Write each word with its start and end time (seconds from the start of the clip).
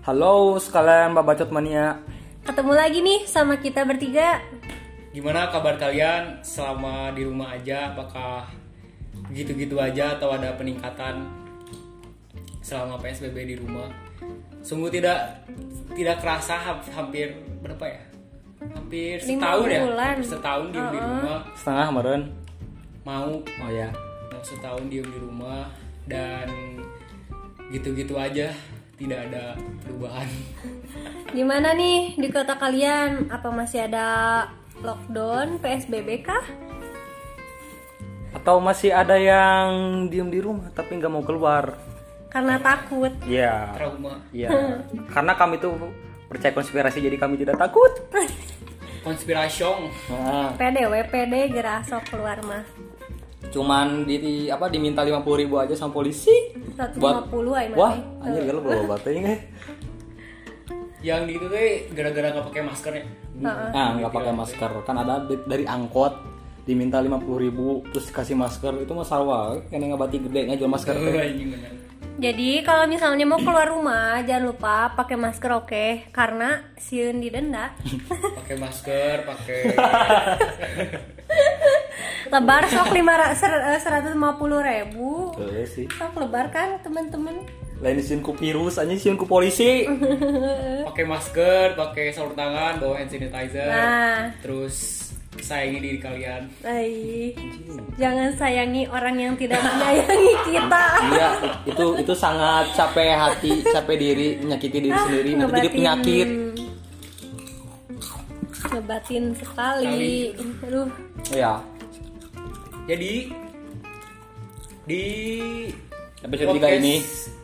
Halo 0.00 0.56
sekalian 0.56 1.12
Babacot 1.12 1.52
Mania. 1.52 2.00
Ketemu 2.42 2.72
lagi 2.72 2.98
nih 3.04 3.20
sama 3.28 3.60
kita 3.60 3.84
bertiga. 3.84 4.40
Gimana 5.12 5.50
kabar 5.50 5.76
kalian 5.76 6.40
selama 6.40 7.12
di 7.12 7.26
rumah 7.26 7.52
aja? 7.52 7.92
Apakah 7.92 8.48
gitu-gitu 9.30 9.76
aja 9.76 10.16
atau 10.16 10.32
ada 10.32 10.56
peningkatan 10.56 11.26
selama 12.62 12.96
PSBB 12.96 13.36
di 13.44 13.56
rumah? 13.58 13.90
Sungguh 14.64 14.88
tidak 14.88 15.44
tidak 15.92 16.16
kerasa 16.22 16.56
ha- 16.56 16.84
hampir 16.90 17.36
berapa 17.60 17.84
ya? 17.84 18.02
Hampir 18.72 19.20
setahun 19.20 19.66
ya. 19.68 19.80
bulan. 19.84 20.16
Setahun 20.20 20.66
diem 20.70 20.88
di 20.88 20.98
Uh-uh. 20.98 21.08
rumah. 21.10 21.40
Setengah 21.52 21.84
kemarin. 21.92 22.20
Mau 23.04 23.30
Oh 23.40 23.70
ya. 23.70 23.88
mau 24.30 24.40
setahun 24.40 24.84
diem 24.88 25.04
di 25.04 25.18
rumah 25.20 25.68
dan 26.08 26.48
gitu-gitu 27.68 28.16
aja 28.16 28.48
tidak 29.00 29.32
ada 29.32 29.56
perubahan. 29.80 30.28
Gimana 31.32 31.72
nih 31.72 32.20
di 32.20 32.28
kota 32.28 32.60
kalian? 32.60 33.32
Apa 33.32 33.48
masih 33.48 33.88
ada 33.88 34.06
lockdown, 34.84 35.56
PSBB 35.64 36.20
kah? 36.20 36.44
Atau 38.36 38.60
masih 38.60 38.92
ada 38.92 39.16
yang 39.16 40.04
diem 40.12 40.28
di 40.28 40.38
rumah 40.44 40.68
tapi 40.76 41.00
nggak 41.00 41.10
mau 41.10 41.24
keluar? 41.24 41.80
Karena 42.28 42.60
takut. 42.60 43.10
Iya. 43.24 43.72
Trauma, 43.74 44.20
Iya. 44.30 44.52
Karena 45.10 45.32
kami 45.34 45.56
tuh 45.58 45.74
percaya 46.28 46.52
konspirasi 46.52 47.00
jadi 47.00 47.16
kami 47.16 47.40
tidak 47.40 47.56
takut. 47.56 47.90
konspirasi. 49.06 49.64
Nah, 50.12 50.52
PD, 50.60 50.84
WPD 50.84 51.56
gerasok 51.56 52.04
keluar 52.12 52.36
mah. 52.44 52.62
Cuman 53.48 54.04
di, 54.04 54.20
di- 54.20 54.50
apa 54.52 54.68
diminta 54.68 55.00
50.000 55.00 55.40
ribu 55.40 55.56
aja 55.56 55.72
sama 55.72 55.96
polisi. 55.96 56.52
150 56.76 57.00
ay 57.56 57.66
Wah, 57.72 57.96
mah. 57.96 58.24
anjir 58.28 58.44
kalau 58.44 58.60
bawa 58.60 58.82
batenya. 58.96 59.34
Yang 61.00 61.20
di 61.24 61.32
itu 61.40 61.46
tuh 61.48 61.58
gara-gara 61.96 62.28
nggak 62.36 62.46
pakai 62.52 62.62
masker 62.62 62.92
ya. 62.92 63.04
Nah, 63.40 63.96
nggak 63.96 64.12
pakai 64.12 64.32
masker. 64.36 64.70
Kan 64.84 64.96
ada 65.00 65.24
dari 65.24 65.64
angkot 65.64 66.12
diminta 66.68 67.00
50.000 67.00 67.24
ribu 67.40 67.82
terus 67.88 68.12
kasih 68.12 68.36
masker 68.36 68.84
itu 68.84 68.92
masalah 68.92 69.24
wae 69.24 69.64
kena 69.72 69.96
ngabati 69.96 70.20
gede 70.28 70.60
jual 70.60 70.68
masker. 70.68 70.92
Jadi 72.20 72.60
kalau 72.60 72.84
misalnya 72.84 73.24
mau 73.24 73.40
keluar 73.40 73.64
rumah 73.72 74.20
jangan 74.28 74.52
lupa 74.52 74.92
pakai 74.92 75.16
masker 75.16 75.50
oke 75.56 75.86
karena 76.12 76.60
siun 76.76 77.16
didenda. 77.16 77.72
pakai 78.44 78.56
masker 78.60 79.16
pakai 79.24 79.60
Lebar 82.28 82.68
sok 82.68 82.92
lima 82.92 83.32
seratus 83.80 84.12
lima 84.12 84.36
puluh 84.36 84.60
ribu. 84.60 85.32
Tuh 85.32 85.64
sih. 85.64 85.88
Sok 85.88 86.20
lebar 86.20 86.52
kan 86.52 86.76
teman-teman. 86.84 87.48
Lain 87.80 87.96
siun 87.96 88.20
ku 88.20 88.36
virus, 88.36 88.76
anjing 88.76 89.00
siun 89.00 89.16
ku 89.16 89.24
polisi. 89.24 89.88
pakai 90.90 91.04
masker 91.06 91.66
pakai 91.72 92.12
sarung 92.12 92.36
tangan 92.36 92.76
bawa 92.76 93.00
hand 93.00 93.08
sanitizer 93.08 93.64
Nah. 93.64 94.28
terus 94.44 95.08
sayangi 95.40 95.78
diri 95.78 95.96
kalian 95.96 96.50
Ay, 96.60 97.30
jangan 97.96 98.34
sayangi 98.34 98.84
orang 98.84 99.16
yang 99.16 99.32
tidak 99.38 99.62
menyayangi 99.62 100.34
kita. 100.44 100.84
Iya, 101.08 101.28
itu 101.64 101.86
itu 101.96 102.12
sangat 102.12 102.68
capek 102.74 103.16
hati, 103.16 103.64
capek 103.64 103.96
diri, 103.96 104.28
menyakiti 104.36 104.76
diri 104.76 104.90
sendiri, 104.92 105.30
nanti 105.38 105.54
jadi 105.56 105.70
penyakit. 105.70 106.28
Ngebatin 108.70 109.24
sekali. 109.32 110.34
Aduh, 110.62 110.88
Iya. 111.32 111.54
Jadi 112.86 113.12
di 114.84 115.04
Episode 116.20 116.52
tiga 116.52 116.68
podcast 116.68 116.78
ini. 116.78 116.94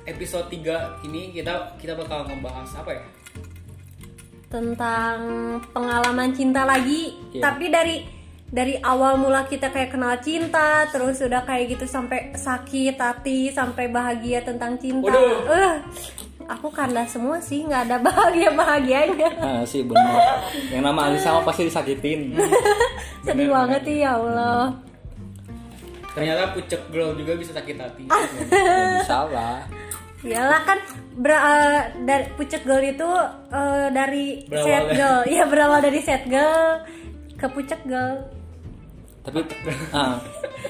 episode 0.07 0.47
3 0.53 1.07
ini 1.09 1.23
kita 1.33 1.55
kita 1.81 1.97
bakal 1.97 2.29
ngebahas 2.29 2.71
apa 2.77 2.91
ya 2.93 3.05
tentang 4.47 5.19
pengalaman 5.75 6.31
cinta 6.31 6.63
lagi. 6.63 7.19
Iya. 7.35 7.43
Tapi 7.51 7.67
dari 7.67 7.97
dari 8.47 8.79
awal 8.79 9.19
mula 9.19 9.43
kita 9.43 9.75
kayak 9.75 9.91
kenal 9.91 10.15
cinta, 10.23 10.87
terus 10.87 11.19
udah 11.19 11.43
kayak 11.43 11.75
gitu 11.75 11.85
sampai 11.91 12.31
sakit 12.31 12.95
hati, 12.95 13.51
sampai 13.51 13.91
bahagia 13.91 14.47
tentang 14.47 14.79
cinta. 14.79 15.11
Waduh. 15.11 15.51
Eh, 15.51 15.77
aku 16.47 16.71
kandas 16.71 17.11
semua 17.11 17.43
sih, 17.43 17.67
nggak 17.67 17.91
ada 17.91 17.99
bahagia 18.07 18.55
bahagianya. 18.55 19.31
Nah, 19.35 19.63
sih 19.67 19.83
benar. 19.83 20.47
Yang 20.71 20.83
nama 20.85 21.01
Alisa 21.11 21.43
pasti 21.43 21.67
disakitin. 21.67 22.39
Sedih 23.27 23.51
banget 23.51 23.83
ya 23.91 24.15
Allah. 24.15 24.79
Ternyata 26.17 26.49
pucek 26.51 26.83
girl 26.89 27.13
juga 27.13 27.37
bisa 27.37 27.53
sakit 27.53 27.77
hati 27.77 28.05
Ya, 28.09 28.25
bisa 28.99 29.19
lah. 29.29 29.61
Iyalah 30.19 30.61
kan 30.65 30.79
ber- 31.15 31.39
eh, 31.39 31.79
dari 32.03 32.25
pucet 32.33 32.63
girl 32.63 32.81
itu 32.81 33.05
eh, 33.47 33.87
dari 33.91 34.25
Berawal 34.43 34.65
set 34.65 34.85
girl, 34.91 35.19
ya 35.29 35.45
berawal 35.45 35.79
dari 35.79 36.01
set 36.01 36.25
girl 36.27 36.83
ke 37.33 37.47
pucet 37.47 37.79
girl. 37.85 38.25
Tapi 39.21 39.45
ah, 39.93 40.17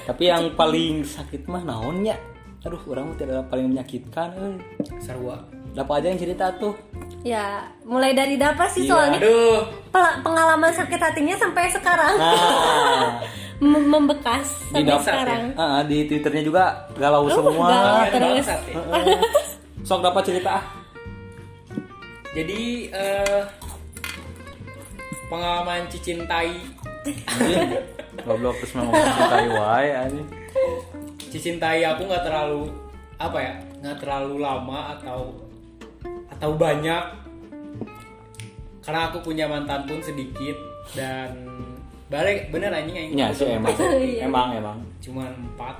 tapi 0.03 0.23
yang 0.25 0.51
paling 0.51 1.01
sakit 1.01 1.47
mah 1.47 1.63
naonnya? 1.63 2.19
Aduh, 2.61 2.81
orang 2.85 3.15
tidak 3.15 3.47
paling 3.47 3.71
menyakitkan 3.71 4.35
euy. 4.35 4.59
sarwa 4.99 5.39
Dapat 5.71 5.93
aja 5.95 6.07
yang 6.09 6.19
cerita 6.19 6.45
tuh. 6.53 6.73
Ya 7.21 7.63
mulai 7.81 8.11
dari 8.11 8.35
dapat 8.35 8.67
sih 8.67 8.83
Iya. 8.83 8.89
soalnya 8.89 9.19
aduh 9.19 9.61
pel- 9.89 10.19
pengalaman 10.21 10.71
sakit 10.71 10.97
hatinya 10.97 11.35
sampai 11.35 11.65
sekarang 11.67 12.13
Nah, 12.13 13.21
Mem- 13.57 13.89
membekas 13.89 14.47
di 14.65 14.77
sampai 14.77 14.85
dap- 14.85 15.01
sekarang. 15.01 15.43
ah, 15.55 15.81
di 15.81 16.05
Twitternya 16.05 16.43
juga 16.43 16.63
galau 16.93 17.25
semua. 17.27 17.49
galau. 17.49 17.97
Kalian 18.05 18.11
terus. 18.11 18.45
bangsat 18.45 18.61
ya. 18.63 18.75
Sok 19.83 20.01
dapat 20.01 20.23
cerita 20.23 20.51
ah. 20.53 20.63
jadi 22.31 22.61
eh, 22.91 23.41
pengalaman 25.27 25.89
cicintai 25.89 26.53
Goblok 28.19 28.59
terus 28.59 28.73
mau 28.73 28.85
ngomong 28.85 29.07
cintai 29.15 29.47
wae 29.49 29.89
anjing. 29.95 30.27
cicintai 31.27 31.81
aku 31.83 32.03
nggak 32.03 32.23
terlalu 32.23 32.67
apa 33.15 33.37
ya 33.37 33.53
nggak 33.79 33.97
terlalu 33.97 34.35
lama 34.37 34.79
atau 34.93 35.33
atau 36.29 36.51
banyak 36.53 37.03
karena 38.81 39.01
aku 39.07 39.17
punya 39.21 39.45
mantan 39.45 39.83
pun 39.83 39.99
sedikit 39.99 40.55
dan 40.93 41.31
balik 42.07 42.49
bener 42.49 42.71
anjing 42.71 42.95
yang 42.95 43.07
Ya 43.13 43.27
sih 43.31 43.47
emang. 43.49 43.75
Iya. 43.99 44.25
emang 44.25 44.47
emang. 44.53 44.77
cuman 44.97 45.27
empat 45.29 45.75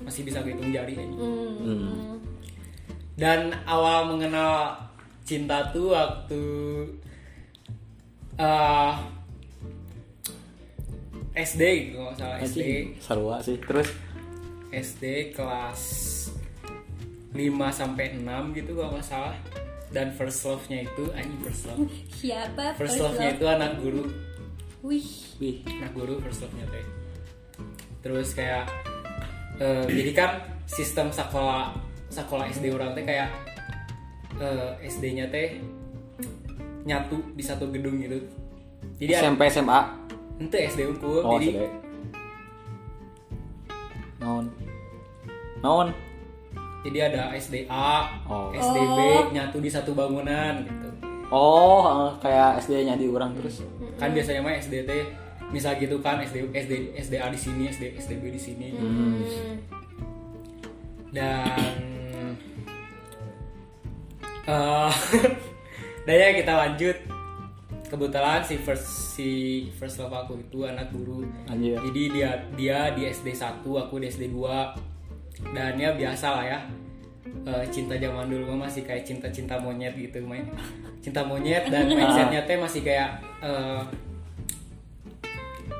masih 0.00 0.22
bisa 0.22 0.38
hitung 0.40 0.70
jari 0.70 0.94
anjing 0.94 1.18
Hmm. 1.18 1.54
Hmm. 1.58 2.16
dan 3.14 3.40
awal 3.64 4.06
mengenal 4.08 4.74
cinta 5.22 5.70
tuh 5.70 5.90
waktu 5.90 6.42
eh, 8.34 8.92
SD 11.34 11.62
gitu 11.88 11.96
kalau 11.96 12.10
nggak 12.10 12.18
salah 12.18 12.36
SD 12.40 12.60
sarua 12.98 13.36
sih. 13.40 13.56
Terus 13.58 13.88
SD 14.70 15.04
kelas 15.32 15.80
5 17.30 17.40
sampai 17.72 18.16
6 18.16 18.28
gitu 18.52 18.70
kalau 18.74 18.92
nggak 18.92 19.06
salah 19.06 19.36
dan 19.88 20.08
first 20.10 20.44
love-nya 20.44 20.84
itu 20.84 21.04
anjing 21.12 21.40
first 21.40 21.62
love 21.66 21.84
Siapa? 22.10 22.64
first 22.76 22.96
love-nya 22.98 23.28
itu 23.32 23.44
anak 23.46 23.76
guru 23.78 24.04
Wih, 24.82 25.06
wih, 25.38 25.62
anak 25.64 25.94
guru 25.94 26.18
first 26.18 26.42
love-nya 26.42 26.66
teh 26.68 26.84
terus 28.02 28.34
kayak 28.34 28.66
eh, 29.56 29.86
jadi 29.86 30.10
kan 30.12 30.30
sistem 30.66 31.06
sekolah 31.08 31.70
sekolah 32.08 32.50
SD 32.50 32.74
orang 32.74 32.90
teh 32.92 33.06
kayak 33.06 33.30
eh, 34.36 34.70
SD-nya 34.82 35.30
teh 35.30 35.62
nyatu 36.82 37.22
di 37.32 37.42
satu 37.42 37.70
gedung 37.70 38.02
gitu 38.02 38.18
jadi 38.98 39.16
ada- 39.16 39.22
SMP 39.24 39.42
SMA. 39.48 39.80
ente 40.36 40.58
SD 40.66 40.80
unggul 40.88 41.22
Oh, 41.22 41.38
jadi 41.38 41.46
SD. 41.52 41.62
Naon? 44.18 44.44
Naon? 45.62 45.88
jadi 46.82 46.98
ada 47.06 47.30
SDA 47.32 47.94
Oh. 48.26 48.50
SDB 48.50 48.98
Oh. 48.98 49.30
nyatu 49.30 49.62
di 49.62 49.70
satu 49.70 49.94
bangunan 49.94 50.58
gitu 50.58 50.81
Oh, 51.32 51.80
eh, 51.82 52.20
kayak 52.20 52.60
SD-nya 52.60 52.94
di 52.94 53.08
orang 53.08 53.32
terus. 53.32 53.64
kan 53.96 54.12
biasanya 54.12 54.40
mah 54.40 54.52
SDT 54.54 54.90
misal 55.48 55.76
gitu 55.76 55.96
kan 55.98 56.16
SD 56.18 56.48
SD 56.50 56.72
SDA 56.94 57.26
di 57.26 57.38
sini 57.38 57.62
SD 57.66 57.96
SDB 57.96 58.22
di 58.28 58.40
sini 58.40 58.66
Hmm. 58.72 59.20
dan 61.08 61.76
eh 64.42 64.92
dan 66.04 66.14
ya 66.14 66.28
kita 66.34 66.52
lanjut 66.52 66.96
kebetulan 67.84 68.40
si 68.40 68.56
first 68.58 68.86
si 69.12 69.28
first 69.72 69.96
love 69.98 70.10
aku 70.10 70.36
itu 70.38 70.64
anak 70.64 70.88
guru 70.90 71.28
Anjir. 71.46 71.76
jadi 71.82 72.02
dia 72.08 72.30
dia 72.52 72.78
di 72.90 73.06
SD 73.06 73.28
1 73.30 73.60
aku 73.62 73.94
di 73.96 74.08
SD 74.08 74.28
2 74.28 75.52
dan 75.52 75.76
ya 75.76 75.92
biasa 75.92 76.26
lah 76.32 76.44
ya 76.44 76.58
Eh, 77.22 77.64
cinta 77.70 77.94
zaman 77.94 78.26
dulu 78.26 78.54
mah 78.54 78.66
masih 78.66 78.82
kayak 78.82 79.06
cinta-cinta 79.06 79.54
monyet 79.62 79.94
gitu 79.94 80.18
main. 80.26 80.46
Cinta 80.98 81.22
monyet 81.22 81.70
dan 81.70 81.86
mindsetnya 81.98 82.42
teh 82.46 82.58
masih 82.58 82.82
kayak 82.82 83.22
eh, 83.42 83.82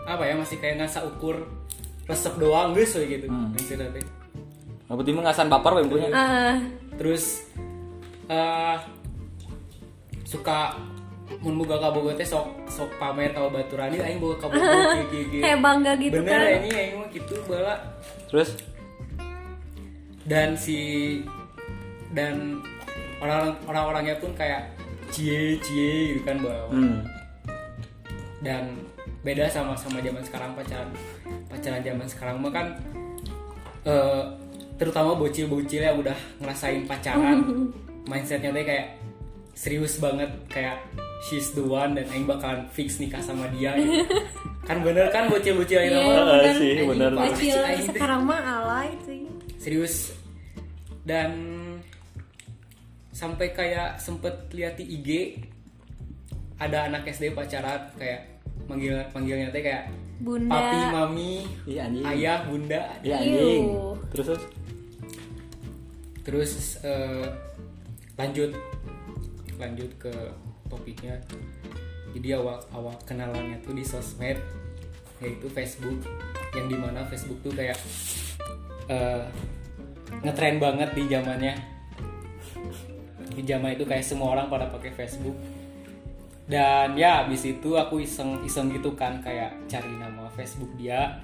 apa 0.06 0.22
ya 0.22 0.34
masih 0.38 0.58
kayak 0.62 0.82
ngasa 0.82 1.02
ukur 1.02 1.46
resep 2.06 2.34
doang 2.38 2.74
guys 2.74 2.94
gitu. 2.94 3.26
Hmm. 3.26 3.50
mindsetnya 3.50 3.90
teh. 3.90 4.02
Apa 4.86 5.00
timu 5.02 5.22
ngasan 5.22 5.50
baper 5.50 5.82
we 5.82 5.86
punya. 5.90 6.08
Ah, 6.14 6.58
terus 6.94 7.42
eh, 8.30 8.76
suka 10.22 10.78
mun 11.42 11.58
boga 11.58 11.78
kabogoh 11.82 12.14
teh 12.14 12.26
sok 12.26 12.70
sok 12.70 12.90
pamer 13.02 13.34
kalau 13.34 13.50
baturani 13.50 13.98
aing 13.98 14.22
boga 14.22 14.46
kabogoh 14.46 14.62
kieu 14.94 15.06
kieu 15.10 15.24
kieu. 15.30 15.42
kayak 15.42 15.58
bangga 15.58 15.92
gitu 15.98 16.22
bener 16.22 16.38
kan? 16.38 16.58
ini 16.62 16.70
aing 16.70 16.94
mah 17.02 17.08
gitu 17.10 17.34
bala. 17.50 17.74
Terus 18.30 18.54
dan 20.26 20.54
si 20.54 20.78
dan 22.12 22.60
orang 23.22 23.54
orang-orangnya 23.66 24.18
pun 24.18 24.30
kayak 24.34 24.70
cie 25.10 25.58
cie 25.60 26.14
gitu 26.14 26.20
kan 26.26 26.36
bahwa 26.42 26.72
hmm. 26.72 26.98
dan 28.42 28.64
beda 29.22 29.46
sama 29.50 29.78
sama 29.78 30.02
zaman 30.02 30.22
sekarang 30.26 30.50
pacaran 30.58 30.90
pacaran 31.46 31.82
zaman 31.82 32.06
sekarang 32.10 32.36
mah 32.42 32.50
kan 32.50 32.66
eh, 33.86 34.22
terutama 34.80 35.14
bocil-bocil 35.14 35.82
yang 35.82 35.98
udah 35.98 36.16
ngerasain 36.42 36.82
pacaran 36.90 37.38
mindsetnya 38.10 38.50
teh 38.50 38.66
kayak 38.66 38.86
serius 39.54 40.00
banget 40.02 40.26
kayak 40.50 40.80
she's 41.22 41.54
the 41.54 41.62
one 41.62 41.94
dan 41.94 42.08
aing 42.10 42.26
bakalan 42.26 42.66
fix 42.74 42.98
nikah 42.98 43.22
sama 43.22 43.46
dia 43.54 43.78
gitu. 43.78 44.02
kan 44.68 44.82
bener 44.82 45.06
kan 45.14 45.30
bocil-bocil 45.30 45.78
Iya, 45.78 45.90
yang 45.90 46.06
mah 46.06 46.24
bener. 46.38 46.54
sih, 46.58 46.74
bener. 46.82 47.10
Bocil 47.14 47.58
sekarang 47.86 48.22
mah 48.26 48.40
alay 48.42 48.90
sih 49.06 49.21
serius 49.62 50.10
dan 51.02 51.30
sampai 53.12 53.52
kayak 53.52 53.96
sempet 53.96 54.50
lihat 54.50 54.74
di 54.74 54.84
IG 54.92 55.08
ada 56.58 56.86
anak 56.86 57.06
SD 57.06 57.30
pacaran 57.30 57.86
kayak 57.94 58.26
manggil 58.64 58.98
manggilnya 59.10 59.50
teh 59.50 59.60
kayak 59.60 59.86
Bunda. 60.18 60.50
papi 60.50 60.78
mami 60.88 61.32
Iya, 61.62 61.86
anjing. 61.86 62.04
ayah 62.08 62.38
bunda 62.42 62.82
Iya 63.00 63.16
anjing. 63.16 63.64
Terus 64.08 64.26
terus. 64.28 64.42
terus 66.22 66.52
eh, 66.80 67.26
lanjut 68.14 68.50
lanjut 69.56 69.90
ke 69.96 70.14
topiknya 70.66 71.18
jadi 72.12 72.38
awal 72.38 72.62
awal 72.70 72.94
kenalannya 73.02 73.58
tuh 73.60 73.74
di 73.74 73.82
sosmed 73.82 74.38
yaitu 75.18 75.46
Facebook 75.48 75.98
yang 76.52 76.66
di 76.66 76.76
mana 76.76 77.02
Facebook 77.04 77.38
tuh 77.40 77.50
kayak 77.50 77.74
eh, 78.88 79.22
ngetren 80.22 80.56
banget 80.62 80.90
di 80.94 81.04
zamannya. 81.10 81.54
Di 83.32 83.42
zaman 83.42 83.74
itu 83.74 83.84
kayak 83.88 84.04
semua 84.04 84.36
orang 84.38 84.46
pada 84.52 84.68
pakai 84.68 84.92
Facebook. 84.92 85.36
Dan 86.46 86.98
ya 86.98 87.24
abis 87.24 87.48
itu 87.48 87.78
aku 87.78 88.02
iseng 88.02 88.42
iseng 88.44 88.68
gitu 88.74 88.92
kan 88.92 89.22
kayak 89.24 89.56
cari 89.70 89.92
nama 89.96 90.28
Facebook 90.36 90.70
dia. 90.76 91.22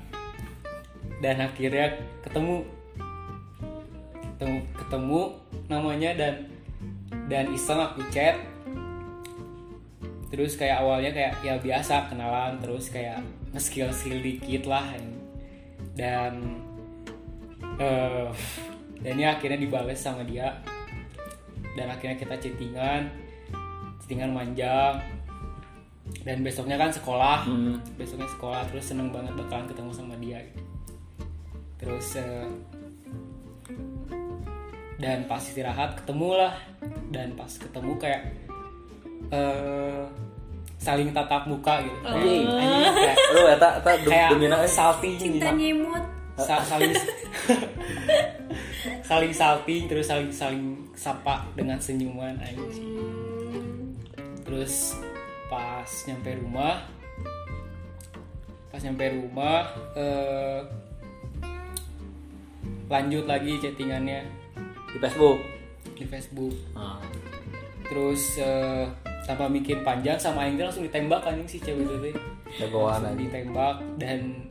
Dan 1.18 1.42
akhirnya 1.42 1.98
ketemu 2.22 2.64
ketemu 4.38 4.58
ketemu 4.78 5.22
namanya 5.66 6.10
dan 6.14 6.34
dan 7.28 7.44
iseng 7.52 7.82
aku 7.82 8.00
chat. 8.08 8.38
Terus 10.28 10.56
kayak 10.56 10.84
awalnya 10.84 11.10
kayak 11.12 11.40
ya 11.40 11.54
biasa 11.58 12.08
kenalan 12.08 12.60
terus 12.60 12.92
kayak 12.92 13.20
nge-skill 13.52 13.92
skill 13.92 14.20
dikit 14.22 14.64
lah. 14.64 14.86
Dan 15.98 16.62
eh 17.78 18.28
dan 18.98 19.14
ya 19.14 19.38
akhirnya 19.38 19.58
dibales 19.58 19.98
sama 19.98 20.26
dia. 20.26 20.58
Dan 21.78 21.86
akhirnya 21.94 22.18
kita 22.18 22.34
chattingan 22.38 23.06
chattingan 24.02 24.32
manjang 24.32 24.98
dan 26.24 26.40
besoknya 26.40 26.80
kan 26.80 26.90
sekolah. 26.90 27.44
Hmm. 27.44 27.76
besoknya 27.94 28.26
sekolah 28.32 28.64
terus 28.72 28.88
seneng 28.88 29.12
banget 29.12 29.36
bakalan 29.36 29.68
ketemu 29.68 29.90
sama 29.92 30.14
dia. 30.18 30.40
Terus 31.78 32.18
eh, 32.18 32.48
dan 34.98 35.30
pas 35.30 35.38
istirahat 35.38 35.94
ketemu 36.02 36.28
lah 36.34 36.54
dan 37.14 37.38
pas 37.38 37.52
ketemu 37.52 37.92
kayak 38.02 38.22
eh 39.30 40.02
saling 40.78 41.10
tatap 41.10 41.44
muka 41.46 41.82
gitu. 41.82 41.98
Anjing, 42.06 42.46
kayak, 42.46 43.16
Lu 43.34 43.42
eta 43.50 43.68
eta 43.82 43.90
kayak 44.08 44.30
eh. 44.40 44.70
salting 44.70 45.14
cinta 45.18 45.50
nyimut 45.50 46.02
Sa- 46.38 46.62
saling 46.62 46.94
saling 49.08 49.32
salting 49.32 49.88
terus 49.88 50.12
saling 50.12 50.28
saling 50.28 50.76
sapa 50.92 51.48
dengan 51.56 51.80
senyuman 51.80 52.36
anjing. 52.44 52.84
Terus 54.44 55.00
pas 55.48 55.88
nyampe 56.04 56.36
rumah 56.44 56.84
pas 58.68 58.84
nyampe 58.84 59.08
rumah 59.08 59.64
eh, 59.96 60.60
lanjut 62.92 63.24
lagi 63.24 63.56
chattingannya. 63.64 64.28
Di 64.92 65.00
Facebook. 65.00 65.40
di 65.96 66.04
Facebook. 66.06 66.54
Ah. 66.76 67.00
terus 67.88 68.36
eh, 68.36 68.84
tanpa 69.24 69.48
mikir 69.48 69.80
panjang 69.80 70.20
sama 70.20 70.44
Aing 70.44 70.60
teh 70.60 70.64
langsung 70.68 70.84
ditembak 70.84 71.24
anjing 71.24 71.48
si 71.48 71.58
cewek 71.58 71.88
itu 71.88 72.12
Jagoan 72.60 73.00
langsung 73.00 73.24
ditembak 73.24 73.76
dan 73.96 74.48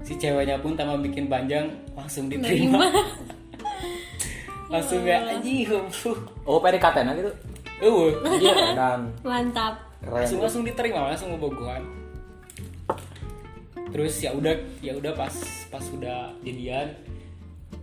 si 0.00 0.16
ceweknya 0.16 0.56
pun 0.58 0.72
tanpa 0.72 0.96
bikin 0.96 1.28
panjang 1.28 1.68
langsung 1.92 2.32
diterima 2.32 2.88
langsung 4.70 5.02
kayak 5.02 5.22
anjing 5.36 5.66
goblok. 5.66 6.18
Oh, 6.46 6.62
PDKT 6.62 6.96
nah 7.02 7.14
gitu. 7.18 7.32
Eueuh. 7.82 8.12
Iya, 8.38 8.54
dan 8.78 9.10
mantap 9.26 9.90
langsung 10.00 10.40
keren. 10.40 10.44
langsung 10.48 10.62
diterima 10.64 11.12
langsung 11.12 11.28
ngebogohan 11.36 11.82
terus 13.90 14.22
ya 14.22 14.32
udah 14.32 14.54
ya 14.80 14.96
udah 14.96 15.12
pas 15.12 15.34
pas 15.68 15.82
sudah 15.82 16.32
jadian 16.46 16.94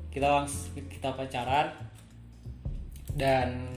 kita 0.09 0.25
langsung 0.25 0.73
kita 0.87 1.13
pacaran 1.13 1.67
dan 3.13 3.67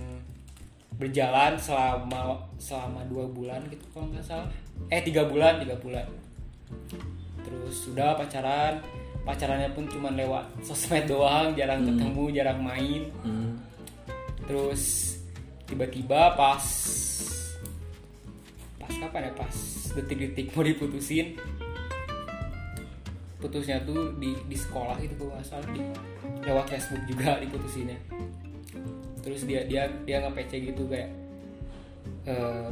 berjalan 0.97 1.59
selama 1.59 2.39
selama 2.57 3.03
dua 3.11 3.27
bulan 3.29 3.61
gitu 3.69 3.83
kalau 3.93 4.09
nggak 4.09 4.25
salah 4.25 4.49
eh 4.89 5.03
tiga 5.03 5.27
bulan 5.27 5.61
tiga 5.61 5.77
bulan 5.77 6.07
terus 7.45 7.75
sudah 7.89 8.15
pacaran 8.15 8.79
pacarannya 9.23 9.71
pun 9.77 9.85
cuma 9.89 10.09
lewat 10.11 10.49
sosmed 10.65 11.07
doang 11.07 11.53
jarang 11.55 11.85
ketemu 11.85 12.25
jarang 12.35 12.61
main. 12.61 13.03
Hmm. 13.25 13.53
terus 14.51 15.15
tiba-tiba 15.71 16.35
pas 16.35 16.65
pas 18.83 18.93
kapan 18.99 19.31
ya? 19.31 19.33
Pas 19.39 19.57
detik-detik 19.95 20.51
mau 20.57 20.67
diputusin 20.67 21.39
putusnya 23.41 23.81
tuh 23.89 24.13
di 24.21 24.37
di 24.47 24.57
sekolah 24.57 25.01
itu 25.01 25.17
kalau 25.17 25.33
nggak 25.33 25.47
salah 25.49 25.69
di 25.73 25.81
lewat 26.45 26.67
Facebook 26.69 27.03
juga 27.09 27.41
diputusinnya. 27.41 27.99
Terus 29.25 29.49
dia 29.49 29.65
dia 29.65 29.89
dia 30.05 30.21
nge 30.21 30.33
PC 30.37 30.53
gitu 30.73 30.85
kayak 30.87 31.11
eh, 32.29 32.71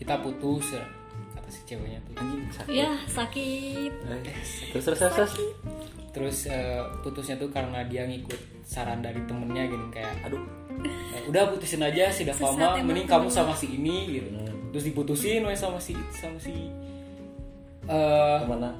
kita 0.00 0.16
putus 0.20 0.72
ya 0.72 0.84
kata 1.44 1.50
si 1.50 1.60
ceweknya 1.66 2.00
tuh 2.02 2.12
Anjing 2.16 2.42
sakit. 2.50 2.72
ya 2.72 2.90
sakit 3.04 3.92
Eh, 4.02 4.20
Terus 4.72 4.84
terus 4.86 4.98
terus. 4.98 5.12
terus. 5.14 5.32
terus 6.10 6.36
eh, 6.46 6.80
putusnya 7.00 7.36
tuh 7.36 7.50
karena 7.50 7.84
dia 7.84 8.02
ngikut 8.02 8.38
saran 8.62 8.98
dari 8.98 9.20
temennya 9.22 9.66
gini 9.66 9.86
kayak 9.90 10.14
Aduh. 10.24 10.40
Eh, 11.12 11.22
udah 11.26 11.50
putusin 11.50 11.80
aja 11.80 12.08
si 12.08 12.24
Sesat 12.24 12.40
Davama 12.40 12.80
mending 12.80 13.04
kamu 13.04 13.28
sama 13.28 13.52
si 13.52 13.68
ini 13.72 14.08
gitu 14.14 14.28
Hmm. 14.32 14.72
terus 14.72 14.84
diputusin 14.86 15.40
weh 15.40 15.54
sama 15.54 15.76
si 15.76 15.92
sama 16.10 16.34
si 16.36 16.50
eh 17.84 18.38
Ke 18.40 18.46
mana? 18.48 18.72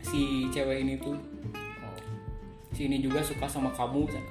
si 0.00 0.20
cewek 0.48 0.80
ini 0.80 0.96
tuh 0.96 1.14
Oh. 1.14 1.96
si 2.70 2.88
ini 2.88 2.98
juga 2.98 3.20
suka 3.20 3.44
sama 3.44 3.68
kamu 3.70 4.08
kamu. 4.08 4.24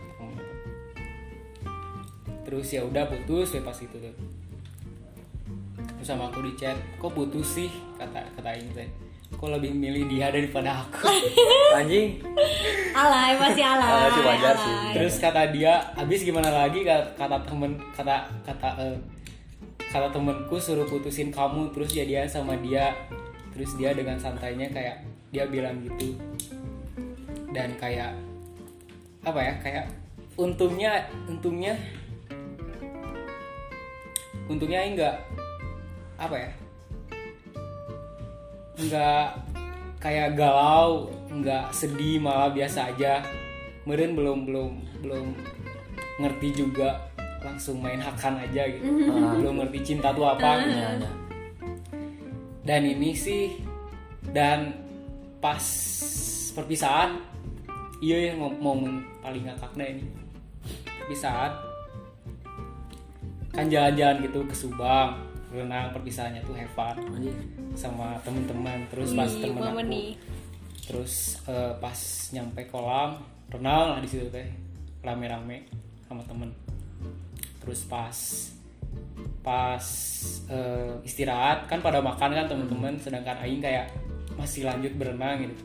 terus 2.44 2.68
ya 2.70 2.82
udah 2.82 3.06
putus 3.06 3.52
weh 3.52 3.62
pas 3.62 3.76
itu 3.76 3.94
tuh 3.94 4.14
terus 5.78 6.08
sama 6.08 6.30
aku 6.30 6.46
di 6.46 6.54
chat 6.54 6.78
kok 6.98 7.12
putus 7.12 7.58
sih? 7.58 7.70
kata 7.98 8.20
kata 8.38 8.50
ini 8.56 8.72
teh 8.76 8.90
kok 9.34 9.50
lebih 9.50 9.74
milih 9.74 10.06
dia 10.14 10.30
daripada 10.30 10.86
aku? 10.86 11.10
Anjing. 11.82 12.22
alay 12.94 13.34
masih 13.34 13.66
alay 13.66 13.90
Alay 13.90 14.22
wajar 14.22 14.56
sih. 14.62 14.76
terus 14.94 15.16
kata 15.18 15.50
dia 15.50 15.82
habis 15.98 16.22
gimana 16.22 16.54
lagi? 16.54 16.86
Kata, 16.86 17.42
temen 17.42 17.82
kata 17.98 18.30
kata 18.46 18.70
eh, 18.78 18.98
kata 19.90 20.14
temenku 20.14 20.54
suruh 20.62 20.86
putusin 20.86 21.34
kamu 21.34 21.74
terus 21.74 21.90
jadian 21.98 22.30
sama 22.30 22.54
dia. 22.62 22.94
Terus 23.58 23.74
dia 23.78 23.94
dengan 23.98 24.18
santainya 24.22 24.70
kayak 24.70 25.02
dia 25.34 25.50
bilang 25.50 25.82
gitu. 25.82 26.14
Dan 27.50 27.74
kayak 27.82 28.14
apa 29.26 29.40
ya 29.42 29.54
kayak 29.66 29.86
untungnya 30.38 31.10
untungnya 31.26 31.74
untungnya 34.46 34.82
enggak 34.86 35.16
apa 36.16 36.36
ya 36.36 36.52
enggak 38.76 39.26
kayak 40.00 40.30
galau 40.34 41.08
enggak 41.30 41.70
sedih 41.72 42.20
malah 42.20 42.50
biasa 42.50 42.90
aja 42.90 43.24
meren 43.84 44.14
belum 44.14 44.46
belum 44.46 44.72
belum 45.02 45.28
ngerti 46.20 46.50
juga 46.56 47.00
langsung 47.44 47.80
main 47.80 48.00
hakan 48.00 48.40
aja 48.40 48.64
gitu 48.68 48.88
Ah. 49.10 49.36
belum 49.36 49.60
ngerti 49.60 49.80
cinta 49.86 50.10
tuh 50.10 50.24
apa 50.26 50.64
gitu. 50.64 50.72
Iya, 50.72 50.90
iya. 50.96 51.12
dan 52.64 52.82
ini 52.82 53.12
sih 53.12 53.60
dan 54.32 54.72
pas 55.38 55.60
perpisahan 56.54 57.20
iya 58.00 58.32
ya 58.32 58.34
mom- 58.34 58.56
momen 58.58 58.94
paling 59.20 59.44
ngakaknya 59.44 59.86
ini 59.92 60.06
perpisahan 60.96 61.52
kan 63.52 63.66
jalan-jalan 63.68 64.24
gitu 64.24 64.40
ke 64.48 64.56
Subang 64.56 65.20
renang 65.54 65.94
perpisahannya 65.94 66.42
tuh 66.42 66.58
have 66.58 66.74
fun 66.74 66.98
Anjing. 66.98 67.38
sama 67.78 68.18
temen-temen 68.26 68.90
terus 68.90 69.14
pas 69.14 69.30
temen 69.30 69.62
aku 69.62 69.86
nih. 69.86 70.10
terus 70.90 71.38
eh, 71.46 71.74
pas 71.78 72.00
nyampe 72.34 72.66
kolam 72.74 73.22
renang 73.54 73.96
lah 73.96 74.00
di 74.02 74.10
situ 74.10 74.26
teh. 74.34 74.50
Rame-rame 75.06 75.70
sama 76.10 76.26
temen. 76.26 76.50
Terus 77.62 77.86
pas 77.86 78.18
pas 79.44 79.86
eh, 80.50 80.94
istirahat 81.06 81.70
kan 81.70 81.80
pada 81.84 82.02
makan 82.02 82.34
kan 82.34 82.48
temen-temen 82.50 82.98
sedangkan 82.98 83.38
Aing 83.44 83.62
kayak 83.62 83.94
masih 84.34 84.66
lanjut 84.66 84.92
berenang 84.98 85.46
gitu. 85.46 85.56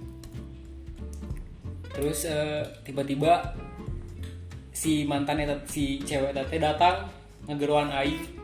Terus 1.97 2.29
eh, 2.29 2.63
tiba-tiba 2.85 3.57
si 4.75 5.03
mantannya 5.09 5.59
si 5.67 5.99
cewek 6.05 6.37
tete 6.37 6.61
datang 6.61 7.09
ngegeruan 7.49 7.91
Aing 7.91 8.38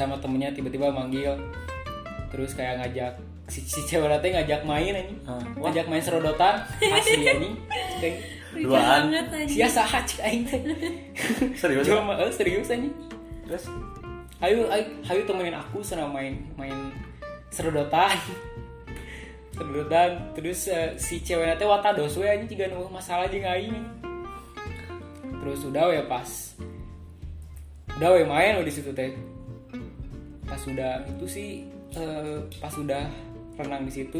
sama 0.00 0.16
temennya 0.16 0.56
tiba-tiba 0.56 0.88
manggil. 0.88 1.36
Terus 2.32 2.56
kayak 2.56 2.80
ngajak 2.80 3.12
si, 3.52 3.60
si 3.66 3.84
cewek 3.84 4.08
tete 4.16 4.32
ngajak 4.32 4.64
main 4.64 4.94
ini. 4.96 5.14
Ah, 5.28 5.36
wah. 5.60 5.68
ngajak 5.68 5.86
main 5.92 6.00
serodotan. 6.00 6.64
Asli 6.96 7.28
ini. 7.28 7.50
Kayak 8.00 8.16
Duaan. 8.50 9.14
aja. 9.14 9.46
sia 9.46 9.68
saha 9.70 10.02
cik 10.02 10.20
aing 10.26 10.42
teh 10.42 10.58
Serius? 11.54 11.86
ya? 11.86 12.02
cuma 12.02 12.18
eh, 12.18 12.32
serius 12.34 12.66
aja 12.66 12.90
Terus? 13.46 13.64
Ayo 14.42 14.66
ayo 14.72 14.84
ayo 15.06 15.22
temenin 15.22 15.54
aku 15.54 15.84
sana 15.84 16.08
main 16.10 16.34
main 16.58 16.74
serodotan. 17.54 18.18
Serodotan. 19.54 20.34
Terus 20.34 20.66
eh, 20.66 20.98
si 20.98 21.22
cewek 21.22 21.62
teh 21.62 21.66
watados 21.68 22.18
we 22.18 22.26
aja 22.26 22.42
jika 22.42 22.66
nunggu 22.66 22.90
masalah 22.90 23.30
jeung 23.30 23.46
aing 23.46 23.76
terus 25.40 25.62
udah 25.64 25.94
ya 25.94 26.04
pas. 26.10 26.58
Udah 27.96 28.18
we 28.18 28.26
main 28.26 28.58
di 28.66 28.72
situ 28.72 28.90
teh 28.90 29.14
pas 30.50 30.58
udah 30.60 30.92
itu 31.06 31.26
sih 31.26 31.48
eh, 31.94 32.36
pas 32.58 32.74
udah 32.74 33.06
renang 33.54 33.86
di 33.86 33.92
situ 33.94 34.18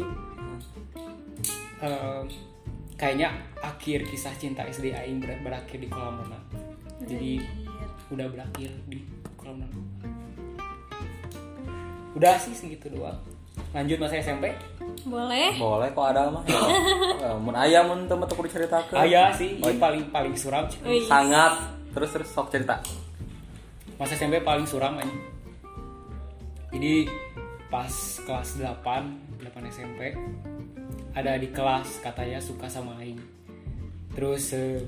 eh, 1.79 2.23
kayaknya 2.95 3.29
akhir 3.59 4.07
kisah 4.07 4.31
cinta 4.35 4.63
SD 4.63 4.95
aing 4.95 5.19
ber- 5.19 5.43
berakhir 5.43 5.75
di 5.75 5.85
kolam 5.85 6.23
renang 6.23 6.45
jadi 7.03 7.43
udah 8.09 8.27
berakhir 8.31 8.71
di 8.87 9.03
kolam 9.35 9.59
renang 9.59 9.73
udah 12.11 12.35
sih 12.39 12.55
segitu 12.55 12.87
doang 12.87 13.19
lanjut 13.71 13.99
masa 13.99 14.19
SMP 14.19 14.51
boleh 15.01 15.55
boleh 15.55 15.89
kok 15.95 16.07
ada 16.11 16.27
mah. 16.29 16.43
Eh, 16.45 17.35
Mun 17.43 17.55
aya 17.55 17.81
mun 17.81 18.05
teu 18.05 18.19
teu 18.19 18.35
kudu 18.35 18.49
ceritakeun. 18.51 18.99
ayah 19.01 19.31
sih 19.31 19.55
ini 19.57 19.79
paling 19.79 20.11
paling 20.11 20.35
suram. 20.35 20.67
Sangat. 21.07 21.57
Terus 21.95 22.09
terus 22.11 22.29
sok 22.29 22.51
cerita. 22.51 22.77
masa 23.95 24.13
SMP 24.13 24.43
paling 24.43 24.67
suram 24.67 24.97
aja 24.99 25.09
jadi 26.71 27.07
pas 27.67 27.91
kelas 28.23 28.59
8 28.59 29.43
8 29.43 29.71
SMP 29.71 30.15
ada 31.11 31.35
di 31.35 31.51
kelas 31.51 31.99
katanya 31.99 32.39
suka 32.39 32.71
sama 32.71 32.95
Aing. 33.03 33.19
Terus 34.15 34.55
eh, 34.55 34.79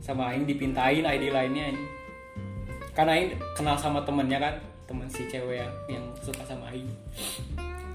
sama 0.00 0.32
Aing 0.32 0.48
dipintain 0.48 1.04
ID 1.04 1.28
lainnya. 1.28 1.72
Aing. 1.72 1.82
karena 2.96 3.12
Aing 3.14 3.30
kenal 3.54 3.78
sama 3.78 4.02
temennya 4.02 4.42
kan 4.42 4.54
temen 4.88 5.06
si 5.06 5.22
cewek 5.28 5.62
yang, 5.62 5.72
yang 5.86 6.04
suka 6.24 6.42
sama 6.48 6.72
Aing. 6.72 6.88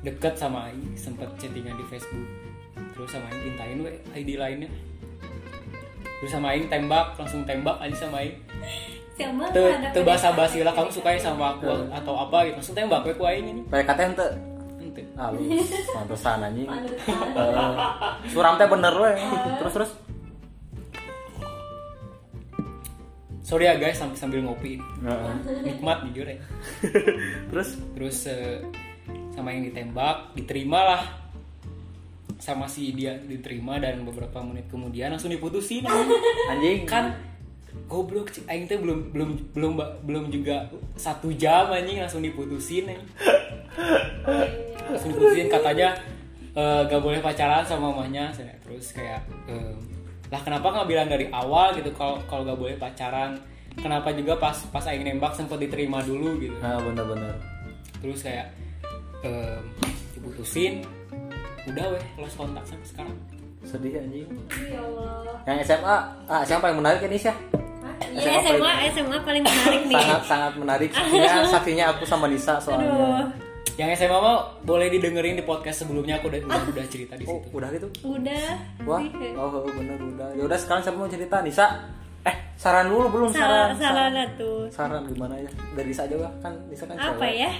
Deket 0.05 0.37
sama 0.37 0.69
Aing 0.69 0.93
sempet 0.93 1.27
chattingan 1.41 1.73
di 1.73 1.85
Facebook. 1.89 2.29
Terus 2.93 3.09
sama 3.09 3.25
Aing 3.33 3.41
pintain 3.41 3.77
we 3.81 3.91
ID 4.13 4.37
lainnya. 4.37 4.69
Terus 6.21 6.29
sama 6.29 6.53
Aing 6.53 6.69
tembak 6.69 7.17
langsung 7.17 7.41
tembak 7.49 7.81
aja 7.81 8.05
sama 8.05 8.21
Aing 8.21 8.37
te 9.15 10.01
basa 10.01 10.33
basi 10.33 10.65
lah 10.65 10.73
kamu 10.73 10.89
sukanya 10.89 11.21
sama 11.21 11.53
aku 11.57 11.69
atau 11.93 12.13
apa 12.17 12.49
gitu 12.49 12.57
langsung 12.57 12.75
tembak 12.75 13.05
we 13.05 13.13
ku 13.13 13.23
aing 13.29 13.45
ini 13.45 13.61
PKT 13.69 13.99
henteu. 14.09 14.29
Ente. 14.81 15.03
Halus. 15.13 15.69
Pantesan 15.95 16.41
anjing. 16.41 16.65
Pantesan. 16.65 17.17
Eh, 17.37 18.29
Suram 18.33 18.57
teh 18.57 18.65
bener 18.65 18.93
we. 18.97 19.11
Terus 19.61 19.73
terus. 19.73 19.91
sorry 23.43 23.67
ya 23.69 23.75
guys 23.75 23.99
sambil 23.99 24.17
sambil 24.17 24.39
ngopi 24.39 24.79
nikmat 25.61 26.07
jujur 26.09 26.25
ya 26.25 26.39
Terus 27.51 27.69
terus 27.93 28.17
eh, 28.25 28.63
sama 29.35 29.51
yang 29.51 29.67
ditembak 29.67 30.33
diterima 30.33 30.79
lah 30.81 31.03
sama 32.39 32.65
si 32.71 32.91
dia 32.95 33.19
diterima 33.19 33.77
dan 33.77 34.01
beberapa 34.07 34.41
menit 34.41 34.71
kemudian 34.71 35.13
langsung 35.13 35.29
diputusin 35.29 35.85
anjing 36.49 36.87
kan 36.87 37.13
goblok 37.85 38.29
cik 38.29 38.45
aing 38.45 38.65
teh 38.65 38.77
belum 38.77 39.11
belum 39.11 39.29
belum 39.51 39.73
belum 40.03 40.23
juga 40.29 40.65
satu 40.95 41.29
jam 41.33 41.69
anjing 41.69 41.99
langsung 41.99 42.21
diputusin 42.21 42.87
anjing. 42.87 43.09
langsung 44.85 45.09
diputusin 45.11 45.47
katanya 45.47 45.93
eh, 46.53 46.81
gak 46.83 47.01
boleh 47.01 47.19
pacaran 47.19 47.63
sama 47.63 47.89
mamanya 47.89 48.29
saya 48.29 48.53
terus 48.59 48.91
kayak 48.91 49.21
eh, 49.45 49.73
lah 50.29 50.41
kenapa 50.41 50.65
nggak 50.71 50.87
bilang 50.87 51.07
dari 51.07 51.29
awal 51.29 51.73
gitu 51.73 51.93
kalau 51.93 52.17
kalau 52.25 52.41
gak 52.43 52.57
boleh 52.57 52.75
pacaran 52.75 53.37
kenapa 53.75 54.09
juga 54.11 54.37
pas 54.37 54.53
pas 54.69 54.85
aing 54.85 55.01
nembak 55.03 55.33
sempat 55.33 55.57
diterima 55.57 56.01
dulu 56.01 56.37
gitu 56.37 56.53
Nah, 56.57 56.77
bener-bener. 56.79 57.33
terus 57.99 58.21
kayak 58.21 58.49
eh, 59.21 59.57
diputusin 60.13 60.81
udah 61.63 61.85
weh 61.89 62.05
lost 62.17 62.35
kontak 62.35 62.63
sampai 62.63 62.87
sekarang 62.87 63.17
Sedih 63.63 63.95
anjing. 63.95 64.27
ya 64.67 64.75
Allah 64.75 65.39
Yang 65.47 65.71
SMA, 65.71 65.95
ah 66.27 66.43
SMA 66.43 66.59
paling 66.59 66.83
menarik 66.83 66.99
ini 67.07 67.15
sih. 67.15 67.31
Iya 68.13 68.31
SMA 68.41 68.71
SMA 68.91 69.17
paling 69.19 69.41
menarik 69.41 69.81
nih 69.85 69.95
Sangat 69.97 70.23
sangat 70.25 70.53
menarik. 70.55 70.89
Saksinya, 70.89 71.29
saksinya 71.53 71.85
aku 71.89 72.03
sama 72.03 72.25
Nisa 72.25 72.53
aduh 72.53 72.63
soalnya. 72.63 73.25
yang 73.73 73.89
SMA 73.91 74.13
mah 74.13 74.37
boleh 74.61 74.87
didengerin 74.87 75.33
di 75.33 75.41
podcast 75.41 75.81
sebelumnya 75.81 76.15
aku 76.15 76.27
udah 76.27 76.39
udah, 76.41 76.61
udah 76.67 76.85
cerita 76.87 77.13
di 77.13 77.23
Oh, 77.23 77.39
situ 77.39 77.49
udah 77.51 77.69
gitu. 77.71 77.87
udah 78.03 78.45
Wah, 78.83 79.01
oh 79.35 79.65
bener 79.67 79.97
udah. 79.97 80.29
Ya 80.31 80.43
udah 80.43 80.55
sekarang 80.55 80.81
siapa 80.81 80.93
mau 80.95 81.07
cerita? 81.07 81.39
Nisa. 81.39 81.65
Eh, 82.21 82.35
saran 82.55 82.85
dulu 82.85 83.09
belum 83.09 83.29
salah 83.29 83.71
saran. 83.71 83.75
salah 83.75 84.07
lah 84.09 84.27
tuh 84.33 84.63
Saran 84.69 85.03
gimana 85.05 85.35
ya? 85.35 85.49
Dari 85.73 85.87
Nisa 85.87 86.03
aja 86.03 86.15
lah 86.17 86.31
kan 86.39 86.53
Nisa 86.67 86.85
kan 86.85 86.95
apa 86.95 87.17
cewek. 87.17 87.35
ya 87.37 87.51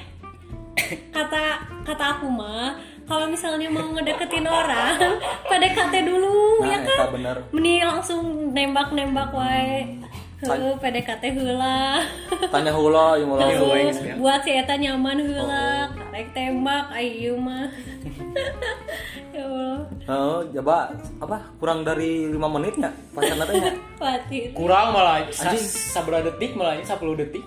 kata 1.10 1.44
kata 1.84 2.04
aku 2.14 2.26
mah 2.28 2.74
kalau 3.04 3.28
misalnya 3.28 3.68
mau 3.68 3.86
ngedeketin 3.90 4.42
orang 4.44 4.98
PDKT 5.50 5.94
dulu 6.04 6.34
Nah, 6.56 6.68
ya 6.68 6.78
kan 6.82 6.98
bener. 7.12 7.38
meni 7.52 7.74
langsung 7.80 8.24
nembak 8.50 8.90
nembak 8.90 9.30
wae 9.30 10.00
Heuh, 10.46 10.76
PDKT 10.76 11.24
heula 11.34 12.04
Tanya 12.48 12.72
hula, 12.72 13.16
yang 13.16 13.32
geus, 13.32 13.98
ya. 13.98 14.14
buat 14.16 14.40
si 14.42 14.52
eta 14.52 14.76
nyaman 14.76 15.16
Oh. 15.16 15.26
heula 15.26 15.66
karek 15.90 16.28
tembak 16.32 16.86
ayo 16.92 17.34
mah 17.36 17.68
ya 19.34 19.42
Allah 19.42 19.80
Oh, 20.04 20.44
coba 20.46 20.92
apa? 21.18 21.38
Kurang 21.58 21.82
dari 21.82 22.28
5 22.28 22.38
menit 22.52 22.76
nggak? 22.76 22.94
Pacarnya 23.12 23.46
teh 24.28 24.52
kurang 24.52 24.92
malah 24.92 25.24
sa 25.30 25.50
Anjing. 25.50 25.64
sabar 25.64 26.20
detik 26.22 26.52
malah 26.54 26.76
10 26.78 26.92
detik 27.16 27.44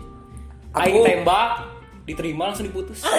Aku- 0.72 0.80
aing 0.82 1.04
tembak 1.04 1.75
diterima 2.06 2.48
langsung 2.48 2.64
diputus 2.64 3.02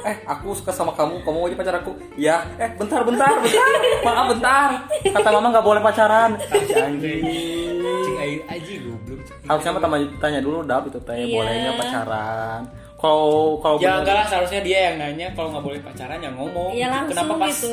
Eh, 0.00 0.16
aku 0.24 0.56
suka 0.56 0.72
sama 0.72 0.96
kamu, 0.96 1.20
kamu 1.20 1.38
aja 1.44 1.56
pacar 1.56 1.74
aku. 1.76 1.92
Ya, 2.16 2.40
eh 2.56 2.72
bentar, 2.72 3.04
bentar, 3.04 3.36
bentar. 3.36 3.68
Maaf 4.00 4.26
bentar. 4.32 4.68
Kata 5.04 5.28
mama 5.28 5.52
nggak 5.52 5.60
boleh 5.62 5.82
pacaran. 5.82 6.30
Anjing. 6.40 7.20
aing 8.16 8.40
aji 8.46 8.74
goblok. 8.80 9.20
Harusnya 9.44 9.76
tanya, 9.76 9.98
tanya 10.16 10.40
dulu 10.40 10.64
dap 10.64 10.86
itu 10.86 10.96
teh 11.00 11.20
Iya. 11.20 11.36
boleh 11.36 11.52
nggak 11.52 11.76
pacaran. 11.76 12.60
Kalau 12.96 13.56
kalau 13.58 13.76
ya 13.76 14.00
enggak 14.00 14.14
lah 14.14 14.26
seharusnya 14.26 14.60
dia 14.60 14.78
yang 14.88 14.96
nanya 14.96 15.26
kalau 15.32 15.52
nggak 15.52 15.64
boleh 15.64 15.80
pacaran 15.80 16.16
ya 16.16 16.30
ngomong 16.32 16.70
Iya, 16.72 16.86
langsung 16.88 17.10
kenapa 17.10 17.32
pas 17.36 17.50
gitu. 17.50 17.72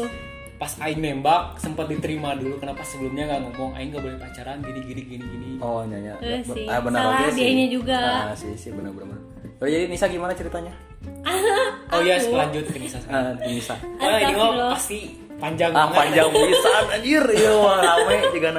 pas 0.58 0.72
aing 0.82 1.00
nembak 1.00 1.44
sempat 1.56 1.86
diterima 1.86 2.34
dulu 2.34 2.58
kenapa 2.58 2.82
sebelumnya 2.82 3.24
nggak 3.28 3.42
ngomong 3.46 3.72
aing 3.76 3.92
nggak 3.92 4.04
boleh 4.04 4.18
pacaran 4.18 4.58
gini 4.60 4.80
gini 4.84 5.02
gini 5.06 5.24
gini 5.24 5.48
Oh 5.60 5.84
nyanyi. 5.84 6.12
Eh, 6.18 6.42
sih. 6.44 6.66
Ah, 6.66 6.80
benar 6.80 7.24
Salah 7.24 7.32
sih. 7.32 7.68
juga. 7.70 8.00
Ah, 8.26 8.36
sih 8.36 8.52
sih 8.56 8.72
benar 8.72 8.92
benar. 8.92 9.20
Oh, 9.58 9.66
jadi 9.66 9.90
Nisa 9.90 10.06
gimana 10.06 10.34
ceritanya? 10.34 10.70
oh 11.94 12.00
iya 12.00 12.22
lanjut 12.22 12.66
ke 12.68 12.78
Nisa 12.78 12.98
Ah, 13.02 13.34
sekarang. 13.34 13.36
Nisa. 13.48 13.76
oh 13.98 14.18
ini 14.20 14.34
mah 14.34 14.50
pasti 14.74 15.00
panjang 15.38 15.72
Ah, 15.72 15.86
banget 15.86 15.98
panjang 15.98 16.30
pisan 16.30 16.86
anjir. 16.90 17.24
Iya, 17.26 17.54
rame 17.78 18.16
juga 18.32 18.50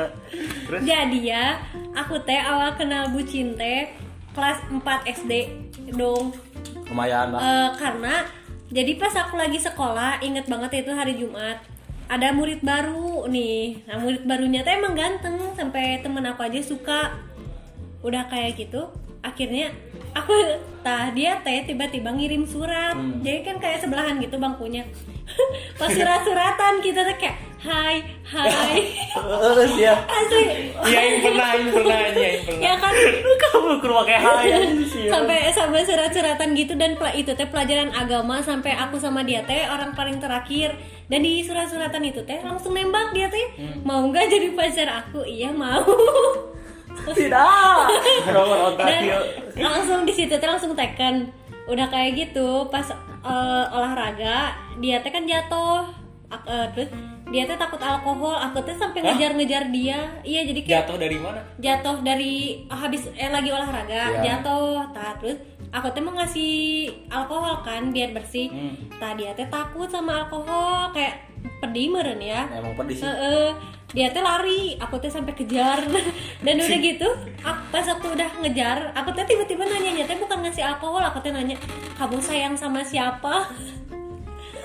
Terus 0.69 0.81
Jadi 0.83 1.19
ya, 1.25 1.47
aku 1.93 2.15
teh 2.23 2.37
awal 2.37 2.75
kenal 2.75 3.11
bucin 3.11 3.55
teh 3.55 3.91
kelas 4.33 4.59
4 4.71 4.83
SD 5.23 5.33
dong. 5.93 6.31
lumayan 6.89 7.31
lah. 7.31 7.41
Eh, 7.41 7.69
karena 7.77 8.15
jadi 8.69 8.97
pas 8.97 9.13
aku 9.13 9.37
lagi 9.37 9.57
sekolah, 9.57 10.21
inget 10.21 10.49
banget 10.49 10.83
itu 10.83 10.91
hari 10.91 11.15
Jumat. 11.15 11.61
Ada 12.09 12.33
murid 12.33 12.61
baru 12.61 13.29
nih. 13.29 13.85
Nah, 13.85 14.01
murid 14.01 14.25
barunya 14.25 14.65
teh 14.65 14.73
emang 14.73 14.97
ganteng 14.97 15.37
sampai 15.53 16.01
temen 16.01 16.25
aku 16.25 16.43
aja 16.43 16.59
suka. 16.59 17.13
Udah 18.01 18.25
kayak 18.27 18.57
gitu, 18.57 18.89
akhirnya 19.21 19.69
aku 20.13 20.33
tah 20.81 21.11
dia 21.11 21.37
teh 21.41 21.65
tiba-tiba 21.65 22.09
ngirim 22.11 22.45
surat. 22.45 22.95
Jadi 23.21 23.41
kan 23.43 23.57
kayak 23.59 23.83
sebelahan 23.83 24.17
gitu 24.19 24.37
bangkunya. 24.37 24.85
pas 25.79 25.93
surat-suratan 25.93 26.81
kita 26.81 27.05
teh 27.05 27.17
kayak 27.21 27.37
hai 27.59 28.01
hai 28.25 28.81
sia. 29.69 29.93
asli 30.01 30.73
Iya 30.89 31.01
yang 31.05 31.19
pernah, 31.21 31.49
yang 31.53 31.69
pernah, 31.69 31.99
iya 32.07 32.29
yang 32.33 32.45
pernah. 32.49 32.63
ya 32.65 32.73
kan 32.79 32.93
Kamu 33.37 33.77
ke 33.77 33.87
rumah 33.87 34.05
kayak 34.07 34.23
hai 34.25 34.49
sia. 34.89 35.11
sampai 35.13 35.53
sampai 35.53 35.81
surat-suratan 35.85 36.49
gitu 36.57 36.73
dan 36.75 36.97
itu 37.13 37.31
teh 37.35 37.45
pelajaran 37.45 37.93
agama 37.93 38.41
sampai 38.41 38.73
aku 38.73 38.97
sama 38.97 39.21
dia 39.21 39.45
teh 39.45 39.69
orang 39.69 39.93
paling 39.93 40.17
terakhir 40.17 40.73
dan 41.13 41.21
di 41.21 41.45
surat-suratan 41.45 42.09
itu 42.09 42.25
teh 42.25 42.41
langsung 42.41 42.73
nembak 42.73 43.13
dia 43.13 43.29
teh 43.29 43.47
mau 43.85 44.01
nggak 44.09 44.33
jadi 44.33 44.49
pacar 44.57 44.89
aku 45.05 45.29
iya 45.29 45.53
mau 45.53 45.85
Tidak. 47.11 47.79
Nomor 48.29 48.59
otak 48.69 48.87
dan 48.87 49.01
ya. 49.03 49.19
langsung 49.59 50.03
di 50.03 50.13
situ 50.13 50.33
teh 50.33 50.47
langsung 50.47 50.73
teken 50.73 51.29
udah 51.65 51.87
kayak 51.87 52.17
gitu 52.17 52.65
pas 52.69 52.89
eh, 53.21 53.65
olahraga 53.69 54.53
dia 54.77 54.99
teh 54.99 55.09
kan 55.09 55.23
jatuh 55.23 55.85
eh, 56.29 56.67
terus 56.73 56.89
dia 57.27 57.45
teh 57.45 57.55
takut 57.55 57.77
alkohol 57.79 58.33
aku 58.35 58.63
teh 58.63 58.73
sampai 58.73 59.03
ngejar-ngejar 59.03 59.69
dia 59.69 60.01
iya 60.23 60.41
jadi 60.43 60.61
kayak 60.61 60.73
Jatuh 60.81 60.97
dari 60.97 61.17
mana? 61.17 61.41
jatuh 61.59 61.97
dari 62.01 62.35
habis 62.67 63.05
eh 63.13 63.29
lagi 63.29 63.49
olahraga 63.49 64.17
Ya. 64.17 64.21
jatuh 64.35 64.81
tah 64.91 65.13
terus 65.17 65.37
aku 65.69 65.89
teh 65.91 66.01
mau 66.01 66.15
ngasih 66.15 66.55
alkohol 67.07 67.61
kan 67.61 67.91
biar 67.91 68.11
bersih 68.11 68.49
Hmm. 68.49 68.75
tah 68.97 69.13
dia 69.13 69.33
teh 69.33 69.45
takut 69.47 69.87
sama 69.87 70.25
alkohol 70.25 70.89
kayak 70.91 71.21
pedih 71.59 71.91
meren 71.91 72.17
ya 72.19 72.49
Emang 72.51 72.73
pedih 72.75 72.97
sih. 72.97 73.05
Heeh. 73.05 73.53
Dia 73.97 74.13
teh 74.13 74.21
lari 74.21 74.77
aku 74.77 75.01
teh 75.01 75.09
sampai 75.09 75.33
kejar. 75.33 75.81
Dan 76.45 76.61
udah 76.61 76.79
gitu 76.79 77.09
pas 77.73 77.85
aku 77.89 78.13
udah 78.13 78.29
ngejar 78.45 78.93
aku 78.93 79.17
teh 79.17 79.25
tiba-tiba 79.25 79.65
nanya 79.65 80.05
teh 80.05 80.17
bukan 80.21 80.45
ngasih 80.45 80.65
alkohol? 80.65 81.01
Aku 81.09 81.25
teh 81.25 81.33
nanya 81.33 81.57
kamu 81.97 82.21
sayang 82.21 82.55
sama 82.57 82.85
siapa? 82.85 83.49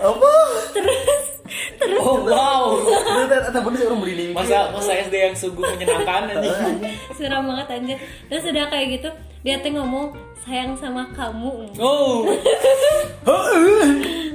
Apa? 0.03 0.31
terus 0.75 1.25
terus. 1.79 2.01
Oh 2.03 2.27
wow. 2.27 2.75
Bener 3.63 3.79
sih 3.79 3.85
orang 3.87 4.03
nih. 4.03 4.35
Masa 4.35 4.67
masa 4.75 4.91
SD 4.99 5.15
yang 5.15 5.35
sungguh 5.37 5.63
menyenangkan 5.63 6.27
anjing. 6.27 6.91
suram 7.15 7.47
banget 7.47 7.67
anjir. 7.79 7.97
Terus 8.27 8.43
udah 8.51 8.67
kayak 8.67 8.87
gitu 8.99 9.09
dia 9.47 9.55
teh 9.63 9.71
ngomong 9.71 10.11
sayang 10.43 10.75
sama 10.75 11.07
kamu. 11.15 11.71
Oh, 11.79 12.27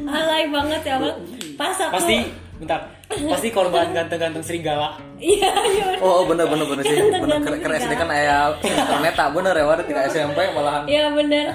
alay 0.08 0.48
banget 0.48 0.82
ya 0.88 0.96
bang. 0.96 1.16
Pas 1.60 1.76
aku 1.76 1.92
pasti 2.00 2.47
bentar. 2.58 2.80
Pasti 3.08 3.48
korban 3.48 3.90
ganteng-ganteng 3.90 4.42
serigala. 4.42 4.98
iya 5.16 5.50
iya 5.68 5.86
Oh, 5.98 6.20
oh, 6.20 6.24
bener 6.24 6.44
bener 6.44 6.66
bener 6.66 6.84
sih. 6.84 6.98
Bener 6.98 7.38
keren 7.40 7.78
SD 7.78 7.92
kan 7.94 8.08
aya 8.08 8.52
internet 8.60 9.14
tak 9.14 9.30
bener 9.32 9.50
ya 9.52 9.64
waduh 9.64 9.82
tidak 9.82 10.06
SMP 10.08 10.38
malahan. 10.50 10.82
iya 10.84 11.08
bener 11.08 11.54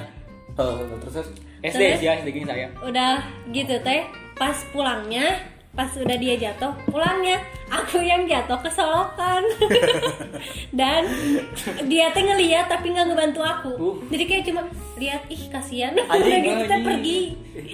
Oh, 0.53 0.79
terus 0.99 1.13
terus. 1.17 1.29
SD 1.61 1.81
sih 1.95 2.05
ya, 2.05 2.13
SD 2.17 2.27
gini 2.29 2.45
saya. 2.45 2.67
udah 2.79 3.23
gitu 3.49 3.75
teh 3.79 4.03
pas 4.33 4.57
pulangnya 4.69 5.39
pas 5.73 5.89
udah 5.89 6.17
dia 6.21 6.37
jatuh 6.37 6.69
pulangnya 6.85 7.41
aku 7.65 7.97
yang 7.97 8.29
jatuh 8.29 8.61
kesolokan 8.61 9.41
dan 10.79 11.01
dia 11.89 12.13
teh 12.13 12.21
ngeliat 12.21 12.69
tapi 12.69 12.93
nggak 12.93 13.09
ngebantu 13.09 13.41
aku 13.41 13.71
Uh. 13.73 13.97
jadi 14.13 14.23
kayak 14.29 14.43
cuma 14.45 14.61
lihat 15.01 15.25
ih 15.33 15.49
kasihan 15.49 15.97
udah 15.97 16.37
gitu 16.39 16.63
anjing. 16.69 16.85
pergi 16.85 17.19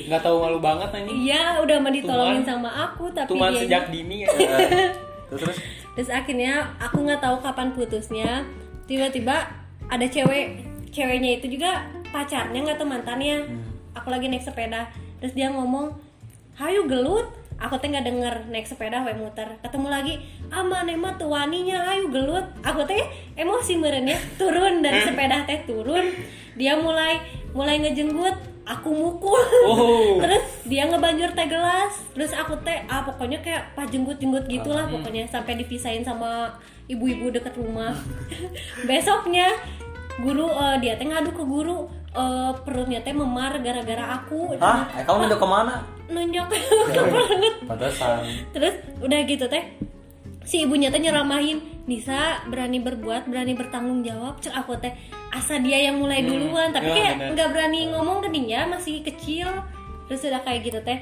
Nggak 0.08 0.22
tahu 0.24 0.36
malu 0.40 0.60
banget 0.64 0.90
anjing. 0.96 1.16
iya 1.28 1.60
udah 1.60 1.76
mau 1.84 1.92
ditolongin 1.92 2.42
Tuman. 2.42 2.48
sama 2.48 2.70
aku 2.88 3.12
tapi 3.12 3.30
Tuman 3.30 3.52
dia 3.52 3.62
sejak 3.68 3.84
dini 3.92 4.16
ya. 4.24 4.30
Terus 5.30 5.42
terus. 5.46 5.58
terus 5.94 6.10
akhirnya 6.10 6.74
aku 6.80 7.04
nggak 7.04 7.22
tahu 7.22 7.38
kapan 7.44 7.70
putusnya 7.76 8.48
tiba-tiba 8.88 9.46
ada 9.86 10.08
cewek 10.08 10.64
ceweknya 10.90 11.38
itu 11.38 11.54
juga 11.54 11.86
pacarnya 12.10 12.58
nggak 12.64 12.80
tahu 12.80 12.90
mantannya 12.90 13.46
aku 13.94 14.08
lagi 14.10 14.26
naik 14.26 14.42
sepeda 14.42 14.90
terus 15.20 15.38
dia 15.38 15.52
ngomong 15.54 15.94
hayu 16.58 16.88
gelut 16.90 17.30
aku 17.60 17.76
teh 17.78 17.92
nggak 17.92 18.08
denger 18.08 18.36
naik 18.50 18.66
sepeda 18.66 19.04
we 19.04 19.14
muter. 19.14 19.48
Ketemu 19.60 19.88
lagi 19.92 20.14
ama 20.50 20.88
nema 20.88 21.20
tuh 21.20 21.30
waninya 21.30 21.92
hayu 21.92 22.08
gelut. 22.10 22.48
Aku 22.64 22.88
teh 22.88 23.04
emosi 23.36 23.76
meren 23.76 24.08
ya 24.08 24.18
turun 24.40 24.80
dari 24.80 25.04
sepeda 25.04 25.44
teh 25.44 25.68
turun. 25.68 26.08
Dia 26.56 26.80
mulai 26.80 27.20
mulai 27.52 27.84
ngejenggut 27.84 28.36
aku 28.64 28.90
mukul. 28.90 29.44
Oh. 29.68 30.18
terus 30.24 30.44
dia 30.66 30.88
ngebanjur 30.88 31.36
teh 31.36 31.48
gelas. 31.52 31.94
Terus 32.16 32.32
aku 32.32 32.56
teh 32.64 32.80
ah 32.88 33.04
pokoknya 33.04 33.44
kayak 33.44 33.76
pas 33.76 33.86
jenggut-jenggut 33.92 34.48
gitulah 34.48 34.88
pokoknya 34.88 35.28
sampai 35.28 35.60
dipisahin 35.60 36.02
sama 36.08 36.56
ibu-ibu 36.88 37.30
deket 37.30 37.54
rumah. 37.60 37.92
Besoknya 38.88 39.52
guru 40.24 40.48
eh, 40.48 40.76
dia 40.80 40.96
teh 40.96 41.08
ngadu 41.08 41.36
ke 41.36 41.44
guru 41.44 41.92
eh, 42.16 42.52
perutnya 42.64 43.04
teh 43.04 43.12
memar 43.12 43.60
gara-gara 43.60 44.24
aku. 44.24 44.56
Hah? 44.56 44.88
Eh, 44.96 45.04
kamu 45.04 45.28
nunjuk 45.28 45.40
ke 45.44 45.48
mana? 45.48 45.99
Nunjuk. 46.10 46.48
Banget. 46.96 47.54
Pantesan. 47.66 48.26
terus 48.52 48.76
udah 49.00 49.20
gitu 49.24 49.46
teh 49.46 49.64
si 50.44 50.66
ibunya 50.66 50.90
teh 50.90 50.98
nyeramahin 50.98 51.62
Nisa 51.86 52.46
berani 52.46 52.78
berbuat 52.78 53.26
berani 53.26 53.58
bertanggung 53.58 54.02
jawab. 54.02 54.38
Cek 54.42 54.54
aku 54.54 54.78
teh 54.78 54.94
asa 55.30 55.58
dia 55.58 55.90
yang 55.90 55.98
mulai 55.98 56.22
duluan 56.22 56.70
tapi 56.70 56.90
Ya, 56.90 56.94
kayak 56.94 57.16
nggak 57.34 57.50
berani 57.50 57.90
ngomong 57.90 58.22
ke 58.22 58.30
dia 58.30 58.66
masih 58.66 59.02
kecil. 59.02 59.50
Terus 60.06 60.26
udah 60.26 60.42
kayak 60.42 60.62
gitu 60.66 60.82
teh 60.82 61.00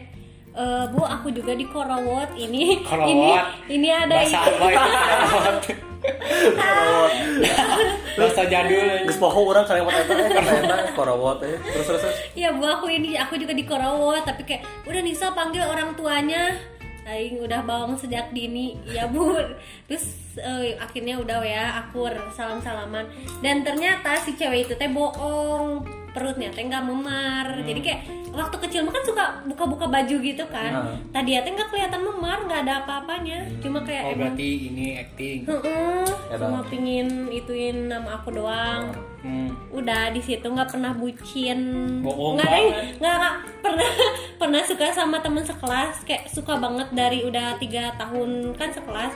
Eh, 0.58 0.86
bu 0.90 1.06
aku 1.06 1.30
juga 1.30 1.54
di 1.54 1.70
korowot 1.70 2.34
ini 2.34 2.82
Korowot? 2.82 3.06
ini 3.06 3.30
ini 3.78 3.90
ada 3.94 4.26
Bahasa 4.26 4.42
apa 4.42 4.66
itu? 4.74 5.72
Korowot. 6.58 7.12
Bahasa 8.20 8.44
jadul. 8.50 9.06
Geus 9.06 9.20
poho 9.20 9.40
urang 9.46 9.66
kalimat 9.68 9.94
eta 9.94 10.14
eh 10.16 10.30
karena 10.32 10.52
eta 10.64 10.78
korawot 10.98 11.40
eh. 11.46 11.58
Terus 11.62 11.86
terus 11.86 12.02
terus. 12.02 12.18
ya 12.34 12.50
bu 12.56 12.64
aku 12.66 12.90
ini 12.90 13.14
aku 13.20 13.38
juga 13.38 13.54
di 13.54 13.64
korowot 13.68 14.24
tapi 14.26 14.42
kayak 14.48 14.66
udah 14.90 15.02
Nisa 15.04 15.30
panggil 15.36 15.64
orang 15.66 15.94
tuanya 15.94 16.58
Aing 17.08 17.40
udah 17.40 17.64
bawang 17.64 17.96
sejak 17.96 18.36
dini 18.36 18.76
ya 18.84 19.08
bu 19.08 19.40
terus 19.88 20.12
eh, 20.36 20.76
akhirnya 20.76 21.16
udah 21.16 21.40
ya 21.40 21.80
akur 21.80 22.12
salam 22.36 22.60
salaman 22.60 23.08
dan 23.40 23.64
ternyata 23.64 24.20
si 24.20 24.36
cewek 24.36 24.68
itu 24.68 24.76
teh 24.76 24.92
bohong 24.92 25.88
perutnya 26.18 26.50
teh 26.50 26.66
nggak 26.66 26.82
memar. 26.82 27.46
Jadi 27.62 27.80
kayak 27.86 28.02
waktu 28.34 28.58
kecil 28.66 28.82
mah 28.82 28.94
kan 28.98 29.06
suka 29.06 29.24
buka-buka 29.46 29.86
baju 29.86 30.16
gitu 30.18 30.44
kan. 30.50 30.72
Nah. 30.74 30.98
tadi 31.14 31.38
ya 31.38 31.46
teh 31.46 31.54
nggak 31.54 31.70
kelihatan 31.70 32.02
memar 32.02 32.42
nggak 32.50 32.66
ada 32.66 32.74
apa-apanya. 32.82 33.46
Cuma 33.62 33.86
kayak 33.86 34.02
Oh 34.02 34.10
emang 34.18 34.34
berarti 34.34 34.50
ini 34.74 34.86
acting. 34.98 35.40
Heeh, 35.46 36.10
Ya 36.34 36.36
cuma 36.42 36.66
pingin 36.66 37.30
ituin 37.30 37.86
nama 37.86 38.18
aku 38.18 38.34
doang. 38.34 38.90
Hmm. 39.18 39.50
udah 39.74 40.14
di 40.14 40.22
situ 40.24 40.46
nggak 40.46 40.74
pernah 40.74 40.94
bucin. 40.98 41.60
Nggak 42.02 42.48
ada 42.48 42.58
banget. 42.58 42.96
nggak 42.98 43.34
pernah 43.62 43.90
pernah 44.42 44.62
suka 44.66 44.90
sama 44.90 45.22
temen 45.22 45.46
sekelas. 45.46 46.02
Kayak 46.02 46.34
suka 46.34 46.58
banget 46.58 46.90
dari 46.98 47.22
udah 47.22 47.62
tiga 47.62 47.94
tahun 48.02 48.58
kan 48.58 48.74
sekelas. 48.74 49.14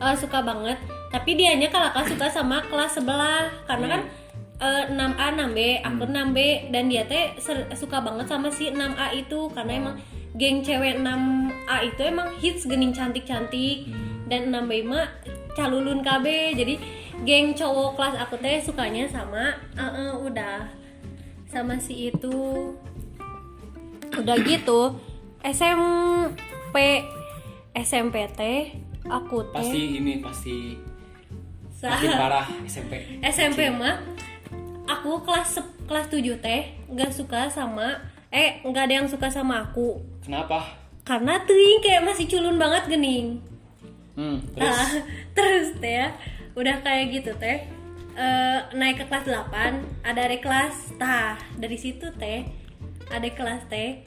Eh, 0.00 0.16
suka 0.16 0.40
banget. 0.40 0.80
Tapi 1.12 1.30
dianya 1.38 1.70
kalau 1.70 1.88
kelas 1.94 2.08
suka 2.10 2.26
sama 2.32 2.58
kelas 2.66 2.98
sebelah. 2.98 3.46
Karena 3.66 3.98
kan 3.98 4.02
eh, 4.60 4.84
6A 4.90 5.26
6B 5.34 5.58
aku 5.82 6.04
6B 6.06 6.38
dan 6.70 6.86
dia 6.86 7.02
teh 7.06 7.34
suka 7.74 7.98
banget 8.02 8.26
sama 8.28 8.50
si 8.50 8.70
6A 8.70 9.14
itu. 9.14 9.50
Karena 9.50 9.72
emang 9.78 9.96
geng 10.34 10.62
cewek 10.62 11.00
6A 11.00 11.76
itu 11.84 12.00
emang 12.02 12.28
hits 12.38 12.66
gening 12.66 12.94
cantik-cantik. 12.94 13.90
Dan 14.24 14.50
6B 14.50 14.86
mah 14.86 15.06
calulun 15.54 16.02
KB 16.02 16.56
jadi 16.58 16.74
geng 17.22 17.54
cowok 17.54 17.94
kelas 17.94 18.14
aku 18.18 18.34
teh 18.38 18.58
sukanya 18.58 19.06
sama 19.06 19.54
eh, 19.74 19.82
eh, 19.82 20.12
udah. 20.14 20.66
Sama 21.50 21.78
si 21.78 22.10
itu. 22.10 22.70
Udah 24.14 24.38
gitu 24.46 24.94
SMP 25.44 27.04
SMP 27.76 28.24
teh 28.32 28.72
aku 29.04 29.44
teh 29.52 29.60
Pasti 29.60 30.00
ini 30.00 30.24
pasti 30.24 30.56
Sa- 31.68 31.92
makin 31.92 32.10
parah 32.16 32.46
SMP. 32.64 33.20
SMP 33.20 33.68
mah 33.68 34.00
aku 34.84 35.20
kelas 35.24 35.58
kelas 35.84 36.06
7 36.08 36.40
teh 36.40 36.62
nggak 36.88 37.12
suka 37.12 37.48
sama 37.48 38.00
eh 38.28 38.60
nggak 38.62 38.84
ada 38.90 38.94
yang 39.02 39.08
suka 39.08 39.30
sama 39.30 39.64
aku. 39.64 40.00
Kenapa? 40.24 40.82
karena 41.04 41.36
tuh 41.44 41.52
kayak 41.84 42.00
masih 42.08 42.24
culun 42.24 42.56
banget 42.56 42.88
gening. 42.88 43.36
Hmm, 44.16 44.40
terus 44.56 44.72
Ah, 44.72 44.90
terus? 45.36 45.68
teh 45.76 46.00
ya 46.00 46.08
udah 46.56 46.80
kayak 46.80 47.12
gitu 47.12 47.36
teh. 47.36 47.68
Eh, 48.14 48.60
naik 48.72 49.02
ke 49.02 49.04
kelas 49.10 49.26
8 49.26 50.06
ada 50.06 50.22
kelas 50.38 50.94
tah 50.96 51.34
dari 51.58 51.74
situ 51.74 52.14
teh 52.14 52.46
adik 53.10 53.34
kelas 53.34 53.66
teh 53.66 54.06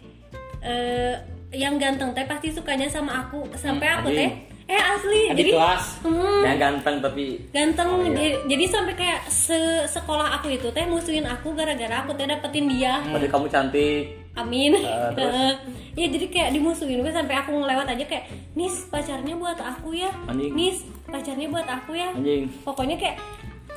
eh, 0.64 1.14
yang 1.52 1.76
ganteng 1.76 2.16
teh 2.16 2.24
pasti 2.24 2.50
sukanya 2.50 2.88
sama 2.88 3.28
aku 3.28 3.46
sampai 3.60 3.84
Hmm, 3.84 3.98
aku 4.00 4.08
teh 4.16 4.30
eh 4.68 4.76
asli 4.78 5.22
adik 5.28 5.40
jadi 5.40 5.52
kelas. 5.54 5.84
hmm, 6.02 6.42
Yang 6.44 6.58
ganteng 6.60 6.96
tapi 7.00 7.26
ganteng 7.50 7.88
Oh, 7.88 7.98
iya. 7.98 8.08
jadi, 8.10 8.26
jadi 8.48 8.66
sampai 8.68 8.94
kayak 8.94 9.20
se- 9.26 9.56
sekolah 9.88 10.28
aku 10.36 10.52
itu 10.52 10.68
teh 10.70 10.84
musuhin 10.84 11.24
aku 11.24 11.52
gara-gara 11.52 12.04
aku 12.04 12.12
teh 12.14 12.24
dapetin 12.24 12.68
dia 12.68 13.00
tadi 13.02 13.26
kamu 13.26 13.48
cantik. 13.48 14.04
amin 14.34 14.76
Ah, 14.78 15.10
terus? 15.16 15.32
Heeh. 15.32 15.52
ya 15.96 16.06
jadi 16.10 16.26
kayak 16.28 16.50
dimusuhin 16.52 17.00
gue 17.00 17.10
sampai 17.10 17.36
aku 17.38 17.56
ngelewat 17.56 17.88
aja 17.88 18.04
kayak 18.04 18.28
nis 18.54 18.86
pacarnya 18.86 19.34
buat 19.34 19.58
aku 19.58 19.96
ya 19.96 20.12
Anjing. 20.26 20.52
nis 20.52 20.78
pacarnya 21.06 21.48
buat 21.48 21.66
aku 21.66 21.92
ya 21.94 22.12
Anjing. 22.12 22.52
pokoknya 22.62 22.96
kayak 22.96 23.18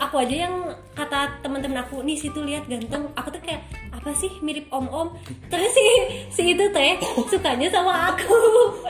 aku 0.01 0.25
aja 0.25 0.49
yang 0.49 0.55
kata 0.97 1.29
teman-teman 1.45 1.85
aku 1.85 2.01
nis 2.01 2.25
itu 2.25 2.41
lihat 2.41 2.65
ganteng. 2.67 3.05
Aku 3.13 3.29
tuh 3.29 3.39
kayak 3.45 3.61
apa 3.93 4.11
sih? 4.17 4.33
Mirip 4.41 4.65
om 4.73 4.89
om 4.89 5.09
terus 5.53 5.69
si 5.77 5.87
si 6.33 6.43
itu 6.57 6.65
teh 6.73 6.97
sukanya 7.29 7.69
sama 7.69 8.17
aku. 8.17 8.33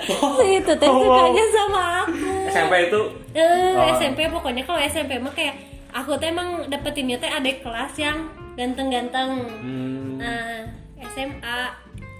Si 0.41 0.47
itu 0.63 0.73
teh 0.79 0.89
sukanya 0.89 1.45
sama 1.51 1.83
aku. 2.07 2.31
SMP 2.49 2.75
itu? 2.87 3.01
Eh 3.35 3.75
Oh. 3.75 3.91
SMP 3.99 4.31
pokoknya 4.31 4.63
kalau 4.63 4.81
SMP 4.81 5.19
mah 5.19 5.35
kayak 5.35 5.59
aku 5.91 6.15
tuh 6.15 6.31
emang 6.31 6.71
dapetinnya 6.71 7.19
teh 7.19 7.29
adik 7.29 7.67
kelas 7.67 7.93
yang 7.99 8.31
ganteng-ganteng. 8.55 9.51
Hmm, 9.61 10.19
nah 10.23 10.63
SMA 11.11 11.61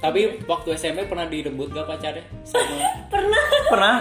Tapi 0.01 0.41
waktu 0.49 0.73
SMP 0.81 1.05
pernah 1.05 1.29
direbut 1.29 1.77
gak 1.77 1.85
pacarnya? 1.85 2.25
Sama 2.49 2.89
pernah? 3.13 3.45
Pernah. 3.69 3.97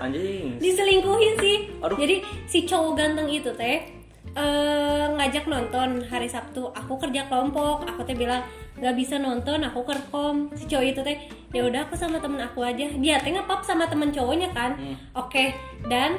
Anjing. 0.00 0.56
Diselingkuhin 0.56 1.34
sih. 1.38 1.58
Aduh. 1.84 2.00
jadi 2.00 2.24
si 2.48 2.64
cowok 2.64 2.96
ganteng 2.96 3.28
itu 3.28 3.52
teh 3.52 4.01
eh, 4.36 5.04
ngajak 5.16 5.44
nonton 5.48 6.04
hari 6.08 6.28
Sabtu. 6.28 6.72
Aku 6.72 6.96
kerja 6.96 7.28
kelompok. 7.28 7.84
Aku 7.88 8.04
teh 8.04 8.16
bilang 8.16 8.44
nggak 8.78 8.94
bisa 8.96 9.20
nonton 9.20 9.62
aku 9.62 9.84
kerkom 9.84 10.48
si 10.56 10.64
cowok 10.64 10.86
itu 10.88 11.00
teh 11.04 11.16
ya 11.52 11.62
udah 11.68 11.86
aku 11.86 11.94
sama 11.94 12.18
temen 12.18 12.40
aku 12.40 12.64
aja. 12.64 12.88
Dia 12.96 13.20
teh 13.20 13.32
ngepop 13.32 13.62
sama 13.62 13.86
temen 13.88 14.10
cowoknya 14.10 14.52
kan. 14.52 14.76
Oke. 15.14 15.52
Dan 15.86 16.16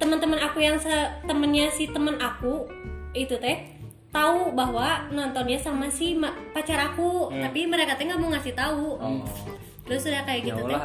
teman-teman 0.00 0.40
aku 0.40 0.58
yang 0.64 0.80
temennya 1.28 1.70
si 1.70 1.88
temen 1.92 2.18
aku 2.18 2.66
itu 3.12 3.36
teh 3.38 3.68
tahu 4.12 4.52
bahwa 4.52 5.08
nontonnya 5.12 5.60
sama 5.60 5.88
si 5.92 6.16
pacar 6.52 6.92
aku. 6.92 7.28
Tapi 7.32 7.68
mereka 7.68 7.96
teh 7.96 8.08
nggak 8.08 8.20
mau 8.20 8.32
ngasih 8.32 8.54
tahu. 8.56 8.86
Oh. 8.96 9.24
Terus 9.82 10.08
udah 10.08 10.22
kayak 10.24 10.40
ya 10.42 10.46
gitu 10.54 10.62
teh 10.68 10.80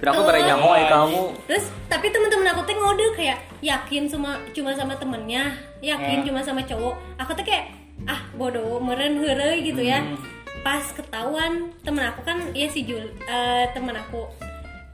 Bere 0.00 0.40
nyaho 0.40 0.70
eh, 0.72 0.86
kamu 0.86 1.22
Terus 1.44 1.64
tapi 1.86 2.06
teman-teman 2.08 2.46
aku 2.48 2.62
tuh 2.62 2.74
ngode 2.74 3.06
kayak 3.14 3.38
yakin 3.58 4.06
cuma 4.06 4.38
cuma 4.50 4.70
sama 4.72 4.94
temennya, 4.94 5.50
yakin 5.80 6.22
Hmm. 6.22 6.26
cuma 6.26 6.40
sama 6.40 6.62
cowok. 6.62 6.94
Aku 7.18 7.32
tuh 7.32 7.42
kayak 7.42 7.74
ah 8.04 8.22
bodoh 8.32 8.78
meren 8.78 9.18
heureuy 9.18 9.64
gitu 9.64 9.82
ya. 9.82 9.98
Hmm. 9.98 10.14
Pas 10.60 10.82
ketahuan 10.84 11.74
temen 11.80 12.04
aku 12.04 12.22
kan 12.22 12.38
ya 12.52 12.66
si 12.66 12.82
Jul 12.82 13.02
eh, 13.20 13.64
temen 13.68 13.92
aku 13.92 14.26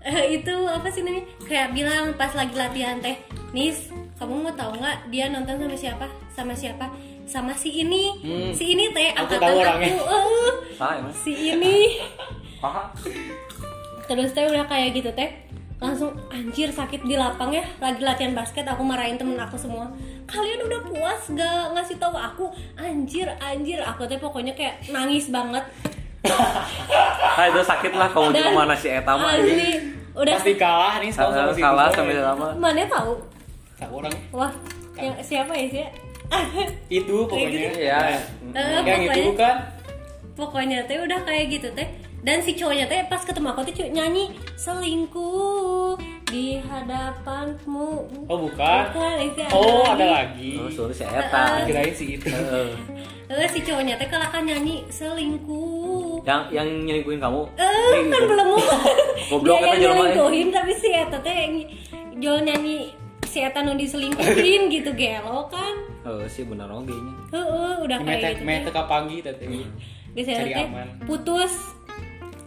Eh, 0.01 0.37
itu 0.37 0.53
apa 0.69 0.85
sih 0.89 1.01
namanya 1.01 1.25
kayak 1.43 1.73
bilang 1.73 2.13
pas 2.13 2.29
lagi 2.31 2.53
latihan 2.53 3.01
teh 3.01 3.17
Nis 3.51 3.89
kamu 4.15 4.37
mau 4.39 4.53
tahu 4.53 4.77
nggak 4.77 5.09
dia 5.09 5.33
nonton 5.33 5.57
sama 5.57 5.73
siapa 5.75 6.05
sama 6.29 6.53
siapa 6.53 6.93
sama 7.25 7.53
si 7.53 7.73
ini 7.75 8.13
Hmm. 8.21 8.53
si 8.53 8.77
ini 8.77 8.93
teh 8.93 9.17
Aku 9.17 9.25
angkatan 9.25 9.57
orangnya. 9.57 9.97
aku 9.97 10.21
salah 10.77 10.95
emang 11.01 11.15
si 11.15 11.33
ini 11.33 12.05
terus 14.05 14.31
teh 14.31 14.45
udah 14.45 14.65
kayak 14.65 14.95
gitu 14.95 15.11
teh 15.11 15.31
langsung 15.77 16.13
anjir 16.29 16.71
sakit 16.71 17.03
di 17.03 17.15
lapang 17.15 17.51
ya 17.51 17.61
lagi 17.77 18.01
latihan 18.01 18.33
basket 18.33 18.65
aku 18.65 18.81
marahin 18.81 19.15
temen 19.15 19.37
aku 19.37 19.55
semua. 19.55 19.91
Kalian 20.25 20.61
udah 20.63 20.81
puas 20.83 21.21
gak 21.31 21.49
ngasih 21.73 21.97
tahu 21.97 22.15
aku? 22.15 22.45
Anjir 22.75 23.29
anjir 23.39 23.79
aku 23.79 24.05
teh 24.05 24.17
pokoknya 24.17 24.53
kayak 24.53 24.81
nangis 24.89 25.29
banget. 25.29 25.65
Nah 27.35 27.47
itu 27.47 27.61
sakit 27.61 27.93
lah 27.93 28.09
kamu 28.09 28.31
juga 28.31 28.51
mana 28.55 28.73
si 28.73 28.89
Eta 28.89 29.13
mah 29.13 29.35
asli 29.35 29.51
ini 29.51 29.69
udah 30.15 30.33
Pasti 30.33 30.55
kalah 30.55 30.95
nih 30.97 31.11
sama 31.11 31.35
sama 31.35 31.51
Eh, 31.51 31.55
si 31.55 31.61
kalah 31.61 31.85
itu. 31.85 31.97
sampai 31.99 32.15
lama 32.17 32.47
mana 32.55 32.87
tahu? 32.87 33.13
Orang. 33.85 34.15
Wah 34.31 34.53
yang 34.97 35.13
siapa 35.21 35.53
ya 35.53 35.67
sih? 35.69 35.85
Itu 36.89 37.27
pokoknya. 37.27 37.69
Eh, 37.75 38.17
Yang 38.81 39.01
itu 39.03 39.11
pokoknya- 39.11 39.27
bukan. 39.27 39.57
pokoknya 40.35 40.79
teh 40.85 40.97
udah 40.97 41.21
kayak 41.21 41.47
gitu 41.53 41.69
teh 41.75 41.89
dan 42.25 42.41
si 42.41 42.53
cowoknya 42.53 42.85
teh 42.85 43.05
pas 43.05 43.21
ketemu 43.21 43.49
aku 43.51 43.61
tuh 43.67 43.85
nyanyi 43.87 44.33
selingkuh 44.57 45.93
di 46.25 46.57
hadapanmu 46.59 47.93
Oh 48.25 48.39
bukan. 48.41 48.83
bukan 48.91 49.13
Oh 49.53 49.85
lagi. 49.85 49.93
ada 49.93 50.07
lagi. 50.11 50.51
oh 50.57 50.67
suruh 50.67 50.91
si 50.91 51.05
Eta 51.05 51.63
Kirain 51.63 51.93
si 51.93 52.17
itu. 52.17 52.27
Heeh. 52.27 52.69
Eh, 53.27 53.45
si 53.47 53.61
cowoknya 53.61 53.95
teh 53.95 54.07
kalau 54.07 54.25
kan 54.27 54.41
nyanyi 54.43 54.83
selingkuh. 54.89 56.25
yang 56.25 56.49
yang 56.51 56.65
nyelingkuhin 56.83 57.21
kamu 57.21 57.45
Eh, 57.55 58.01
kan 58.09 58.23
belum 58.25 58.47
mau. 58.49 58.61
Goblok 59.31 59.45
Dia 59.55 59.61
eta 59.61 59.69
yang 59.69 59.77
jelema, 59.79 59.97
nyelingkuhin 60.03 60.49
tapi 60.51 60.73
si 60.75 60.89
Eta 60.91 61.19
teh 61.21 61.35
yang 61.35 61.55
jual 62.17 62.39
nyanyi 62.41 62.77
si 63.23 63.39
Eta 63.39 63.61
nu 63.61 63.73
diselingkuhin 63.75 64.63
gitu 64.75 64.91
gelo 64.95 65.45
kan. 65.47 65.77
oh 66.05 66.25
sih 66.25 66.45
bener 66.45 66.69
oge 66.69 66.93
nya 66.93 67.13
Heeh, 67.33 67.73
udah 67.81 67.97
kayak 67.99 68.37
gitu. 68.37 68.45
meh 68.45 68.59
teh. 68.59 68.65
teka 68.67 68.83
pagi 68.85 69.17
tadi. 69.21 69.61
Geus 70.15 70.27
teh 70.27 70.57
aman. 70.59 70.89
putus 71.05 71.53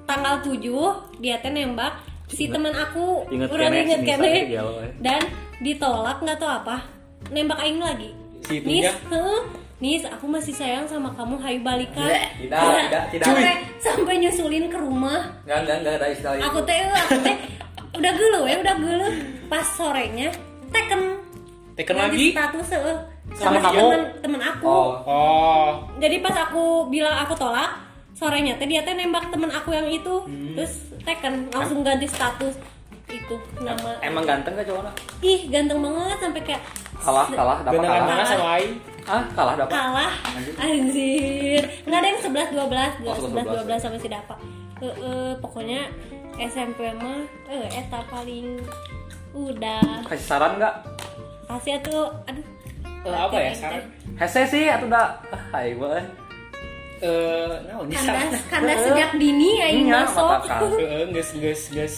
tanggal 0.07 0.39
7 0.41 1.21
dia 1.21 1.35
teh 1.43 1.51
nembak 1.51 1.99
si 2.31 2.47
teman 2.47 2.71
aku 2.71 3.27
Inget 3.29 3.47
urang 3.51 3.71
kene, 3.71 3.83
inget 3.83 4.01
kene 4.07 4.31
eh. 4.31 4.91
dan 5.03 5.21
ditolak 5.59 6.23
nggak 6.23 6.39
tahu 6.39 6.51
apa 6.63 6.87
nembak 7.29 7.59
aing 7.59 7.83
lagi 7.83 8.11
Si 8.47 8.63
Nis, 8.63 8.87
heeh, 8.87 9.39
Nis, 9.83 10.07
aku 10.07 10.23
masih 10.23 10.55
sayang 10.55 10.87
sama 10.87 11.11
kamu, 11.19 11.35
hayu 11.43 11.59
balikan. 11.59 12.07
Tidak, 12.39 12.47
tidak, 12.47 13.03
tidak. 13.11 13.25
Sampai, 13.27 13.53
sampai 13.83 14.13
nyusulin 14.23 14.65
ke 14.71 14.77
rumah. 14.79 15.35
Enggak, 15.43 15.57
enggak, 15.67 15.77
enggak 15.83 15.93
ada 15.99 16.07
istilah. 16.15 16.47
Aku 16.47 16.59
teh, 16.63 16.79
aku 16.87 17.17
teh 17.27 17.35
udah 17.99 18.11
gelo 18.15 18.41
ya, 18.47 18.55
udah 18.63 18.75
gelo. 18.79 19.07
Pas 19.51 19.67
sorenya, 19.75 20.31
teken. 20.71 21.01
Teken 21.75 21.95
lagi? 21.99 22.31
status 22.31 22.67
heeh. 22.71 22.97
Sama 23.35 23.59
si 23.59 23.65
kamu? 23.67 23.75
temen, 23.75 24.01
temen 24.23 24.41
aku. 24.41 24.63
Oh, 24.65 24.91
Oh. 25.03 25.69
Jadi 25.99 26.23
pas 26.23 26.35
aku 26.47 26.87
bilang 26.87 27.13
aku 27.27 27.35
tolak, 27.35 27.75
sorenya 28.17 28.57
teh 28.57 28.65
dia 28.65 28.81
teh 28.81 28.91
nembak 28.91 29.29
temen 29.29 29.47
aku 29.47 29.69
yang 29.71 29.85
itu. 29.87 30.25
Hmm. 30.25 30.57
Terus 30.57 30.73
teken, 30.99 31.47
langsung 31.49 31.79
ganti 31.81 32.03
status 32.03 32.57
itu 33.07 33.35
nama. 33.57 33.95
emang 34.01 34.25
ganteng 34.25 34.51
gak 34.53 34.67
cowoknya? 34.67 34.91
Ih, 35.21 35.47
ganteng 35.47 35.79
banget 35.79 36.17
sampai 36.19 36.41
kayak 36.43 36.63
Kalah, 36.97 37.29
kalah, 37.29 37.57
dapat 37.61 37.79
kalah. 37.79 38.03
mana 38.03 38.23
sama 38.25 38.47
Aing? 38.57 38.73
Ah, 39.05 39.23
kalah 39.31 39.55
dapat. 39.55 39.71
kalah 39.71 40.11
anjir 40.59 41.63
nggak 41.85 41.95
ada 41.95 42.07
yang 42.09 42.19
11 42.19 42.51
12 42.51 43.07
Oh, 43.07 43.15
11 43.15 43.63
12 43.63 43.79
sama 43.79 43.95
si 43.95 44.09
Dapa 44.09 44.35
Eh, 44.77 44.91
eh, 44.91 45.31
pokoknya 45.39 45.87
SMP 46.37 46.91
mah 46.93 47.23
eh 47.47 47.65
eta 47.71 48.03
paling 48.05 48.59
udah 49.31 50.03
Kasih 50.03 50.27
saran 50.27 50.59
nggak? 50.59 50.75
kasih 51.47 51.79
atuh 51.79 52.11
aduh 52.25 52.45
Eh, 52.99 53.15
apa 53.15 53.37
ya 53.37 53.53
saran? 53.55 53.83
Hese 54.17 54.41
sih, 54.43 54.65
atau 54.67 54.85
udah? 54.85 55.15
Ah, 55.29 55.41
Hai, 55.53 55.71
boleh. 55.71 56.03
Eh, 56.97 57.53
nih 57.83 57.93
saran? 57.95 58.25
kandas 58.25 58.41
kandas 58.47 58.79
sejak 58.83 59.09
dini 59.15 59.49
aing 59.59 59.85
Iya, 59.85 60.01
masuk 60.03 60.49
geus 61.07 61.29
geus 61.31 61.61
geus 61.69 61.95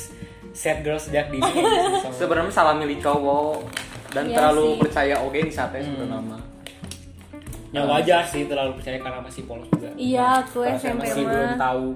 set 0.52 0.82
girl 0.82 0.98
sejak 0.98 1.30
dini. 1.30 1.48
Sebenarnya 2.20 2.52
salah 2.52 2.74
milih 2.74 3.00
cowok 3.00 3.64
dan 4.10 4.26
Iya 4.26 4.36
terlalu 4.36 4.66
sih. 4.66 4.80
percaya 4.82 5.16
oke 5.18 5.40
di 5.40 5.50
saatnya 5.50 5.82
sebenarnya 5.82 6.12
nama. 6.14 6.38
Ya 7.70 7.82
wajar 7.86 8.22
sih 8.26 8.44
terlalu 8.44 8.76
percaya 8.76 8.98
karena 8.98 9.22
masih 9.22 9.42
polos 9.46 9.70
juga. 9.70 9.88
iya 9.96 10.42
tuh 10.48 10.66
Karena 10.66 10.80
SMP 10.80 11.00
masih 11.02 11.24
belum 11.24 11.46
mah 11.46 11.60
tahu. 11.62 11.88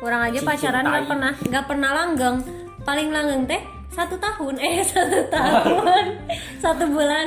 orang 0.00 0.20
aja 0.26 0.38
pacaran 0.42 0.82
nggak 0.82 1.04
pernah 1.06 1.32
nggak 1.40 1.64
pernah 1.66 1.90
langgeng 1.94 2.36
paling 2.82 3.08
langgeng 3.08 3.42
teh 3.46 3.62
satu 3.90 4.16
tahun 4.16 4.54
eh 4.66 4.82
satu 4.82 5.18
tahun 5.28 6.04
satu 6.64 6.84
bulan 6.88 7.26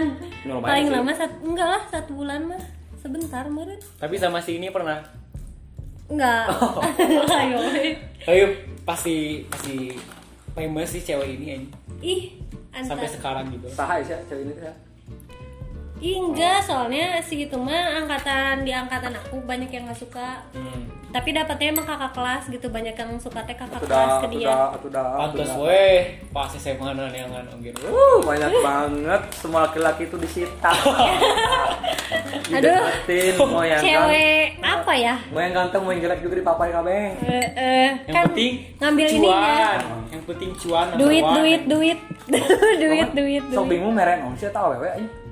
paling 0.60 0.86
sih. 0.86 0.94
lama 0.94 1.12
satu 1.12 1.36
enggak 1.44 1.68
lah 1.70 1.82
satu 1.88 2.12
bulan 2.14 2.40
mah 2.46 2.62
sebentar 2.96 3.46
meren 3.48 3.80
Tapi 3.96 4.16
sama 4.16 4.38
si 4.40 4.58
ini 4.58 4.68
pernah. 4.68 5.00
Enggak. 6.10 6.46
Oh. 6.60 6.80
Ayo. 7.40 7.58
Ayo 8.24 8.46
pasti 8.84 9.44
pasti 9.48 9.92
famous 10.54 10.90
sih 10.92 11.02
cewek 11.04 11.40
ini 11.40 11.46
anjing. 11.60 11.72
Ih, 12.04 12.22
sampai 12.72 13.08
antar. 13.08 13.16
sekarang 13.16 13.46
gitu. 13.52 13.68
Sahai 13.72 14.00
sih 14.04 14.16
cewek 14.28 14.44
ini 14.48 14.54
teh. 14.60 14.76
Ih, 16.04 16.20
enggak, 16.20 16.60
soalnya 16.60 17.24
si 17.24 17.48
itu 17.48 17.56
mah 17.56 17.96
angkatan 17.96 18.68
di 18.68 18.76
angkatan 18.76 19.16
aku 19.16 19.40
banyak 19.40 19.72
yang 19.72 19.88
nggak 19.88 19.96
suka. 19.96 20.44
Hmm. 20.52 20.84
Tapi 21.10 21.32
dapatnya 21.32 21.72
emang 21.72 21.86
kakak 21.86 22.12
kelas 22.12 22.44
gitu, 22.50 22.68
banyak 22.68 22.92
yang 22.92 23.16
suka 23.16 23.40
teh 23.46 23.56
kakak 23.56 23.80
Atuh 23.80 23.88
kelas 23.88 24.14
ke 24.20 24.28
dia. 24.34 24.52
atuh 24.68 24.90
dah. 24.90 25.32
Dah. 25.32 25.56
weh 25.62 26.00
pas 26.28 26.52
SMA 26.52 26.92
neangan 26.92 27.46
gitu. 27.62 27.88
Uh, 27.88 28.20
banyak 28.20 28.52
banget 28.60 29.22
semua 29.32 29.64
laki-laki 29.64 30.04
itu 30.04 30.18
disita. 30.20 30.74
Aduh. 32.52 32.84
Mau 33.46 33.64
yang 33.64 33.80
ganteng, 33.80 34.10
Cewek 34.10 34.44
apa 34.60 34.94
ya? 34.94 35.16
mau 35.32 35.40
yang 35.40 35.54
ganteng, 35.54 35.82
mau 35.86 35.92
yang 35.94 36.02
jelek 36.04 36.20
juga 36.20 36.36
dipapai 36.36 36.70
kabeh. 36.70 37.04
Eh, 37.24 37.48
eh, 37.56 37.90
Yang 38.04 38.12
kan 38.12 38.24
penting 38.28 38.52
ngambil 38.78 39.08
cuan. 39.08 39.16
ininya. 39.16 39.70
Yang 40.12 40.24
penting 40.28 40.52
cuan 40.60 40.86
number 40.92 41.00
Duit, 41.00 41.24
one. 41.24 41.36
duit, 41.40 41.62
duit. 41.64 42.00
duit, 42.84 43.10
duit, 43.16 43.44
Sok 43.46 43.56
duit. 43.56 43.72
bingung 43.72 43.94
meren 43.94 44.20
om 44.26 44.34
sih 44.36 44.50
tahu 44.50 44.76
wewe 44.76 44.90
anjing. 44.92 45.23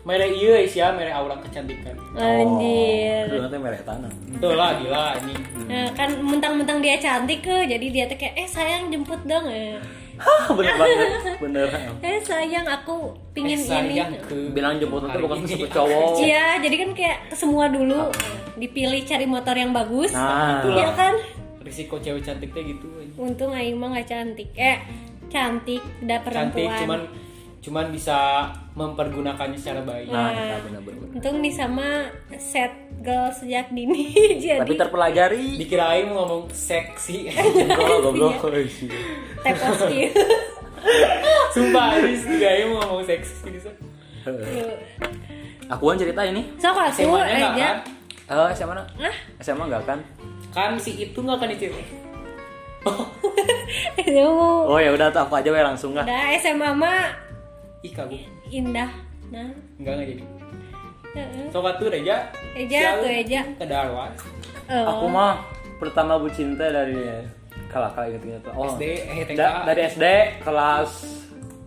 Mere 0.00 0.26
iya 0.26 0.64
sih 0.64 0.80
ya, 0.80 0.90
mere 0.90 1.10
aura 1.10 1.36
kecantikan. 1.38 1.92
Anjir. 2.14 3.28
Dulu 3.28 3.40
nanti 3.42 3.58
mere 3.58 3.78
tanah. 3.80 4.08
Tuh 4.36 4.54
lah 4.54 4.76
gila 4.76 5.14
anjing. 5.14 5.40
Nah, 5.66 5.86
kan 5.92 6.08
mentang-mentang 6.16 6.80
dia 6.80 6.96
cantik 6.96 7.40
ke, 7.40 7.68
jadi 7.68 7.86
dia 7.86 8.04
tuh 8.06 8.16
kayak 8.16 8.34
eh 8.34 8.48
sayang 8.48 8.88
jemput 8.88 9.20
dong. 9.22 9.44
Eh, 9.46 9.76
Hah, 10.16 10.52
bener 10.52 10.76
banget, 10.76 11.08
bener. 11.38 11.68
Eh 12.02 12.16
sayang 12.18 12.64
aku 12.64 13.12
pingin 13.32 13.56
Eh, 13.56 13.60
ini. 13.60 13.68
sayang 13.94 14.12
ke 14.20 14.36
Bilang 14.50 14.76
jemput 14.76 15.00
itu 15.02 15.18
bukan 15.18 15.36
ini. 15.36 15.44
kesebut 15.46 15.68
cowok. 15.70 16.12
Iya, 16.24 16.46
jadi 16.58 16.76
kan 16.78 16.90
kayak 16.92 17.18
semua 17.32 17.68
dulu 17.68 18.08
dipilih 18.56 19.00
cari 19.02 19.24
motor 19.24 19.52
yang 19.54 19.70
bagus. 19.70 20.12
Nah, 20.12 20.60
Itulah. 20.60 20.76
Iya 20.76 20.88
kan? 20.92 21.14
Risiko 21.60 21.96
cewek 21.96 22.20
cantik 22.20 22.50
teh 22.50 22.64
gitu. 22.66 22.88
Untung 23.14 23.52
Aing 23.52 23.76
mah 23.76 23.92
gak 23.94 24.08
cantik. 24.08 24.48
Eh, 24.54 24.80
cantik, 25.28 25.84
udah 26.00 26.18
Cantik 26.18 26.64
perempuan. 26.64 26.80
cuman 26.80 27.00
cuman 27.60 27.92
bisa 27.92 28.48
mempergunakannya 28.72 29.54
secara 29.54 29.80
baik. 29.80 30.08
Nah 30.08 30.28
Nah. 30.28 30.32
kita 30.32 30.56
bener-bener 30.64 30.98
Untung 31.10 31.36
nih 31.38 31.52
sama 31.52 32.08
set 32.34 32.72
girl 32.98 33.28
sejak 33.28 33.68
dini 33.68 34.08
jadi 34.40 34.60
tapi 34.60 34.74
terpelajari. 34.74 35.60
Dikirain 35.60 36.08
mau 36.08 36.24
ngomong 36.24 36.48
seksi. 36.48 37.28
Goblok 38.04 38.40
goblok 38.40 38.64
type 39.40 39.60
of 39.60 39.76
skill. 39.82 40.10
sumpah 41.50 41.84
Aris 41.94 42.24
dikirain 42.24 42.64
mau 42.66 42.80
ngomong 42.80 43.04
seksi 43.04 43.52
gitu. 43.52 43.70
Aku 45.68 45.84
kan 45.84 45.96
cerita 45.96 46.24
ini. 46.24 46.42
Sok 46.56 46.72
aku 46.72 46.80
SMA-nya 46.96 47.36
nggak 47.36 47.52
aja. 47.52 47.62
kan? 47.62 47.76
Eh 48.30 48.50
SMA 48.54 48.70
mana 48.70 48.82
Nah, 48.96 49.14
SMA 49.38 49.64
enggak 49.66 49.84
kan? 49.84 49.98
Kan 50.50 50.70
si 50.76 50.96
itu 50.98 51.18
nggak 51.18 51.36
akan 51.36 51.48
diceritain. 51.52 51.98
Itu 54.00 54.24
oh 54.66 54.78
ya 54.80 54.90
udah 54.90 55.12
tuh 55.12 55.20
aku 55.20 55.36
aja 55.36 55.48
we 55.48 55.60
langsung 55.60 55.92
lah. 55.92 56.02
Udah 56.02 56.24
SMA 56.38 56.70
mah 56.72 57.04
ih 57.80 57.90
kagum 57.90 58.20
indah. 58.48 58.90
Nah, 59.30 59.48
enggak 59.76 59.92
nggak 59.94 60.08
jadi. 60.08 60.24
Heeh. 61.10 61.46
sobat 61.50 61.74
tuh 61.76 61.88
Reja. 61.88 62.30
Eja 62.52 62.98
tuh 62.98 63.10
Eja. 63.10 63.42
ke 63.52 63.64
Darwan 63.64 64.14
Oh. 64.70 64.86
aku 64.86 65.06
mah 65.08 65.42
pertama 65.76 66.14
bu 66.14 66.30
cinta 66.30 66.62
dari 66.64 66.94
kalah 67.66 67.90
kalah 67.90 68.06
inget 68.06 68.22
inget 68.24 68.42
oh. 68.48 68.70
SD 68.70 68.82
eh 69.02 69.26
TK. 69.26 69.34
Da- 69.34 69.66
dari 69.66 69.80
SD 69.84 70.04
kelas 70.40 70.90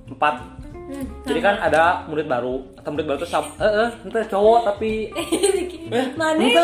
4 0.07 0.62
Hmm, 0.93 1.05
jadi 1.25 1.39
kan 1.41 1.55
ada 1.57 2.05
murid 2.05 2.29
baru 2.29 2.61
atau 2.77 2.89
murid 2.93 3.05
baru 3.09 3.17
tuh 3.25 3.29
sab 3.33 3.49
eh 3.57 3.65
eh 3.65 3.89
ente 4.05 4.21
cowok 4.29 4.59
tapi 4.69 5.09
mana? 6.21 6.37
ente 6.37 6.63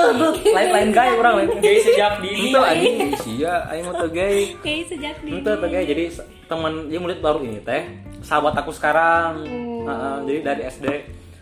lain 0.54 0.70
lain 0.70 0.90
gay 0.94 1.10
orang 1.18 1.34
lain 1.42 1.50
gay 1.58 1.82
sejak 1.82 2.22
dini. 2.22 2.54
Ente 2.54 2.60
lagi 2.62 2.90
sia 3.26 3.54
aing 3.74 3.90
mah 3.90 3.96
teu 3.98 4.10
gay. 4.14 4.54
Kayak 4.62 4.86
sejak 4.94 5.16
dini. 5.26 5.42
ente 5.42 5.52
teu 5.58 5.70
gay. 5.74 5.84
Jadi 5.90 6.04
teman 6.46 6.74
dia 6.94 7.00
murid 7.02 7.20
baru 7.26 7.42
ini 7.42 7.58
teh 7.66 7.82
sahabat 8.22 8.54
aku 8.62 8.70
sekarang. 8.70 9.42
Hmm. 9.42 9.90
Heeh, 9.90 10.16
jadi 10.30 10.40
dari 10.46 10.62
SD 10.70 10.86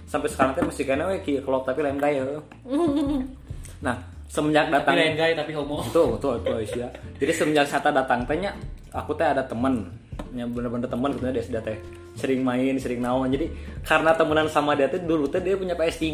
sampai 0.07 0.29
sekarang 0.31 0.55
teh 0.55 0.63
masih 0.63 0.87
kena 0.87 1.11
we 1.11 1.19
kelop 1.19 1.67
tapi 1.67 1.83
lain 1.83 1.99
gay 1.99 2.23
heuh. 2.23 2.39
nah 3.85 4.16
semenjak 4.27 4.67
tapi 4.67 4.75
datang 4.83 4.95
lain 4.95 5.15
gay 5.15 5.31
tapi 5.33 5.51
homo. 5.55 5.81
Betul 5.87 6.19
betul 6.19 6.31
betul 6.43 6.55
Aisyah 6.63 6.89
jadi 7.23 7.31
semenjak 7.31 7.65
Sata 7.67 7.89
datang 7.89 8.27
tehnya 8.27 8.51
aku 8.91 9.15
teh 9.15 9.27
ada 9.27 9.43
temen 9.43 9.87
yang 10.35 10.51
bener-bener 10.51 10.89
teman 10.89 11.13
gitu 11.15 11.29
dia 11.31 11.41
SD 11.41 11.55
teh 11.63 11.77
sering 12.17 12.41
main 12.41 12.75
sering 12.81 12.99
naon. 12.99 13.29
Jadi 13.29 13.47
karena 13.85 14.11
temenan 14.17 14.49
sama 14.49 14.73
dia 14.73 14.89
teh 14.89 14.99
dulu 14.99 15.29
teh 15.29 15.39
dia 15.39 15.55
punya 15.55 15.77
PS3 15.77 16.05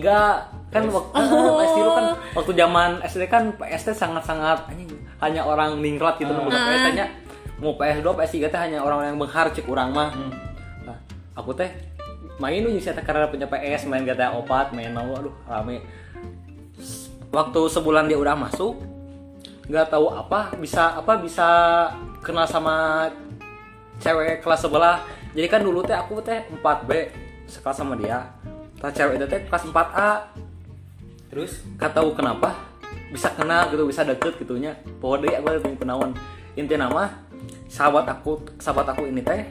kan 0.69 0.83
waktu 0.89 1.15
PS3 1.31 1.79
kan 1.87 2.05
waktu 2.35 2.51
zaman 2.53 2.89
SD 3.07 3.23
kan 3.31 3.43
PS 3.55 3.81
teh 3.91 3.95
sangat-sangat 3.95 4.67
anjing, 4.69 4.91
hanya 5.23 5.41
orang 5.47 5.79
ningrat 5.79 6.19
gitu 6.19 6.31
uh. 6.35 6.51
PS 6.51 6.85
nya 6.93 7.07
mau 7.63 7.73
PS2 7.79 8.03
PS3 8.03 8.35
teh 8.51 8.59
hanya 8.59 8.79
orang 8.83 9.15
yang 9.15 9.17
benghar 9.17 9.47
cek 9.49 9.65
urang 9.65 9.95
mah. 9.95 10.11
Nah, 10.83 10.97
aku 11.39 11.55
teh 11.55 11.71
main 12.37 12.59
nih 12.59 12.81
saya 12.81 12.99
karena 12.99 13.29
punya 13.29 13.47
PS 13.47 13.87
main 13.87 14.03
GTA 14.03 14.35
4 14.35 14.75
main 14.75 14.91
naon 14.91 15.15
aduh 15.23 15.35
rame 15.45 15.79
waktu 17.33 17.61
sebulan 17.65 18.05
dia 18.05 18.21
udah 18.21 18.37
masuk 18.37 18.77
nggak 19.65 19.89
tahu 19.89 20.13
apa 20.13 20.53
bisa 20.61 20.93
apa 20.93 21.17
bisa 21.17 21.49
kenal 22.21 22.45
sama 22.45 23.07
cewek 23.99 24.43
kelas 24.45 24.61
sebelah. 24.63 24.97
Jadi 25.33 25.47
kan 25.49 25.61
dulu 25.65 25.81
teh 25.81 25.97
aku 25.97 26.21
teh 26.21 26.45
4B 26.61 26.91
sekelas 27.49 27.77
sama 27.81 27.97
dia. 27.97 28.29
Tah 28.77 28.93
cewek 28.93 29.17
itu 29.17 29.25
teh 29.25 29.41
kelas 29.49 29.63
4A 29.65 30.11
terus 31.33 31.65
gak 31.81 31.97
tahu 31.97 32.13
kenapa 32.13 32.53
bisa 33.09 33.33
kenal 33.33 33.65
gitu 33.73 33.87
bisa 33.89 34.05
deket 34.05 34.37
gitunya. 34.37 34.77
Bahwa 35.01 35.23
dia 35.23 35.41
aku 35.41 35.47
lebih 35.49 35.81
kenawan 35.81 36.11
inti 36.53 36.77
nama 36.77 37.09
sahabat 37.65 38.05
aku 38.05 38.45
sahabat 38.61 38.93
aku 38.93 39.09
ini 39.09 39.25
teh 39.25 39.47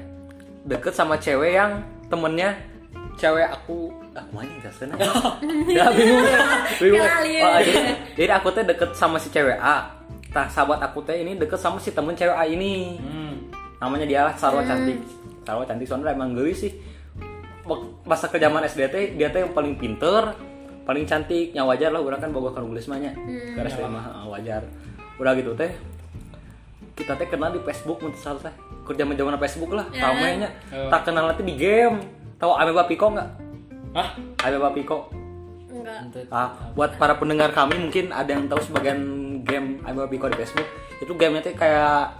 deket 0.62 0.94
sama 0.94 1.18
cewek 1.18 1.58
yang 1.58 1.82
temennya 2.06 2.54
cewek 3.18 3.50
aku 3.50 3.90
aku 4.12 4.30
mana 4.36 4.52
gak 4.60 4.74
sana. 4.76 4.94
Ya 5.76 5.88
bingung. 5.92 6.24
Bingung. 6.78 7.08
Oh, 7.42 7.60
jadi, 7.64 7.80
jadi 8.16 8.32
aku 8.36 8.48
teh 8.52 8.64
deket 8.64 8.90
sama 8.92 9.16
si 9.16 9.32
cewek 9.32 9.56
A. 9.56 9.88
Tah 10.32 10.48
sahabat 10.48 10.80
aku 10.84 11.04
teh 11.04 11.20
ini 11.20 11.36
deket 11.36 11.60
sama 11.60 11.80
si 11.80 11.92
temen 11.92 12.12
cewek 12.16 12.36
A 12.36 12.44
ini. 12.44 13.00
Hmm. 13.00 13.34
namanya 13.82 14.06
dia 14.06 14.20
lah 14.22 14.34
Sarwa 14.38 14.62
cantik. 14.62 14.94
Sarwa 15.42 15.66
cantik 15.66 15.90
soalnya 15.90 16.14
emang 16.14 16.38
geulis 16.38 16.68
sih. 16.68 16.72
Masa 18.06 18.30
ke 18.30 18.38
zaman 18.38 18.62
SD 18.62 18.80
teh 18.92 19.04
dia 19.18 19.32
teh 19.32 19.42
yang 19.42 19.50
paling 19.56 19.74
pinter 19.74 20.36
paling 20.86 21.02
cantik. 21.08 21.50
Yang 21.56 21.66
wajar 21.66 21.90
lah 21.90 22.00
orang 22.04 22.20
kan 22.22 22.30
boga 22.30 22.54
kan 22.54 22.62
nulis 22.62 22.86
mahnya 22.86 23.10
karena 23.56 23.68
SD 23.68 23.82
mah 23.90 24.04
ah, 24.22 24.26
wajar. 24.30 24.62
Udah 25.18 25.32
gitu 25.34 25.56
teh 25.58 25.72
kita 26.92 27.16
teh 27.16 27.26
kenal 27.26 27.50
di 27.50 27.60
Facebook 27.64 27.98
mun 28.04 28.12
salah 28.14 28.52
teh 28.52 28.54
kerja 28.86 29.02
zaman 29.02 29.40
Facebook 29.40 29.72
lah 29.74 29.86
ramainya. 29.90 30.52
Oh. 30.70 30.86
tak 30.92 31.10
kenal 31.10 31.26
nanti 31.26 31.42
di 31.42 31.58
game. 31.58 31.98
Tahu 32.38 32.58
Ameba 32.58 32.86
Pico 32.86 33.06
nggak 33.10 33.51
ah 33.92 34.16
Ameba 34.44 34.72
Pico 34.72 35.08
Enggak. 35.72 36.28
Ah, 36.28 36.52
buat 36.76 37.00
para 37.00 37.16
pendengar 37.16 37.48
kami 37.56 37.80
mungkin 37.80 38.12
ada 38.12 38.28
yang 38.28 38.44
tahu 38.44 38.60
sebagian 38.60 39.00
game 39.42 39.80
Ameba 39.88 40.04
Pico 40.04 40.28
di 40.28 40.36
Facebook. 40.36 40.68
Itu 41.00 41.16
gamenya 41.16 41.48
teh 41.48 41.56
kayak 41.56 42.12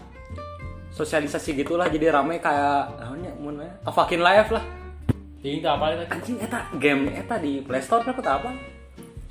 sosialisasi 0.96 1.61
gitulah 1.61 1.92
jadi 1.92 2.16
rame 2.16 2.40
kayak 2.40 2.96
namanya 2.96 3.32
mana 3.37 3.68
Avakin 3.85 4.24
Live 4.24 4.50
lah. 4.56 4.64
Jadi 5.44 5.61
itu 5.61 5.68
apa 5.68 5.85
lagi? 5.92 6.08
Anjing 6.08 6.40
eta 6.40 6.64
game 6.80 7.12
eta 7.12 7.37
di 7.37 7.61
Play 7.61 7.85
Store 7.85 8.02
apa 8.02 8.24
apa? 8.24 8.50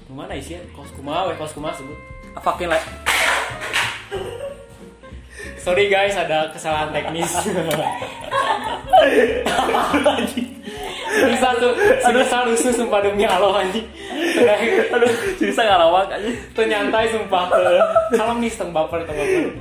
Ke 0.06 0.12
mana 0.14 0.38
isi 0.38 0.56
kos 0.72 0.94
kumaha 0.94 1.34
weh 1.34 1.36
kos 1.36 1.58
kumaha 1.58 1.74
sebut. 1.76 1.98
Avakin 2.38 2.70
Live. 2.72 2.88
Sorry 5.62 5.90
guys 5.90 6.18
ada 6.18 6.50
kesalahan 6.54 6.94
teknis 6.94 7.34
bisa 11.12 11.48
tuh 11.60 11.74
bisa 12.00 12.38
lusuh 12.48 12.72
sumpah 12.72 13.00
demi 13.04 13.28
Allah 13.28 13.64
anjing. 13.64 13.86
Aduh 14.96 15.12
bisa 15.38 15.62
ngalawak 15.62 16.12
aja 16.12 16.30
tuh 16.56 16.66
nyantai 16.66 17.12
sumpah. 17.12 17.52
Salam 18.16 18.38
nih 18.40 18.52
setengah 18.52 18.74
baper 18.84 19.04
baper. 19.04 19.52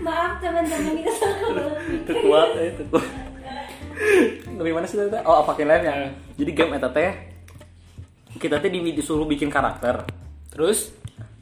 Maaf 0.00 0.40
teman-teman 0.40 0.94
itu 0.96 1.12
salah. 1.20 1.72
itu 1.92 2.12
kuat 2.24 2.48
eh, 2.56 2.72
itu 2.72 2.82
kuat. 2.88 3.06
Dari 4.58 4.72
mana 4.72 4.86
sih 4.86 4.96
teh? 4.96 5.22
Oh 5.26 5.42
Avakin 5.42 5.66
Live 5.68 5.84
ya 5.84 5.94
jadi 6.38 6.50
game 6.54 6.72
eta 6.78 6.88
teh 6.90 7.10
kita 8.38 8.62
teh 8.62 8.70
di- 8.70 8.94
disuruh 8.94 9.26
bikin 9.28 9.52
karakter. 9.52 10.06
Terus 10.48 10.94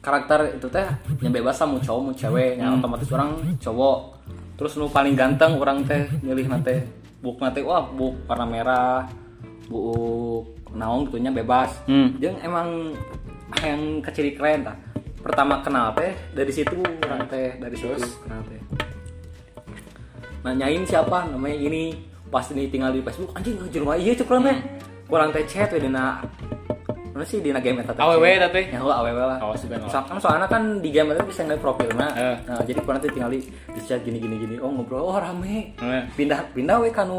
karakter 0.03 0.57
itu 0.57 0.67
teh 0.67 0.85
yang 1.23 1.33
bebas 1.33 1.57
lah 1.61 1.67
mau 1.69 1.79
cowok 1.79 2.01
mau 2.03 2.13
cewek. 2.13 2.59
Yang 2.59 2.71
otomatis 2.83 3.09
orang 3.13 3.29
cowok. 3.61 3.99
Terus 4.57 4.73
nu 4.75 4.89
paling 4.89 5.13
ganteng 5.13 5.55
orang 5.61 5.85
teh 5.85 6.09
milih 6.25 6.49
nanti 6.49 6.81
buk 7.17 7.41
nanti 7.41 7.65
wah 7.65 7.81
buk 7.81 8.29
warna 8.29 8.45
merah 8.45 9.09
buk 9.67 10.57
naong 10.73 11.07
gitunya 11.11 11.31
bebas. 11.31 11.71
Hmm. 11.85 12.15
Jeung 12.17 12.39
emang 12.43 12.95
yang 13.63 14.01
kecil 14.03 14.33
keren 14.35 14.67
tah. 14.67 14.77
Pertama 15.19 15.59
kenal 15.59 15.91
teh 15.95 16.15
dari 16.31 16.51
situ 16.51 16.79
orang 17.03 17.27
teh 17.27 17.59
dari 17.59 17.75
situ 17.75 17.95
kenal 18.23 18.41
teh. 18.47 18.59
Nanyain 20.43 20.83
siapa 20.87 21.27
namanya 21.27 21.57
ini 21.59 21.99
pas 22.27 22.43
ini 22.51 22.67
tinggal 22.67 22.91
di 22.91 23.03
Facebook 23.03 23.35
anjing 23.35 23.59
anjir 23.59 23.83
mah 23.83 23.99
iya 23.99 24.15
cek 24.15 24.27
teh. 24.27 24.57
Kurang 25.07 25.29
teh 25.31 25.43
chat 25.47 25.71
we 25.75 25.79
dina 25.83 26.23
mana 27.17 27.25
sih 27.25 27.41
dina 27.41 27.57
game 27.57 27.81
eta 27.81 27.97
teh? 27.97 28.03
AWW 28.05 28.25
eta 28.37 28.49
teh? 28.53 28.65
ya 28.69 28.77
aww 28.77 29.01
lah. 29.01 29.41
Oh. 29.41 29.57
So- 29.57 30.05
kan 30.05 30.21
soalnya 30.21 30.45
kan 30.45 30.77
di 30.85 30.93
game 30.93 31.17
itu 31.17 31.25
bisa 31.25 31.41
ngeliat 31.41 31.61
profilnya. 31.65 32.07
Eh. 32.13 32.37
nah 32.45 32.61
jadi 32.61 32.79
kurang 32.85 33.01
teh 33.01 33.09
tinggal 33.09 33.33
di 33.33 33.41
di 33.47 33.79
chat 33.81 34.05
gini 34.05 34.21
gini 34.21 34.37
gini. 34.37 34.55
Oh 34.61 34.69
ngobrol 34.69 35.01
oh 35.01 35.17
rame. 35.17 35.73
Pindah 36.13 36.45
pindah 36.53 36.77
we 36.77 36.93
kanu 36.93 37.17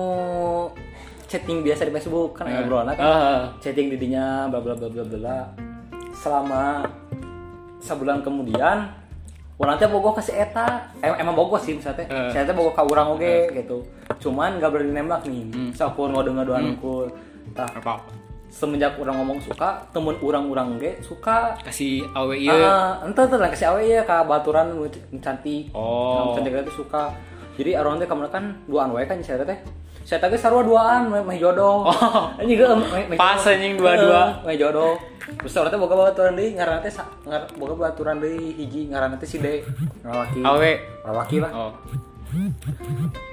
chatting 1.28 1.60
biasa 1.60 1.84
di 1.84 1.92
Facebook 1.92 2.32
kan 2.34 2.48
Eh. 2.48 2.56
ngobrol 2.56 2.88
kan. 2.88 2.96
Ah. 2.98 3.40
chatting 3.60 3.92
di 3.92 3.96
dinya 3.96 4.48
bla 4.48 4.58
bla 4.58 4.72
bla 4.72 4.88
bla 4.88 5.04
bla. 5.04 5.38
Selama 6.10 6.82
sebulan 7.78 8.24
kemudian 8.24 8.90
orang 9.54 9.74
teh 9.76 9.86
bogoh 9.86 10.10
ke 10.10 10.22
si 10.22 10.32
eta. 10.32 10.88
Em 10.98 11.14
emang 11.18 11.36
bogoh 11.36 11.60
sih 11.60 11.76
misalnya 11.76 12.00
teh 12.00 12.06
Eh. 12.08 12.30
si 12.32 12.36
eta 12.36 12.50
bogoh 12.50 12.72
ke 12.72 12.82
urang 12.82 13.14
oge 13.14 13.52
gitu. 13.52 13.84
Cuman 14.18 14.56
gak 14.56 14.72
berani 14.72 14.90
nembak 14.90 15.22
nih. 15.22 15.44
Hmm. 15.46 15.70
so 15.70 15.86
aku 15.86 16.08
ngode 16.08 16.32
ngodean 16.32 16.74
aku 16.74 17.06
tah 17.52 17.68
semenjak 18.48 18.96
orang 18.96 19.20
ngomong 19.20 19.38
suka 19.44 19.84
temen 19.92 20.16
urang-urang 20.18 20.80
ge 20.80 20.96
suka. 21.04 21.52
Kasih 21.60 22.08
awe 22.16 22.32
iya 22.32 22.56
Ah, 22.56 23.04
ente 23.04 23.20
tuh 23.20 23.36
lah 23.36 23.52
kasih 23.52 23.68
awe 23.68 23.80
ya 23.84 24.00
ke 24.00 24.16
baturan 24.24 24.72
cantik. 25.20 25.68
Oh. 25.76 26.32
Cantik 26.32 26.56
itu 26.56 26.72
suka. 26.80 27.12
Jadi 27.60 27.76
orang 27.76 28.00
teh 28.00 28.08
kamar 28.08 28.32
kan 28.32 28.56
duaan 28.64 28.88
wae 28.90 29.04
kan 29.04 29.20
saya 29.20 29.44
teh 29.44 29.58
saya 30.08 30.24
teh 30.24 30.40
sarua 30.40 30.64
duaan 30.64 31.12
meh 31.12 31.36
jodoh 31.36 31.84
Oh. 31.84 32.32
anjing 32.34 32.56
Pas, 33.12 33.36
anjing, 33.44 33.76
dua-dua. 33.76 34.40
Heeh, 34.40 34.46
meh 34.46 34.56
jodoh 34.56 34.96
terus 35.30 35.52
orang 35.54 35.68
teh 35.68 35.76
boga 35.76 35.94
baturan 36.02 36.32
deui 36.32 36.56
ngaranna 36.56 36.80
teh 36.80 36.88
sa- 36.90 37.12
ngar- 37.22 37.52
boga 37.54 37.76
baturan 37.76 38.16
deui 38.16 38.48
hiji 38.50 38.88
ngaranna 38.88 39.20
teh 39.20 39.28
si 39.28 39.36
De 39.36 39.60
lalaki 40.00 40.40
awe 40.40 40.70
lalaki 41.04 41.36
lah 41.38 41.52
oh 41.52 41.72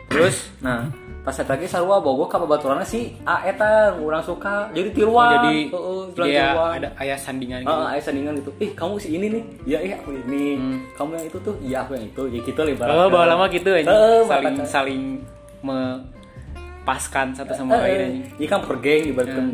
terus 0.05 0.51
nah 0.59 0.83
pas 1.21 1.31
saya 1.31 1.47
lagi 1.49 1.65
sarua 1.65 1.97
bogo 1.97 2.27
ka 2.27 2.37
babaturanna 2.37 2.83
si 2.83 3.15
A 3.23 3.41
eta 3.43 3.95
urang 3.97 4.21
suka 4.21 4.69
jadi 4.69 4.87
Oh, 4.87 4.93
tiruan 4.93 5.29
jadi 5.33 5.55
Heeh, 5.65 6.01
dia 6.13 6.45
tiruan. 6.45 6.71
ada 6.75 6.89
ayah 6.99 7.17
sandingan 7.17 7.59
gitu 7.61 7.73
Ah, 7.73 7.87
ayah 7.89 8.03
sandingan 8.03 8.33
gitu. 8.37 8.51
Ih, 8.59 8.71
kamu 8.71 8.93
si 8.95 9.07
ini 9.11 9.27
nih. 9.29 9.43
Iya, 9.65 9.79
iya 9.81 9.95
aku 9.97 10.13
ini. 10.13 10.45
Kamu 10.93 11.11
yang 11.13 11.25
itu 11.25 11.37
tuh. 11.41 11.55
Iya, 11.59 11.77
aku 11.81 11.97
yang 11.97 12.05
itu. 12.05 12.21
Ya 12.29 12.39
gitu 12.41 12.59
lah 12.59 12.71
ibaratnya. 12.71 12.99
oh 12.99 13.07
bawa 13.09 13.25
lama 13.25 13.45
gitu 13.49 13.69
aja 13.71 13.89
saling 14.23 14.55
saling 14.61 15.01
me 15.61 15.97
paskan 16.85 17.33
satu 17.33 17.51
sama 17.57 17.81
lain 17.81 17.99
anjing. 17.99 18.25
Iya 18.37 18.47
kan 18.53 18.59
per 18.63 18.77
geng 18.79 19.03
ibaratkan. 19.11 19.45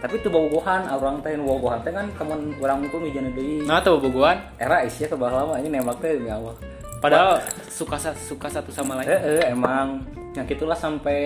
Tapi 0.00 0.16
itu 0.16 0.32
bobogohan 0.32 0.88
orang 0.88 1.20
teh 1.20 1.36
nu 1.36 1.44
bobogohan 1.44 1.84
teh 1.84 1.92
kan 1.92 2.08
kamu 2.16 2.56
orang 2.62 2.80
itu 2.86 2.96
mijana 2.96 3.30
deui. 3.36 3.66
Nah 3.66 3.82
tuh 3.84 4.00
bobogohan. 4.00 4.38
Era 4.56 4.86
isya 4.86 5.10
ke 5.10 5.16
lama 5.18 5.58
ini 5.60 5.68
nembak 5.68 6.00
teh 6.00 6.16
demi 6.16 6.30
Allah. 6.32 6.56
Padahal 7.02 7.42
suka 7.68 7.98
suka 8.16 8.48
satu 8.48 8.70
sama 8.72 8.96
lain. 9.02 9.10
Eh, 9.12 9.20
eh, 9.42 9.52
emang 9.52 10.00
yang 10.32 10.46
gitulah 10.46 10.78
sampai 10.78 11.20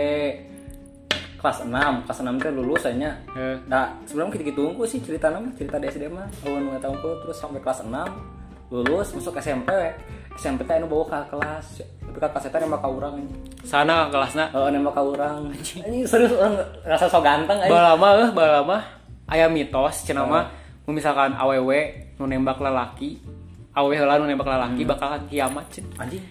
kelas 1.44 1.60
6 1.60 2.08
kelas 2.08 2.18
6 2.24 2.40
teh 2.40 2.48
lulus 2.56 2.88
aja 2.88 3.20
Eh. 3.36 3.56
nah 3.68 3.92
sebelum 4.08 4.32
gitu 4.32 4.48
gitu 4.48 4.60
ungu 4.64 4.88
sih 4.88 5.04
cerita 5.04 5.28
nama 5.28 5.44
cerita 5.52 5.76
di 5.76 5.92
SD 5.92 6.08
mah 6.08 6.24
awan 6.40 6.72
nggak 6.72 6.80
tahu 6.80 7.20
terus 7.20 7.36
sampai 7.36 7.60
kelas 7.60 7.84
6 7.84 7.92
lulus 8.72 9.12
masuk 9.12 9.36
SMP 9.36 9.68
we. 9.68 9.92
SMP 10.34 10.66
teh 10.66 10.74
anu 10.76 10.90
bawa 10.90 11.04
ke 11.06 11.18
kelas 11.30 11.66
tapi 11.80 12.18
ke 12.18 12.26
kelas 12.26 12.44
eta 12.50 12.58
nembak 12.58 12.82
ka 12.82 12.88
urang. 12.90 13.14
Sana 13.62 14.10
kelasna. 14.10 14.50
Oh, 14.50 14.66
nembak 14.66 14.94
ka 14.98 15.02
urang 15.02 15.50
anjing 15.54 16.02
serius 16.04 16.34
orang 16.34 16.58
rasa 16.82 17.06
so 17.06 17.22
ganteng 17.22 17.58
anjing 17.62 17.70
Balama 17.70 18.08
eh 18.18 18.30
balama 18.34 18.78
aya 19.30 19.46
mitos 19.46 20.04
cenah 20.04 20.26
mah 20.26 20.44
misalkan 20.90 21.32
awewe 21.38 22.12
nu 22.20 22.28
nembak 22.28 22.60
lalaki 22.60 23.16
awewe 23.72 23.94
heula 23.96 24.20
nu 24.20 24.28
nembak 24.28 24.50
lalaki 24.50 24.82
bakalan 24.84 25.22
kiamat 25.30 25.64
cen. 25.72 25.86
anjing 25.96 26.22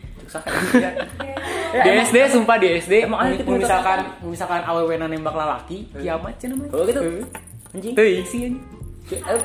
Di 1.73 1.89
SD 2.05 2.17
sumpah 2.33 2.57
di 2.57 2.79
SD 2.79 3.09
misalkan 3.49 3.99
misalkan 4.23 4.61
awewe 4.67 4.93
nembak 4.99 5.33
lalaki 5.33 5.89
kiamat 5.95 6.35
cenah 6.37 6.59
mah. 6.59 6.67
Oh, 6.75 6.83
gitu? 6.85 7.01
Anjing 7.73 7.93
Teuing 7.97 8.25
sih 8.27 8.39
anjing. 8.51 8.82
Cek, 9.03 9.19
eh, 9.21 9.41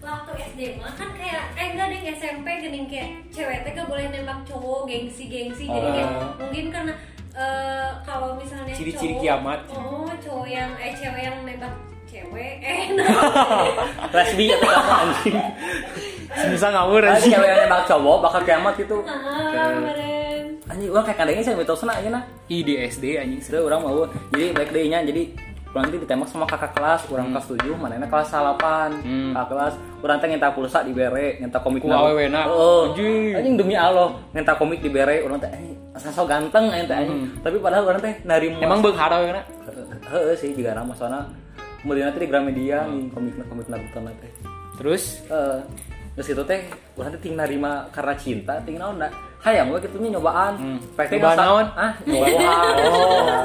waktu 0.00 0.30
SD 0.48 0.60
mah 0.76 0.90
kan 0.92 1.08
kayak 1.12 1.42
eh 1.54 1.66
enggak 1.70 1.86
deh 1.88 2.00
SMP 2.12 2.46
gening 2.58 2.86
kayak 2.86 3.08
cewek 3.28 3.62
teh 3.62 3.72
gak 3.72 3.86
boleh 3.86 4.06
nembak 4.08 4.42
cowok 4.42 4.82
gengsi 4.84 5.24
gengsi 5.26 5.64
jadi 5.64 5.88
kayak 5.92 6.08
Oh. 6.10 6.30
mungkin 6.40 6.64
karena 6.68 6.92
eh, 7.32 7.88
kalau 8.02 8.34
misalnya 8.34 8.72
Ciri-ciri 8.72 9.14
cowok- 9.14 9.22
kiamat. 9.22 9.58
oh 9.70 10.10
cowok 10.16 10.46
yang 10.48 10.70
eh 10.76 10.92
cewek 10.92 11.22
yang 11.22 11.36
nembak 11.40 11.74
cewek 12.04 12.54
eh 12.60 12.80
lesbi 14.08 14.44
atau 14.48 14.70
apa 14.72 14.94
anjing. 15.00 15.36
Bisa 16.48 16.66
ngawur 16.68 17.02
anjing. 17.04 17.30
cewek 17.30 17.46
yang 17.46 17.60
nembak 17.62 17.82
cowok 17.84 18.16
bakal 18.20 18.40
kiamat 18.42 18.74
gitu. 18.74 18.98
Kemarin. 19.02 20.44
Anjing 20.66 20.90
orang 20.90 21.04
kayak 21.04 21.18
kadangnya 21.20 21.42
saya 21.42 21.56
mitosna 21.56 21.92
aja 21.94 22.08
nah. 22.10 22.22
Ih 22.46 22.60
di 22.60 22.74
SD 22.80 23.04
anjing. 23.16 23.38
Itu 23.38 23.58
orang 23.60 23.80
mau. 23.80 24.02
Jadi 24.30 24.50
baik 24.50 24.70
deh 24.70 24.82
nya 24.84 24.98
jadi 25.00 25.22
nanti 25.78 25.98
ditembak 25.98 26.26
sama 26.26 26.44
kakak 26.44 26.72
kelas 26.72 27.04
orang 27.06 27.28
kelas 27.30 27.46
7 27.50 27.74
mana 27.74 28.00
kelas 28.02 28.28
8 28.28 29.02
Hmm. 29.02 29.32
kakak 29.32 29.48
kelas 29.48 29.74
orang 29.98 30.16
teh 30.16 30.28
minta 30.28 30.48
pulsa 30.48 30.80
di 30.80 30.90
bere 30.90 31.36
minta 31.36 31.58
komik 31.58 31.80
Ku 31.80 31.88
awewena. 31.90 32.46
oh 32.46 32.90
Anjing. 32.90 33.54
demi 33.54 33.74
Allah 33.74 34.14
minta 34.30 34.52
komik 34.52 34.78
di 34.78 34.88
bere 34.88 35.20
orang 35.20 35.36
teh 35.36 35.48
eh 35.48 35.74
asa 35.92 36.08
so 36.10 36.24
ganteng 36.24 36.68
aing 36.68 36.84
teh 36.84 36.94
anjing. 36.94 37.20
Tapi 37.40 37.56
padahal 37.58 37.84
orang 37.86 38.00
teh 38.00 38.14
Hmm. 38.18 38.60
Emang 38.60 38.80
beunghar 38.80 39.10
aweuna. 39.10 39.42
heeh 40.06 40.34
sih 40.34 40.52
juga 40.52 40.72
nama 40.72 40.92
soalnya. 40.92 41.26
Kemudian 41.78 42.06
nanti 42.06 42.18
di 42.18 42.26
Gramedia 42.26 42.82
nih 42.84 43.10
komik 43.10 43.36
komik 43.42 43.66
Naruto 43.66 43.98
teh 44.16 44.30
Terus? 44.76 45.22
Eh, 45.26 45.58
terus 46.12 46.28
itu 46.28 46.42
teh 46.42 46.60
urang 46.94 47.10
teh 47.10 47.20
ting 47.20 47.34
narima 47.34 47.86
karena 47.90 48.14
cinta 48.14 48.56
ting 48.60 48.76
naon 48.76 48.96
da 48.96 49.08
hayang 49.40 49.68
we 49.68 49.78
kitu 49.78 49.96
nya 49.98 50.16
nyobaan. 50.16 50.54
Hmm. 50.56 50.78
Ngasa- 50.94 51.36
naon? 51.38 51.66
ah 51.74 51.92
oh 52.08 53.42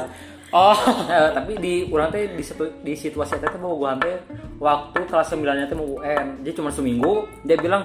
oh 0.52 0.78
tapi 1.36 1.52
di 1.58 1.74
urang 1.88 2.12
teh 2.12 2.32
di 2.32 2.44
di 2.84 2.92
situasi 2.94 3.40
teh 3.40 3.48
bawa 3.58 3.74
gua 3.74 3.92
teh 3.98 4.16
waktu 4.60 5.00
kelas 5.08 5.34
9 5.34 5.42
nya 5.42 5.66
teh 5.66 5.76
mau 5.76 5.98
UN. 5.98 6.44
Dia 6.44 6.52
cuma 6.54 6.70
seminggu 6.70 7.26
dia 7.42 7.58
bilang 7.58 7.82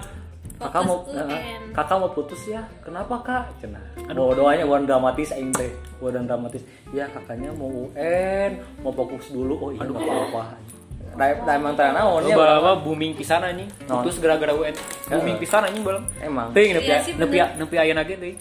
kakak 0.58 0.84
mau 0.86 1.06
eh, 1.10 1.58
kakak 1.74 1.98
mau 1.98 2.12
putus 2.14 2.42
ya? 2.50 2.62
Kenapa 2.86 3.24
kak? 3.26 3.44
Cenah 3.64 3.84
bawa 4.14 4.34
doanya 4.38 4.64
bawa 4.68 4.86
dramatis 4.86 5.34
aing 5.34 5.50
teh. 5.56 5.74
Bawa 5.98 6.22
dramatis. 6.22 6.62
Ya 6.94 7.10
kakaknya 7.10 7.50
mau 7.56 7.72
UN 7.72 8.62
mau 8.86 8.94
fokus 8.94 9.34
dulu. 9.34 9.54
Oh 9.58 9.70
iya 9.74 9.82
apa-apa 9.82 10.54
Nah, 10.54 10.54
nah, 10.54 10.77
emang 11.18 11.74
teh 11.74 11.90
naon 11.90 12.22
ya 12.30 12.36
Balama 12.38 12.78
booming 12.78 13.18
pisan 13.18 13.42
anjing. 13.42 13.66
Putus 13.90 14.22
gara-gara 14.22 14.54
UN. 14.54 14.76
Booming 15.10 15.38
pisan 15.42 15.66
anjing 15.66 15.82
balam. 15.82 16.04
emang 16.22 16.54
Teuing 16.54 16.78
nepi 16.78 16.90
Iya 16.94 17.00
nepi 17.18 17.38
nepi 17.58 17.76
ayeuna 17.76 18.04
ge 18.06 18.16
teuing. 18.22 18.38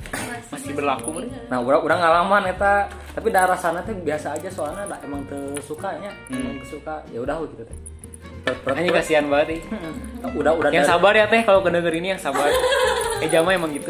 Masih 0.52 0.72
berlaku 0.76 1.08
bener. 1.16 1.40
Nah, 1.48 1.58
udah 1.64 1.80
udah 1.80 1.96
ngalaman 1.96 2.42
eta. 2.52 2.86
Tapi 3.16 3.28
darah 3.32 3.56
sana 3.56 3.80
teh 3.80 3.96
biasa 3.96 4.36
aja 4.36 4.48
soalnya 4.52 4.84
da, 4.84 4.96
emang 5.00 5.24
teu 5.24 5.56
sukanya, 5.64 6.12
emang 6.28 6.60
teu 6.60 6.76
suka. 6.76 7.00
Ya 7.08 7.24
udah 7.24 7.40
gitu 7.48 7.64
teh. 7.64 7.78
Pret. 8.46 8.92
kasihan 8.94 9.26
banget 9.26 9.58
nih. 9.58 9.60
Udah 10.36 10.52
udah 10.54 10.68
Yang 10.70 10.86
sabar 10.86 11.16
ya 11.16 11.26
teh 11.26 11.42
kalau 11.42 11.64
kedenger 11.64 11.94
ini 11.96 12.12
yang 12.14 12.20
sabar. 12.20 12.46
Eja 13.24 13.40
mah 13.40 13.56
emang 13.56 13.72
gitu. 13.72 13.88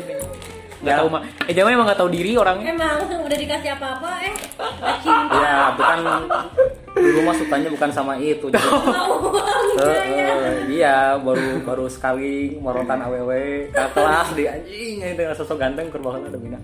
Enggak 0.78 0.92
Ya. 0.92 0.98
tahu 0.98 1.08
mah. 1.08 1.22
Eja 1.44 1.60
mah 1.60 1.70
emang 1.70 1.86
enggak 1.86 2.00
tahu 2.00 2.10
diri 2.10 2.32
orangnya. 2.34 2.66
emang 2.70 2.98
udah 3.26 3.38
dikasih 3.38 3.70
apa-apa 3.72 4.10
eh 4.22 4.34
gak 4.76 4.96
cinta 5.00 5.34
Ya, 5.34 5.56
bukan 5.72 5.98
dulu 6.94 7.18
mah 7.22 7.34
sukanya 7.34 7.68
bukan 7.68 7.90
sama 7.90 8.12
itu. 8.16 8.46
Jadi, 8.48 8.60
Eh, 9.76 9.84
saya 10.00 10.24
eh, 10.42 10.56
iya, 10.70 10.96
baru 11.16 11.60
baru 11.60 11.84
sekali 11.86 12.56
morotan 12.56 12.96
awewe 12.98 13.68
ke 13.68 13.84
kelas 13.92 14.28
di 14.32 14.44
anjing 14.46 15.04
dengan 15.12 15.32
sosok 15.32 15.56
ganteng 15.58 15.86
ke 15.86 15.96
bawah 15.96 16.16
ada 16.18 16.34
bina. 16.34 16.56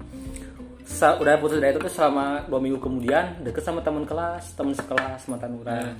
Sa- 0.82 1.16
udah 1.16 1.36
putus 1.36 1.56
dari 1.56 1.72
itu 1.72 1.80
tuh 1.80 1.88
selama 1.90 2.44
dua 2.46 2.58
minggu 2.58 2.76
kemudian 2.76 3.40
deket 3.40 3.60
sama 3.60 3.80
teman 3.80 4.04
kelas, 4.04 4.52
teman 4.52 4.72
sekelas 4.72 5.24
mantan 5.26 5.56
orang. 5.56 5.96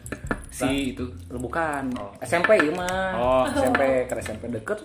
Si 0.49 0.93
itu. 0.93 1.09
bukan 1.31 1.89
SMP 2.21 2.57
iya 2.59 2.73
mah 2.73 3.09
Oh. 3.15 3.45
SMP 3.51 3.81
ke 4.05 4.15
SMP 4.19 4.43
deket 4.51 4.85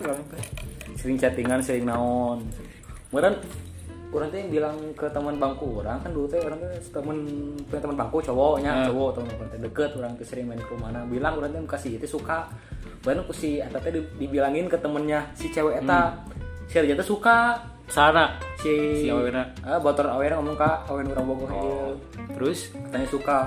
sering 0.95 1.15
chattingan 1.15 1.59
sering 1.59 1.83
naon 1.83 2.39
kemudian 3.07 3.35
orang 4.07 4.29
teh 4.29 4.39
bilang 4.45 4.75
ke 4.93 5.07
teman 5.07 5.35
bangku 5.35 5.77
orang 5.77 5.99
kan 5.99 6.09
dulu 6.09 6.25
teh 6.25 6.39
orang 6.39 6.57
teh 6.57 6.71
teman 6.89 7.17
punya 7.63 7.81
teman 7.81 7.97
bangku 7.97 8.17
cowoknya 8.21 8.71
Hmm. 8.73 8.85
cowok 8.87 9.09
teman 9.13 9.29
orang 9.33 9.49
teh 9.49 9.59
deket 9.61 9.91
orang 9.93 10.11
teh 10.15 10.25
sering 10.25 10.45
main 10.45 10.57
ke 10.57 10.69
rumahna 10.69 11.03
bilang 11.05 11.33
orang 11.35 11.49
teh 11.49 11.59
kasih 11.65 11.91
itu 11.95 12.07
suka 12.09 12.47
Bahkan 12.99 13.23
ku 13.23 13.31
si 13.31 13.57
eta 13.57 13.77
teh 13.77 13.89
di- 13.89 14.09
dibilangin 14.17 14.65
ke 14.65 14.75
temennya 14.75 15.27
si 15.31 15.47
cewek 15.47 15.79
eta 15.79 16.17
si 16.65 16.75
Arja 16.75 16.93
teh 16.93 17.05
suka 17.05 17.55
Sana. 17.87 18.35
si 18.57 18.67
Hmm. 18.67 18.95
Si 18.97 19.07
awena. 19.07 19.43
ah 19.61 19.77
batur 19.77 20.07
awena 20.07 20.35
ngomong 20.35 20.55
ka 20.55 20.83
awen 20.85 21.07
orang 21.07 21.23
Bogor 21.25 21.47
Oh. 21.49 21.91
Terus 22.33 22.59
katanya 22.73 23.07
suka 23.07 23.37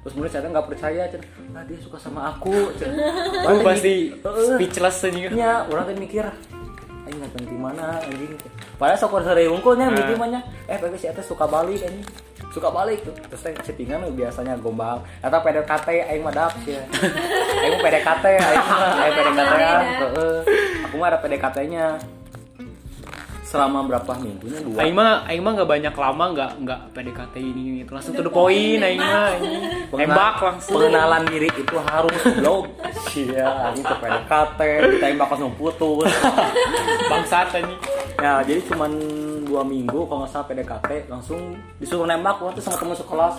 terus 0.00 0.12
kemudian 0.14 0.32
saya 0.32 0.48
nggak 0.48 0.64
percaya 0.66 1.02
cenah 1.06 1.28
ah 1.52 1.62
dia 1.62 1.76
suka 1.76 1.96
sama 1.98 2.20
aku 2.30 2.48
Aku 2.80 3.44
Orang 3.46 3.60
pasti 3.62 4.08
mi- 4.08 4.16
Heeh. 4.18 4.48
speechless 4.54 4.96
anjing. 5.02 5.32
nya 5.32 5.64
orang 5.66 5.84
teh 5.86 5.96
mikir 5.98 6.24
aing 7.02 7.16
nggak 7.18 7.30
tahu 7.30 7.44
di 7.46 7.58
mana 7.58 7.84
anjing 8.00 8.32
padahal 8.80 8.96
sok 8.96 9.20
sore 9.20 9.44
unggulnya 9.44 9.92
mikir 9.92 10.16
mah 10.16 10.28
nya 10.32 10.40
eh 10.64 10.80
tapi 10.80 10.96
si 10.96 11.04
eta 11.04 11.20
suka 11.20 11.44
balik 11.44 11.84
anjing 11.84 12.08
suka 12.50 12.68
balik 12.72 13.04
tuh. 13.06 13.14
Terus 13.14 13.40
teh 13.46 13.52
chattingan 13.62 14.02
we 14.10 14.24
biasanya 14.24 14.58
gombal. 14.58 15.04
Atau 15.22 15.38
PDKT 15.40 15.88
aing 16.10 16.22
mah 16.24 16.34
dap 16.34 16.52
sih. 16.66 16.76
Aing 17.62 17.78
PDKT 17.78 18.24
aing 18.26 18.64
mah 18.66 18.80
aing 19.06 19.14
PDKT 19.14 19.54
heeh. 20.02 20.36
Aku 20.90 20.94
mah 20.98 21.08
ada 21.14 21.18
PDKT-nya 21.22 21.86
selama 23.50 23.82
berapa 23.82 24.12
minggunya 24.22 24.62
dua. 24.62 24.78
Aing 24.86 24.94
mah 24.94 25.26
aing 25.26 25.42
mah 25.42 25.52
enggak 25.58 25.70
banyak 25.74 25.94
lama 25.98 26.24
enggak 26.30 26.50
enggak 26.62 26.80
PDKT 26.94 27.34
ini 27.42 27.82
itu 27.82 27.90
langsung 27.90 28.14
to 28.14 28.22
the 28.22 28.30
point 28.30 28.78
aing 28.78 29.02
mah. 29.02 29.34
Tembak 29.90 30.36
langsung. 30.38 30.78
pengenalan 30.78 31.26
diri 31.26 31.50
itu 31.50 31.76
harus 31.82 32.22
blog. 32.38 32.70
Sia 33.10 33.74
ini 33.74 33.82
ke 33.82 33.94
PDKT 33.98 34.60
ditembak 34.94 35.28
langsung 35.34 35.52
putus. 35.58 36.06
Bangsat 37.10 37.58
anjing. 37.58 37.80
ya 38.20 38.44
jadi 38.44 38.60
cuman 38.68 38.92
dua 39.48 39.64
minggu 39.66 40.06
kalau 40.06 40.22
nggak 40.22 40.30
salah 40.30 40.46
PDKT 40.46 41.10
langsung 41.10 41.58
disuruh 41.82 42.06
nembak 42.06 42.38
waktu 42.38 42.62
sama 42.62 42.78
teman 42.78 42.94
sekelas 42.94 43.34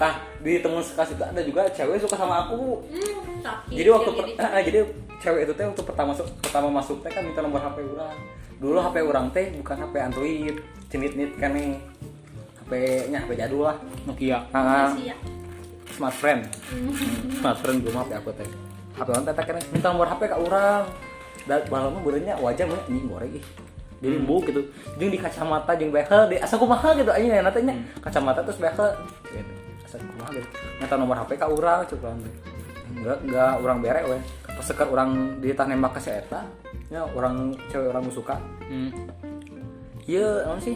nah 0.00 0.12
di 0.40 0.56
teman 0.58 0.80
sekelas 0.80 1.12
itu 1.12 1.20
ada 1.20 1.40
juga 1.40 1.68
cewek 1.68 2.00
suka 2.00 2.16
sama 2.16 2.48
aku 2.48 2.80
Hmm, 2.88 3.44
sakit 3.44 3.76
jadi 3.76 3.88
waktu 3.92 4.10
per- 4.10 4.26
jadi. 4.26 4.48
eh, 4.50 4.62
jadi 4.64 4.78
cewek 5.20 5.40
itu 5.44 5.52
teh 5.52 5.64
waktu 5.66 5.82
pertama 5.84 6.08
masuk 6.10 6.26
pertama 6.40 6.68
masuk 6.72 6.96
teh 7.00 7.10
kan 7.10 7.20
minta 7.20 7.40
nomor 7.40 7.60
HP 7.60 7.84
orang. 7.86 8.16
Dulu 8.56 8.78
HP 8.78 8.96
orang 9.02 9.26
teh 9.30 9.52
bukan 9.54 9.76
HP 9.78 9.94
Android 10.00 10.56
cenit 10.88 11.12
nit 11.12 11.36
kan 11.36 11.52
nih. 11.52 11.76
HP 12.58 12.72
nya 13.08 13.20
HP 13.20 13.30
jadul 13.36 13.68
lah. 13.68 13.76
Nokia. 14.04 14.40
Ah, 14.50 14.88
Masih 14.88 15.12
ya. 15.12 15.16
smart 15.90 16.12
friend. 16.14 16.48
Smart 17.36 17.60
friend 17.60 17.84
gue 17.84 17.92
maaf 17.92 18.08
ya 18.08 18.16
aku 18.16 18.32
teh. 18.32 18.48
HP 18.96 19.06
orang 19.06 19.24
teh 19.26 19.34
kan 19.36 19.56
minta 19.68 19.86
nomor 19.86 20.08
HP 20.08 20.22
ke 20.24 20.36
orang. 20.38 20.88
Dan 21.44 21.60
balama 21.68 22.00
benernya 22.00 22.36
wajah 22.36 22.64
mah 22.64 22.80
anjing 22.82 23.04
goreng 23.04 23.32
ih. 23.32 23.44
Jadi 24.00 24.14
embuk 24.16 24.48
gitu. 24.48 24.60
Jeung 24.96 25.12
di 25.12 25.20
kacamata 25.20 25.76
jeung 25.76 25.92
behel 25.92 26.22
di 26.26 26.36
asa 26.36 26.56
kumaha 26.56 26.96
gitu 26.96 27.12
anjing 27.12 27.28
aya 27.30 27.44
teh 27.48 27.60
nya. 27.60 27.76
Kacamata 28.00 28.40
terus 28.40 28.56
behel. 28.56 28.88
Gitu 29.28 29.52
kumaha 29.98 30.30
gitu 30.36 30.48
minta 30.78 30.94
nomor 30.94 31.16
HP 31.24 31.40
ka 31.40 31.46
urang 31.50 31.82
teh 31.88 31.98
enggak 32.90 33.18
enggak 33.26 33.52
urang 33.64 33.78
berek 33.82 34.04
we 34.06 34.18
pas 34.46 34.66
sekar 34.66 34.86
urang 34.92 35.40
ditah 35.40 35.66
nembak 35.66 35.96
ka 35.96 36.00
si 36.02 36.12
eta 36.12 36.44
nya 36.90 37.06
urang 37.14 37.54
cewek 37.70 37.94
urang 37.94 38.02
nu 38.02 38.12
suka. 38.12 38.36
Hmm. 38.66 38.90
ieu 40.10 40.42
naon 40.42 40.58
sih. 40.58 40.74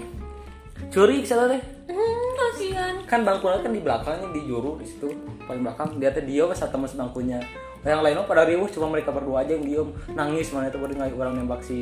Curi 0.94 1.26
saya 1.26 1.50
teh. 1.50 1.62
Hmm, 1.90 2.30
kasihan. 2.38 2.94
kan 3.02 3.26
bangkunya 3.26 3.58
kan 3.66 3.72
di 3.74 3.82
belakangnya 3.82 4.30
di 4.30 4.42
juru 4.46 4.78
di 4.78 4.86
situ. 4.86 5.10
Paling 5.50 5.66
belakang 5.66 5.98
dia 5.98 6.14
teh 6.14 6.22
dia 6.22 6.46
sama 6.54 6.70
teman 6.70 6.88
sebangkunya. 6.88 7.38
Yang 7.82 8.00
lainnya 8.00 8.24
pada 8.24 8.46
riuh 8.46 8.70
cuma 8.70 8.88
mereka 8.94 9.10
berdua 9.12 9.44
aja 9.44 9.58
yang 9.58 9.66
diem 9.66 9.88
nangis 10.14 10.54
mana 10.54 10.70
itu 10.70 10.78
baru 10.80 10.94
orang 11.18 11.34
nembak 11.36 11.60
si 11.60 11.78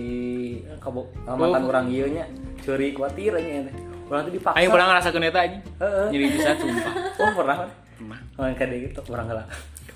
kabo 0.83 1.12
mantan 1.28 1.68
Oh. 1.68 1.70
orang 1.70 1.87
iya 1.93 2.07
nya. 2.09 2.24
Curi 2.64 2.97
khawatir 2.97 3.37
aja 3.37 3.68
teh 3.68 3.91
orang 4.12 4.24
tuh 4.28 4.34
dipaksa. 4.36 4.56
Aing 4.60 4.70
pernah 4.70 4.86
ngerasakeun 4.92 5.24
eta 5.24 5.40
anjing. 5.40 5.62
Heeh. 5.80 6.06
Jadi 6.12 6.24
bisa 6.28 6.50
sumpah. 6.60 6.92
oh 7.18 7.30
pernah? 7.32 7.56
Pernah. 7.96 8.18
oh 8.36 8.44
yang 8.44 8.56
kayak 8.58 8.80
gitu 8.92 9.00
pernah 9.08 9.24
nggak 9.24 9.38
lah. 9.40 9.46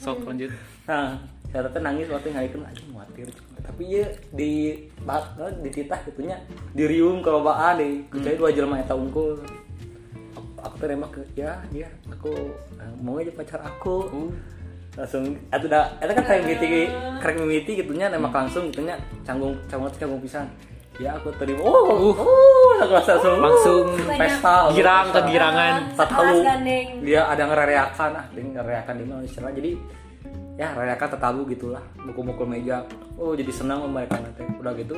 Sok 0.01 0.19
lanjut. 0.25 0.51
nah 0.89 1.19
saya 1.47 1.73
teh 1.73 1.81
nangis 1.81 2.07
waktu 2.11 2.35
ngalikin 2.35 2.61
aja 2.65 2.83
khawatir. 2.91 3.29
Tapi 3.63 3.83
ya 3.87 4.07
di 4.35 4.53
bah- 5.07 5.33
di 5.63 5.71
titah 5.73 6.01
gitunya 6.05 6.37
di 6.75 6.85
riung 6.85 7.23
kalau 7.23 7.41
baan 7.41 7.81
deh 7.81 8.05
kecuali 8.11 8.37
dua 8.37 8.51
jelma 8.53 8.77
eta 8.83 8.93
unggul 8.93 9.41
aku, 10.67 10.85
nembak 10.85 11.11
ke 11.15 11.23
ya 11.39 11.63
dia 11.71 11.89
aku 12.11 12.33
eh, 12.77 12.95
mau 13.01 13.17
aja 13.17 13.33
pacar 13.33 13.61
aku. 13.63 14.31
Langsung 14.97 15.37
itu 15.37 15.67
udah 15.69 15.85
itu 16.01 16.13
kan 16.13 16.25
kayak 16.25 16.41
mimiti 16.45 16.67
kayak 17.21 17.37
mimiti 17.37 17.73
gitunya 17.85 18.07
nembak 18.09 18.33
langsung 18.33 18.73
gitunya 18.73 18.97
canggung 19.23 19.55
canggung 19.69 19.93
canggung 19.97 20.21
pisan. 20.21 20.47
Ya 20.97 21.13
aku 21.17 21.29
terima. 21.37 21.61
Oh 21.61 22.13
oh 22.13 22.56
aku 22.83 22.93
langsung 22.97 23.37
Langsung 23.41 23.85
pesta 24.17 24.55
girang 24.77 25.07
kegirangan. 25.13 25.73
tak 25.97 26.09
tahu 26.13 26.45
Kelas 26.45 26.59
dia 27.03 27.21
ada 27.29 27.43
ngereakan 27.49 28.11
ah 28.17 28.27
dia 28.33 28.43
ngereakan 28.45 28.95
di 28.99 29.05
mana 29.05 29.23
istilah 29.25 29.53
jadi 29.55 29.73
ya 30.57 30.69
reakan 30.73 31.09
tetabu 31.13 31.43
gitulah. 31.49 31.85
Mukul-mukul 32.05 32.49
meja. 32.49 32.85
Oh 33.17 33.37
jadi 33.37 33.53
senang 33.53 33.85
mereka 33.89 34.17
nanti. 34.21 34.45
Udah 34.57 34.73
gitu 34.77 34.97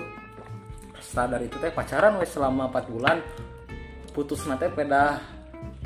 setelah 0.98 1.38
dari 1.38 1.46
itu 1.46 1.56
teh. 1.58 1.70
Pacaran 1.70 2.18
wes 2.18 2.30
selama 2.30 2.70
4 2.70 2.90
bulan. 2.90 3.16
Putus 4.14 4.46
nanti 4.50 4.66
peda 4.70 5.18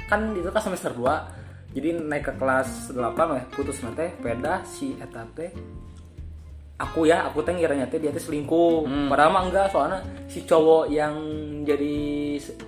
kan 0.08 0.36
itu 0.36 0.48
kan 0.52 0.60
semester 0.60 0.92
2 0.92 1.72
jadi 1.72 1.96
naik 2.04 2.28
ke 2.28 2.32
kelas 2.36 2.92
8 2.92 3.32
weh 3.32 3.44
putus 3.52 3.80
nanti 3.80 4.12
peda 4.20 4.60
si 4.68 4.92
eta 5.00 5.24
teh 5.32 5.48
aku 6.82 7.06
ya 7.06 7.30
aku 7.30 7.38
teh 7.46 7.54
ngiranya 7.54 7.86
teh 7.86 8.02
dia 8.02 8.10
teh 8.10 8.18
selingkuh. 8.18 8.82
Padahal 9.06 9.30
mah 9.30 9.42
enggak 9.46 9.66
soalnya 9.70 10.02
si 10.26 10.42
cowok 10.42 10.90
yang 10.90 11.14
jadi 11.62 11.94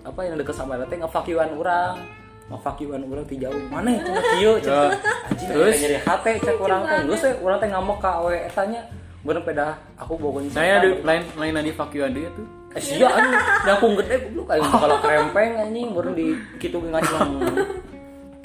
apa 0.06 0.20
yang 0.22 0.38
deket 0.38 0.54
sama 0.54 0.78
dia 0.78 0.86
teh 0.86 0.98
ngefakiwan 1.02 1.50
orang 1.58 1.98
ngefakiwan 2.46 3.02
orang 3.02 3.26
ti 3.26 3.36
jauh. 3.42 3.58
Mana 3.66 3.90
itu 3.90 4.10
kieu 4.38 4.54
cenah 4.62 4.94
anjing 5.26 5.48
terus? 5.50 5.74
nyari 5.82 5.98
hate 5.98 6.32
cek 6.46 6.56
orang 6.62 6.82
teh. 6.86 6.98
geus 7.10 7.20
teh 7.26 7.32
urang 7.42 7.58
teh 7.58 7.68
ngamuk 7.68 7.98
ka 7.98 8.10
awe 8.22 8.34
eta 8.36 8.62
nya 8.70 8.82
bener 9.24 9.40
peda 9.40 9.80
aku 9.96 10.20
bogoin 10.20 10.52
Saya 10.52 10.84
ada 10.84 10.88
lain 11.00 11.24
lain 11.40 11.64
di 11.64 11.72
fuck 11.74 11.90
you 11.96 12.06
dia 12.12 12.30
tuh. 12.36 12.46
Eh 12.74 12.82
sia 12.82 13.06
anjing, 13.06 13.38
nyakung 13.66 13.94
gede 14.02 14.14
goblok 14.28 14.50
aing 14.50 14.66
kalau 14.82 14.98
krempeng 14.98 15.52
anjing 15.58 15.88
baru 15.94 16.10
di 16.14 16.34
kitu 16.58 16.78
ngacung. 16.82 17.42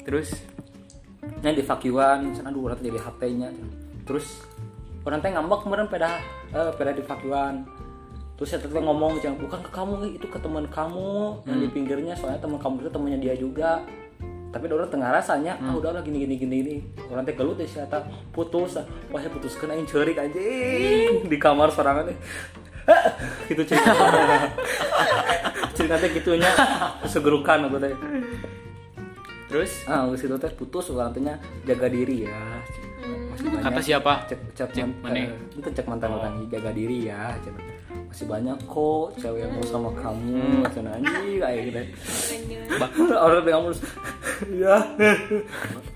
Terus? 0.06 0.30
Nya 1.44 1.52
di 1.52 1.64
fakiwan, 1.66 2.32
sana 2.32 2.48
aduh 2.48 2.64
urang 2.64 2.78
teh 2.80 2.88
jadi 2.88 3.00
HP-nya. 3.02 3.48
Terus 4.08 4.40
orang 5.06 5.18
teh 5.24 5.30
ngambek 5.32 5.60
kemarin 5.64 5.86
peda 5.88 6.10
eh 6.52 6.70
peda 6.76 6.90
di 6.92 7.02
fakiwan. 7.04 7.64
Terus 8.36 8.56
saya 8.56 8.60
tetep 8.64 8.80
ngomong 8.80 9.20
jangan 9.20 9.36
bukan 9.36 9.60
ke 9.60 9.70
kamu 9.70 9.94
itu 10.16 10.26
ke 10.28 10.38
teman 10.40 10.64
kamu 10.72 11.44
yang 11.44 11.58
di 11.60 11.68
pinggirnya 11.68 12.16
soalnya 12.16 12.40
teman 12.40 12.56
kamu 12.56 12.88
itu 12.88 12.90
temannya 12.92 13.18
dia 13.20 13.34
juga. 13.36 13.84
Tapi 14.50 14.66
orang 14.66 14.90
tengah 14.90 15.14
rasanya 15.14 15.54
ah 15.62 15.76
udahlah 15.76 16.02
gini 16.02 16.24
gini 16.24 16.34
gini 16.40 16.54
gini. 16.64 16.76
Orang 17.12 17.22
teh 17.22 17.36
gelut 17.36 17.60
deh 17.60 17.68
siapa 17.68 18.02
putus. 18.32 18.80
ah. 18.80 18.84
Wah 19.12 19.20
saya 19.20 19.30
putuskan 19.30 19.70
aing 19.76 19.86
ceurik 19.86 20.16
anjing 20.18 21.28
di 21.28 21.36
kamar 21.36 21.70
sorangan 21.70 22.08
teh. 22.08 22.18
gitu 23.50 23.62
cerita 23.62 23.92
cerita 25.76 25.94
teh 26.00 26.10
gitunya 26.10 26.50
segerukan 27.06 27.68
aku 27.68 27.76
teh 27.78 27.94
terus 29.50 29.84
ah 29.90 30.06
itu 30.10 30.36
teh 30.38 30.52
putus 30.54 30.90
orang 30.94 31.10
tehnya 31.10 31.34
jaga 31.66 31.86
diri 31.90 32.26
ya 32.26 32.40
masih 33.30 33.46
kata 33.56 33.80
siapa? 33.80 34.12
cek 34.26 34.40
cek, 34.52 34.68
Cek 34.72 34.86
mana? 35.00 35.16
eh, 35.16 35.28
itu 35.52 35.68
cek 35.70 35.86
mantan 35.86 36.10
orang 36.12 36.34
jaga 36.46 36.70
diri 36.70 37.06
ya 37.06 37.32
cek. 37.38 37.54
masih 38.06 38.26
banyak 38.26 38.58
kok 38.64 39.06
cewek 39.16 39.38
yang 39.40 39.52
mau 39.52 39.62
sama 39.62 39.90
kamu 39.94 40.42
cina 40.68 40.90
anjing 40.92 41.38
kayak 41.38 41.60
gitu 41.64 41.80
orang 43.16 43.40
tengah 43.40 43.60
mulus. 43.60 43.80
Ya 44.50 44.76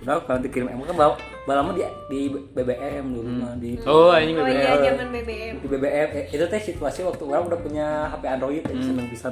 udah 0.00 0.20
kalau 0.20 0.38
dikirim 0.38 0.68
emang 0.68 0.86
kan 0.86 0.96
bawa 0.96 1.14
balama 1.44 1.70
di 1.72 1.82
di 2.06 2.20
BBM 2.52 3.04
dulu 3.10 3.30
mah 3.36 3.52
di 3.56 3.80
Oh, 3.82 4.08
anjing 4.08 4.36
Oh 4.36 4.42
BBM. 4.42 4.54
iya 4.54 4.72
zaman 4.86 5.08
BBM. 5.10 5.54
di 5.58 5.66
BBM 5.66 6.08
eh, 6.12 6.24
itu 6.28 6.44
teh 6.44 6.60
situasi 6.62 7.02
waktu 7.02 7.22
orang 7.24 7.44
udah 7.46 7.58
punya 7.58 7.86
HP 8.08 8.22
Android 8.28 8.62
ya 8.62 8.74
seneng 8.76 9.06
bisa 9.08 9.26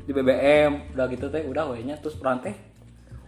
di 0.00 0.12
BBM 0.12 0.72
udah 0.92 1.06
gitu 1.08 1.26
teh 1.28 1.42
udah 1.42 1.64
wehnya 1.68 1.96
terus 1.96 2.16
orang 2.18 2.40
teh 2.40 2.54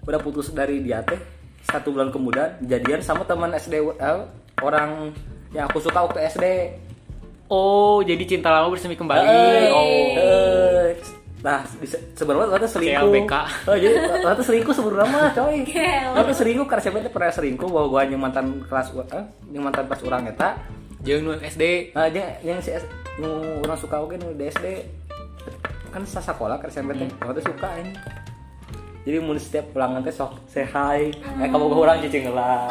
udah 0.02 0.18
putus 0.18 0.52
dari 0.52 0.80
dia 0.80 1.02
teh 1.02 1.18
satu 1.66 1.92
bulan 1.94 2.14
kemudian 2.14 2.54
jadian 2.62 3.02
sama 3.02 3.26
teman 3.26 3.50
SD 3.54 3.82
eh, 3.82 4.20
orang 4.62 5.10
yang 5.50 5.66
aku 5.66 5.82
suka 5.82 6.06
waktu 6.06 6.20
SD 6.30 6.46
Oh, 7.46 8.02
jadi 8.02 8.26
cinta 8.26 8.50
lama 8.50 8.74
bersemi 8.74 8.98
kembali. 8.98 9.22
Eh, 9.22 9.70
oh. 9.70 9.86
eh, 10.18 10.98
nah 11.46 11.62
sebenarnya 12.18 12.50
ternyata 12.50 12.66
selingkuh. 12.74 13.06
CLBK. 13.06 13.34
oh 13.70 13.76
jadi 13.78 13.94
ternyata 14.02 14.42
selingkuh 14.42 14.74
sebenarnya 14.74 15.06
mah 15.14 15.30
coy. 15.30 15.62
Ternyata 15.62 16.34
selingkuh 16.34 16.66
karena 16.66 16.82
siapa 16.82 16.96
teh 17.06 17.12
pernah 17.14 17.30
selingkuh? 17.30 17.68
Bahwa 17.70 17.86
gua 17.86 18.02
yang 18.02 18.18
mantan 18.18 18.66
kelas 18.66 18.90
eh, 19.14 19.24
yang 19.54 19.62
mantan 19.62 19.86
kelas 19.86 20.02
orang 20.02 20.26
eta. 20.26 20.58
Jeung 21.06 21.22
nu 21.22 21.38
SD. 21.38 21.94
Nah, 21.94 22.10
yang 22.42 22.58
si 22.58 22.74
nu 23.22 23.62
orang 23.62 23.78
suka 23.78 24.02
oke 24.02 24.18
nu 24.18 24.34
SD 24.34 24.66
kan 25.94 26.02
sa 26.02 26.18
sekolah 26.18 26.58
kan 26.58 26.68
SMP 26.68 26.98
teh 26.98 27.08
orang 27.22 27.34
teh 27.38 27.46
suka 27.46 27.68
ini 27.78 27.94
jadi 29.06 29.22
mun 29.22 29.38
setiap 29.38 29.70
pulangan 29.70 30.02
teh 30.02 30.10
sok 30.10 30.34
say 30.50 30.66
hi. 30.66 31.14
Eh 31.14 31.46
kamu 31.46 31.70
ke 31.70 31.76
orang 31.78 32.02
cicing 32.02 32.26
lah 32.34 32.66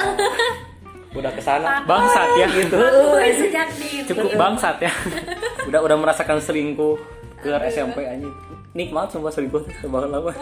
udah 1.16 1.32
ke 1.32 1.40
sana? 1.40 1.80
Bangsat 1.88 2.28
ya. 2.36 2.48
Gitu. 2.52 2.76
Di 4.04 4.04
Cukup 4.12 4.36
bangsat 4.36 4.84
ya. 4.84 4.92
udah 5.72 5.80
udah 5.80 5.96
merasakan 5.96 6.44
selingkuh 6.44 7.00
ke 7.40 7.56
SMP 7.72 8.04
anjing. 8.04 8.36
Nikmat 8.76 9.16
sumpah 9.16 9.32
selingkuh 9.32 9.64
teh 9.64 9.76
sebanget 9.80 10.12
lama. 10.12 10.36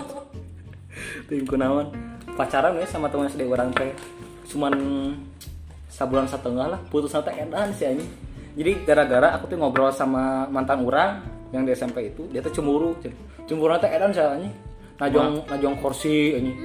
Selingkuh 1.30 1.62
naon. 1.62 1.94
Pacaran 2.34 2.74
ya 2.74 2.90
sama 2.90 3.14
teman 3.14 3.30
SD 3.30 3.46
orang 3.46 3.70
teh. 3.78 3.94
Cuman 4.50 4.74
sebulan 5.94 6.26
setengah 6.26 6.74
lah 6.74 6.82
putus 6.90 7.14
nanti 7.14 7.38
edan 7.38 7.70
sih 7.70 7.86
anjing. 7.86 8.10
Jadi 8.58 8.82
gara-gara 8.82 9.38
aku 9.38 9.46
tuh 9.46 9.62
ngobrol 9.62 9.94
sama 9.94 10.50
mantan 10.50 10.82
orang 10.82 11.22
yang 11.54 11.70
di 11.70 11.78
SMP 11.78 12.10
itu 12.10 12.26
dia 12.34 12.42
tuh 12.42 12.50
cemburu 12.50 12.98
cemburu. 13.46 13.78
Nanti 13.78 13.94
edan 13.94 14.10
sih 14.10 14.26
anjing 14.26 14.73
najong 15.04 15.44
najong 15.46 15.76
kursi 15.78 16.16
anjing 16.34 16.56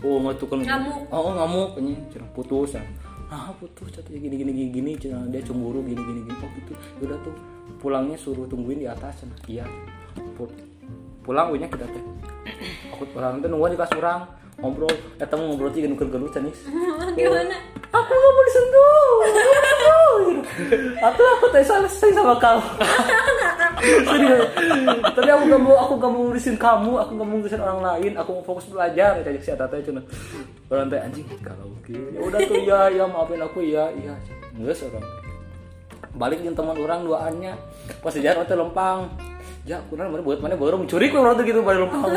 oh 0.00 0.22
ngatukan 0.22 0.62
Ngamuk. 0.62 0.96
oh 1.10 1.18
oh, 1.20 1.32
ngamuk 1.34 1.70
anjing 1.74 1.98
Cen, 2.08 2.22
putus 2.30 2.78
ya. 2.78 2.82
Ah 3.28 3.50
putus 3.52 3.90
cata 3.90 4.08
gini 4.08 4.32
gini 4.32 4.52
gini 4.54 4.70
gini 4.70 4.90
Cen. 4.94 5.18
dia 5.28 5.42
cemburu 5.42 5.82
gini 5.82 5.98
gini 5.98 6.20
gini. 6.22 6.38
Oh 6.38 6.50
gitu. 6.54 6.72
Udah 7.02 7.18
tuh 7.20 7.34
pulangnya 7.76 8.14
suruh 8.14 8.46
tungguin 8.46 8.78
di 8.78 8.86
atas 8.86 9.20
Cen. 9.20 9.28
iya. 9.46 9.66
Pu- 10.32 10.54
pulang 11.20 11.50
wihnya 11.50 11.66
kita 11.66 11.84
teh. 11.84 12.02
Aku 12.90 13.04
pulang 13.10 13.38
teh 13.38 13.48
nungguan 13.48 13.74
di 13.74 13.76
kelas 13.76 13.92
orang 13.94 14.24
ngobrol. 14.58 14.90
Eh 15.18 15.26
temu 15.26 15.50
ngobrol 15.50 15.70
tiga 15.70 15.86
nuker 15.86 16.06
gelut 16.06 16.30
canis 16.30 16.56
Gimana? 17.18 17.54
aku 17.88 18.10
nggak 18.10 18.32
mau 18.32 18.42
disentuh 18.44 19.02
aku 20.98 21.22
aku 21.22 21.44
teh 21.54 21.64
selesai 21.64 22.10
sama 22.14 22.34
kamu. 22.38 22.64
Serius. 23.78 24.42
tapi 25.14 25.30
aku 25.30 25.44
gak 25.46 25.62
mau 25.62 25.76
aku 25.78 25.92
gak 26.02 26.10
mau 26.10 26.20
ngurusin 26.26 26.56
kamu 26.58 26.92
aku 26.98 27.10
gak 27.14 27.26
mau 27.26 27.36
ngurusin 27.38 27.60
orang 27.62 27.80
lain. 27.80 28.12
Aku 28.18 28.30
mau 28.38 28.44
fokus 28.44 28.66
belajar. 28.70 29.22
Kayak 29.22 29.42
si 29.44 29.50
Atata 29.54 29.78
cina 29.80 30.02
orang 30.70 30.86
teh 30.90 30.98
anjing 30.98 31.26
kalau 31.42 31.70
gitu. 31.86 32.02
Ya 32.14 32.20
udah 32.22 32.38
tuh 32.42 32.58
ya 32.62 32.80
ya 32.90 33.04
maafin 33.06 33.40
aku 33.42 33.58
ya 33.62 33.90
iya. 33.94 34.14
Enggak 34.54 34.82
orang. 34.90 35.06
Balik 36.18 36.38
jeung 36.42 36.56
teman 36.58 36.76
orang 36.78 37.00
duaannya. 37.06 37.52
Pas 38.02 38.14
jalan 38.14 38.44
teh 38.44 38.58
lempang. 38.58 39.12
Ya 39.68 39.84
kurang 39.92 40.10
mana 40.10 40.24
buat 40.24 40.40
mana 40.40 40.56
baru 40.56 40.80
mencuri 40.80 41.12
kok 41.12 41.20
orang 41.20 41.36
tuh 41.36 41.44
gitu 41.44 41.60
balik 41.62 41.86
lempang. 41.86 42.12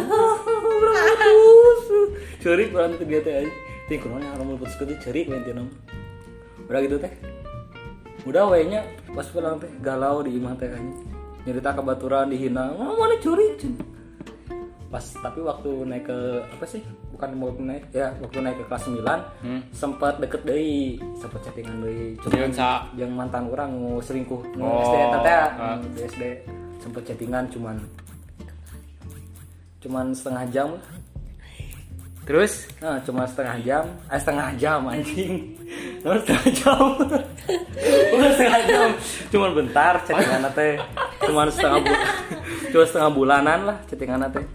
Curi 2.42 2.64
orang 2.74 2.98
tuh 2.98 3.06
dia 3.06 3.22
teh 3.22 3.46
ting 3.92 4.00
kurang 4.00 4.24
orang 4.24 4.48
mau 4.48 4.56
putus 4.56 4.80
gitu 4.80 4.96
curi 5.04 5.28
kau 5.28 5.36
yang 5.36 5.68
udah 6.72 6.80
gitu 6.88 6.96
teh 6.96 7.12
udah 8.22 8.44
waynya 8.48 8.82
pas 9.12 9.26
pulang 9.28 9.58
teh 9.58 9.72
galau 9.82 10.22
di 10.22 10.38
imah 10.38 10.54
teh 10.56 10.70
aja 10.70 10.94
nyerita 11.42 11.74
kebaturan 11.74 12.30
dihina. 12.30 12.70
Oh, 12.78 12.94
mana 12.94 13.18
curi? 13.18 13.58
Pas 14.94 15.02
tapi 15.02 15.42
waktu 15.42 15.90
naik 15.90 16.06
ke 16.06 16.20
apa 16.46 16.66
sih? 16.70 16.86
Bukan 17.10 17.34
mau 17.34 17.50
naik 17.50 17.90
ya 17.90 18.14
waktu 18.22 18.46
naik 18.46 18.62
ke 18.62 18.66
kelas 18.70 18.86
9 18.86 19.74
sempat 19.74 20.22
deket 20.22 20.42
deui 20.42 21.02
sempat 21.18 21.42
chattingan 21.42 21.82
Jeung 22.18 22.54
sa- 22.54 22.86
yang 22.94 23.10
mantan 23.14 23.50
orang 23.50 23.74
mau 23.74 23.98
selingkuh 24.02 24.42
Oh, 24.58 24.82
SD 24.84 24.96
eta 25.00 25.20
teh 25.22 25.34
ah. 25.34 25.76
nu 25.78 25.88
di 25.94 26.02
SD 26.02 26.24
sempat 26.82 27.02
chattingan 27.06 27.46
cuman 27.50 27.78
cuman 29.82 30.06
setengah 30.14 30.46
jam 30.50 30.70
Terus? 32.22 32.70
Nah, 32.78 33.02
cuma 33.02 33.26
setengah 33.26 33.58
jam, 33.66 33.84
eh 34.08 34.20
setengah 34.22 34.54
jam 34.62 34.86
anjing. 34.86 35.58
Nah, 36.06 36.22
setengah 36.22 36.48
jam. 36.54 36.78
Udah 38.16 38.30
setengah 38.36 38.62
jam. 38.68 38.90
Cuma 39.32 39.48
bentar 39.52 39.94
chattingan 40.04 40.46
teh. 40.54 40.76
Cuma 41.24 41.48
setengah 41.50 41.80
bu 41.84 41.94
cuma 42.72 42.84
setengah 42.88 43.12
bulanan 43.12 43.60
lah 43.68 43.78
chattingan 43.88 44.28
teh. 44.32 44.46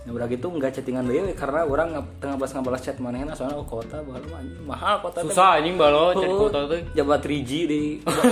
Nah, 0.00 0.16
udah 0.16 0.26
gitu 0.32 0.48
enggak 0.48 0.72
chattingan 0.74 1.04
deui 1.06 1.36
karena 1.36 1.62
orang 1.68 1.92
nggak 1.92 2.06
tengah 2.24 2.36
balas 2.40 2.52
ngabalas 2.56 2.80
chat 2.82 2.96
manehna 2.98 3.36
soalnya 3.36 3.60
oh, 3.60 3.68
kota 3.68 4.00
bahala 4.00 4.42
anjing 4.42 4.64
mahal 4.64 4.94
kota 5.04 5.22
teh. 5.22 5.28
susah 5.28 5.60
anjing 5.60 5.76
balo 5.76 6.16
chat 6.16 6.26
Oh, 6.26 6.48
kota 6.48 6.60
tuh. 6.66 6.80
Jabat 6.96 7.20
3G 7.20 7.50
di 7.68 7.82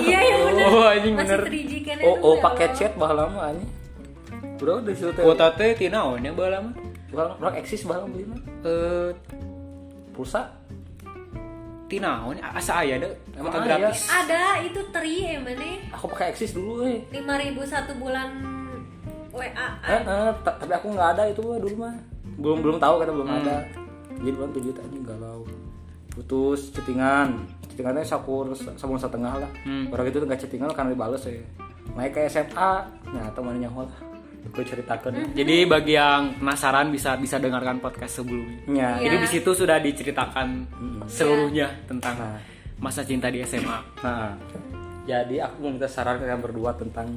Iya 0.03 0.19
ya 0.19 0.35
bener. 0.49 0.65
Oh, 0.65 0.85
anjing 0.89 1.15
Masih 1.15 1.29
bener. 1.29 1.41
3G 1.47 1.73
kan 1.85 1.97
Oh, 2.03 2.15
oh 2.19 2.35
ya 2.35 2.43
pakai 2.43 2.67
Allah. 2.67 2.79
chat 2.81 2.93
bahala 2.99 3.23
mah 3.31 3.45
anjing. 3.53 3.71
Bro, 4.59 4.75
di 4.83 4.93
situ 4.99 5.11
teh. 5.15 5.23
Kota 5.23 5.55
teh 5.55 5.71
tina 5.79 6.03
naon 6.03 6.25
ya 6.25 6.33
baheula 6.35 6.59
mah? 6.67 6.75
Orang 7.15 7.31
orang 7.39 7.55
eksis 7.63 7.87
beli 7.87 8.25
mah. 8.27 8.41
Eh, 8.67 9.11
Pulsa. 10.17 10.58
Tinaon 11.89 12.37
asa 12.39 12.81
aya 12.81 12.97
deh 12.97 13.09
Emang 13.33 13.49
foto 13.49 13.65
aya? 13.65 13.81
gratis. 13.81 14.07
Ada 14.07 14.43
itu 14.61 14.81
tri 14.89 15.15
ya 15.27 15.41
mana? 15.41 15.69
Aku 15.91 16.05
pakai 16.07 16.31
eksis 16.31 16.53
dulu 16.53 16.85
eh. 16.85 17.01
Lima 17.11 17.35
ribu 17.35 17.65
satu 17.65 17.97
bulan 17.97 18.29
WA. 19.31 19.69
Eh, 19.83 19.97
eh, 19.97 20.31
ta- 20.43 20.57
tapi 20.57 20.69
aku 20.71 20.93
nggak 20.93 21.09
ada 21.15 21.23
itu 21.27 21.41
dulu 21.41 21.77
mah. 21.79 21.97
Belum 22.37 22.59
belum 22.61 22.77
tahu 22.77 22.95
kata 22.99 23.11
belum 23.11 23.29
ada. 23.31 23.57
Jadi 24.15 24.31
bulan 24.31 24.51
tujuh 24.51 24.69
juta 24.69 24.81
anjing 24.83 25.03
galau. 25.03 25.41
Putus 26.11 26.71
chattingan. 26.71 27.47
Chattingannya 27.67 28.03
sakur 28.03 28.51
sabun 28.53 28.99
setengah 28.99 29.39
lah. 29.39 29.51
Hmm. 29.63 29.89
Orang 29.89 30.07
itu 30.07 30.19
nggak 30.19 30.39
chattingan 30.39 30.69
karena 30.73 30.93
dibales 30.93 31.23
ya. 31.23 31.41
Naik 31.95 32.13
ke 32.13 32.27
SMA. 32.27 32.73
Nah, 33.09 33.27
temannya 33.33 33.65
nyaho 33.65 33.87
lah. 33.87 33.99
Aku 34.47 34.63
ceritakan. 34.63 35.35
Jadi 35.35 35.67
bagi 35.67 35.93
yang 35.93 36.39
penasaran 36.39 36.89
bisa 36.89 37.15
bisa 37.15 37.37
dengarkan 37.37 37.79
podcast 37.79 38.23
sebelumnya. 38.23 38.63
Ya. 38.65 38.73
Iya. 38.97 39.03
Jadi 39.03 39.17
di 39.19 39.29
situ 39.29 39.51
sudah 39.53 39.77
diceritakan 39.77 40.47
seluruhnya 41.05 41.69
tentang 41.85 42.15
Nah. 42.17 42.39
masa 42.79 43.03
cinta 43.03 43.27
di 43.27 43.43
SMA. 43.43 43.79
Nah, 43.99 44.39
jadi 45.05 45.43
aku 45.43 45.57
mau 45.61 45.71
minta 45.71 45.87
saran 45.87 46.17
ke 46.17 46.25
kalian 46.25 46.39
berdua 46.39 46.71
tentang 46.75 47.09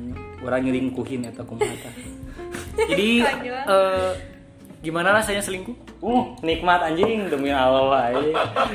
orang 0.41 0.61
nyelingkuhin 0.63 1.29
atau 1.29 1.45
kumaha. 1.45 1.69
Jadi 2.89 3.21
eh, 3.21 4.11
gimana 4.81 5.13
rasanya 5.13 5.43
selingkuh? 5.43 5.75
Uh, 6.01 6.33
nikmat 6.41 6.81
anjing 6.81 7.29
demi 7.29 7.51
Allah. 7.53 8.09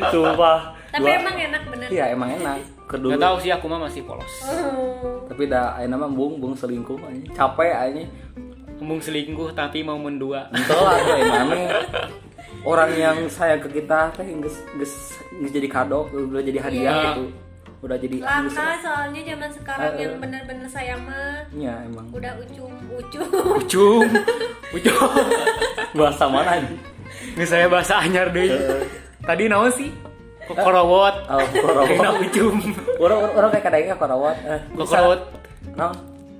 Sumpah. 0.09 0.77
Tapi 0.95 1.03
Dua- 1.03 1.19
emang 1.19 1.35
enak 1.35 1.63
bener. 1.67 1.89
Iya, 1.91 2.05
emang 2.15 2.31
enak. 2.33 2.61
Kedua. 2.87 3.11
Gak 3.13 3.23
tahu 3.23 3.37
sih 3.43 3.51
aku 3.51 3.67
mah 3.67 3.81
masih 3.83 4.03
polos. 4.03 4.31
Tapi 5.29 5.43
dah 5.47 5.75
ayeuna 5.75 5.99
mah 5.99 6.11
bung 6.11 6.39
bung 6.39 6.55
selingkuh 6.55 6.99
anjing. 7.03 7.31
Capek 7.35 7.75
anjing. 7.75 8.09
Ngomong 8.77 9.01
selingkuh 9.01 9.51
tapi 9.51 9.81
mau 9.81 9.97
mendua. 9.97 10.47
Entah 10.53 10.77
lah 10.77 10.97
tuh 11.03 11.17
emang 11.17 11.49
orang 12.61 12.91
yang 12.93 13.17
sayang 13.27 13.59
ke 13.59 13.73
kita 13.73 14.13
teh 14.13 14.27
geus 14.37 14.57
geus 14.77 14.95
geus 15.33 15.51
jadi 15.51 15.65
kado, 15.65 16.07
udah 16.09 16.45
jadi 16.45 16.59
hadiah 16.61 16.85
Iya. 16.85 17.03
gitu. 17.11 17.25
Udah 17.81 17.97
jadi 17.97 18.17
Langka 18.21 18.77
soalnya 18.81 19.21
zaman 19.25 19.51
sekarang 19.53 19.93
eh. 19.95 20.01
yang 20.05 20.15
bener-bener 20.17 20.69
sayang 20.69 21.01
mah 21.03 21.41
Iya, 21.53 21.75
emang. 21.85 22.07
udah 22.13 22.33
ucum 22.37 22.73
ucum. 22.93 23.27
Ucung, 23.57 24.05
ucung. 24.77 25.11
Bahasa 25.93 26.25
mana? 26.29 26.61
Nggak 27.33 27.49
saya 27.49 27.67
bahasa 27.69 27.97
anyar 27.97 28.29
deh. 28.29 28.51
Tadi 29.25 29.49
naon 29.49 29.73
sih? 29.73 29.89
Kokorowot. 30.47 31.15
Oh, 31.27 31.39
kokorowot. 31.45 31.89
Kena 31.91 32.11
ucum. 32.17 32.55
Orang 32.97 33.19
orang 33.29 33.51
kayak 33.51 33.65
kadang 33.65 33.83
kokorowot. 33.93 34.37
Eh, 34.43 34.61
Kokorowot. 34.73 35.21
Naon? 35.75 35.97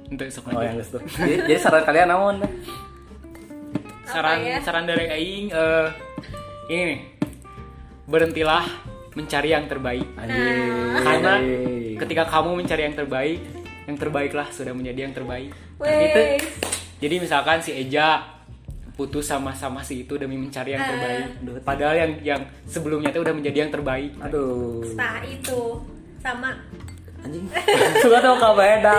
Untuk 0.07 0.27
sok 0.31 0.47
Oh, 0.49 0.63
aja. 0.63 0.71
yang. 0.71 1.03
Jadi, 1.03 1.35
jadi 1.45 1.59
saran 1.59 1.83
kalian 1.83 2.07
naon 2.07 2.37
saran 4.07 4.39
ya? 4.41 4.63
saran 4.63 4.87
dari 4.87 5.11
aing 5.11 5.51
eh, 5.51 5.87
ini 6.69 6.83
nih 6.87 7.01
berhentilah 8.07 8.63
mencari 9.13 9.51
yang 9.51 9.67
terbaik 9.67 10.07
Anjing. 10.15 10.95
karena 11.03 11.33
ketika 11.99 12.23
kamu 12.29 12.51
mencari 12.55 12.83
yang 12.85 12.95
terbaik 12.95 13.41
yang 13.83 13.97
terbaiklah 13.97 14.47
sudah 14.49 14.71
menjadi 14.71 15.11
yang 15.11 15.15
terbaik 15.15 15.51
Nah, 15.77 15.91
itu 15.91 16.23
jadi 16.97 17.15
misalkan 17.19 17.59
si 17.61 17.75
Eja 17.75 18.36
putus 18.97 19.29
sama-sama 19.29 19.85
si 19.85 20.03
itu 20.03 20.17
demi 20.17 20.35
mencari 20.35 20.73
yang 20.73 20.81
Ah. 20.81 20.89
terbaik. 20.89 21.25
Padahal 21.63 21.95
yang 21.95 22.13
yang 22.25 22.41
sebelumnya 22.65 23.13
itu 23.13 23.21
udah 23.21 23.31
menjadi 23.31 23.59
yang 23.61 23.71
terbaik. 23.71 24.11
Aduh. 24.19 24.81
Nah 24.97 25.21
itu 25.23 25.61
sama 26.19 26.57
anjing. 27.21 27.45
Suka 28.03 28.19
tau 28.19 28.37
kak 28.37 28.55
beda 28.55 28.99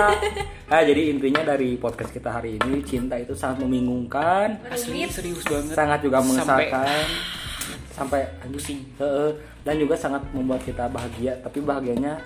nah 0.68 0.84
jadi 0.84 1.16
intinya 1.16 1.48
dari 1.48 1.80
podcast 1.80 2.12
kita 2.12 2.28
hari 2.30 2.60
ini 2.60 2.84
cinta 2.84 3.16
itu 3.16 3.32
sangat 3.32 3.64
membingungkan. 3.64 4.60
Asli 4.68 5.08
serius 5.08 5.42
banget. 5.42 5.74
Sangat 5.74 6.00
juga 6.00 6.20
Sampai- 6.20 6.30
mengesahkan. 6.70 7.06
Sampai 7.98 8.20
anjing 8.38 8.54
Pusing. 8.54 8.80
Heeh. 8.98 9.32
dan 9.64 9.76
juga 9.76 9.96
sangat 9.96 10.24
membuat 10.32 10.62
kita 10.62 10.88
bahagia. 10.88 11.36
Tapi 11.40 11.60
bahagianya 11.60 12.20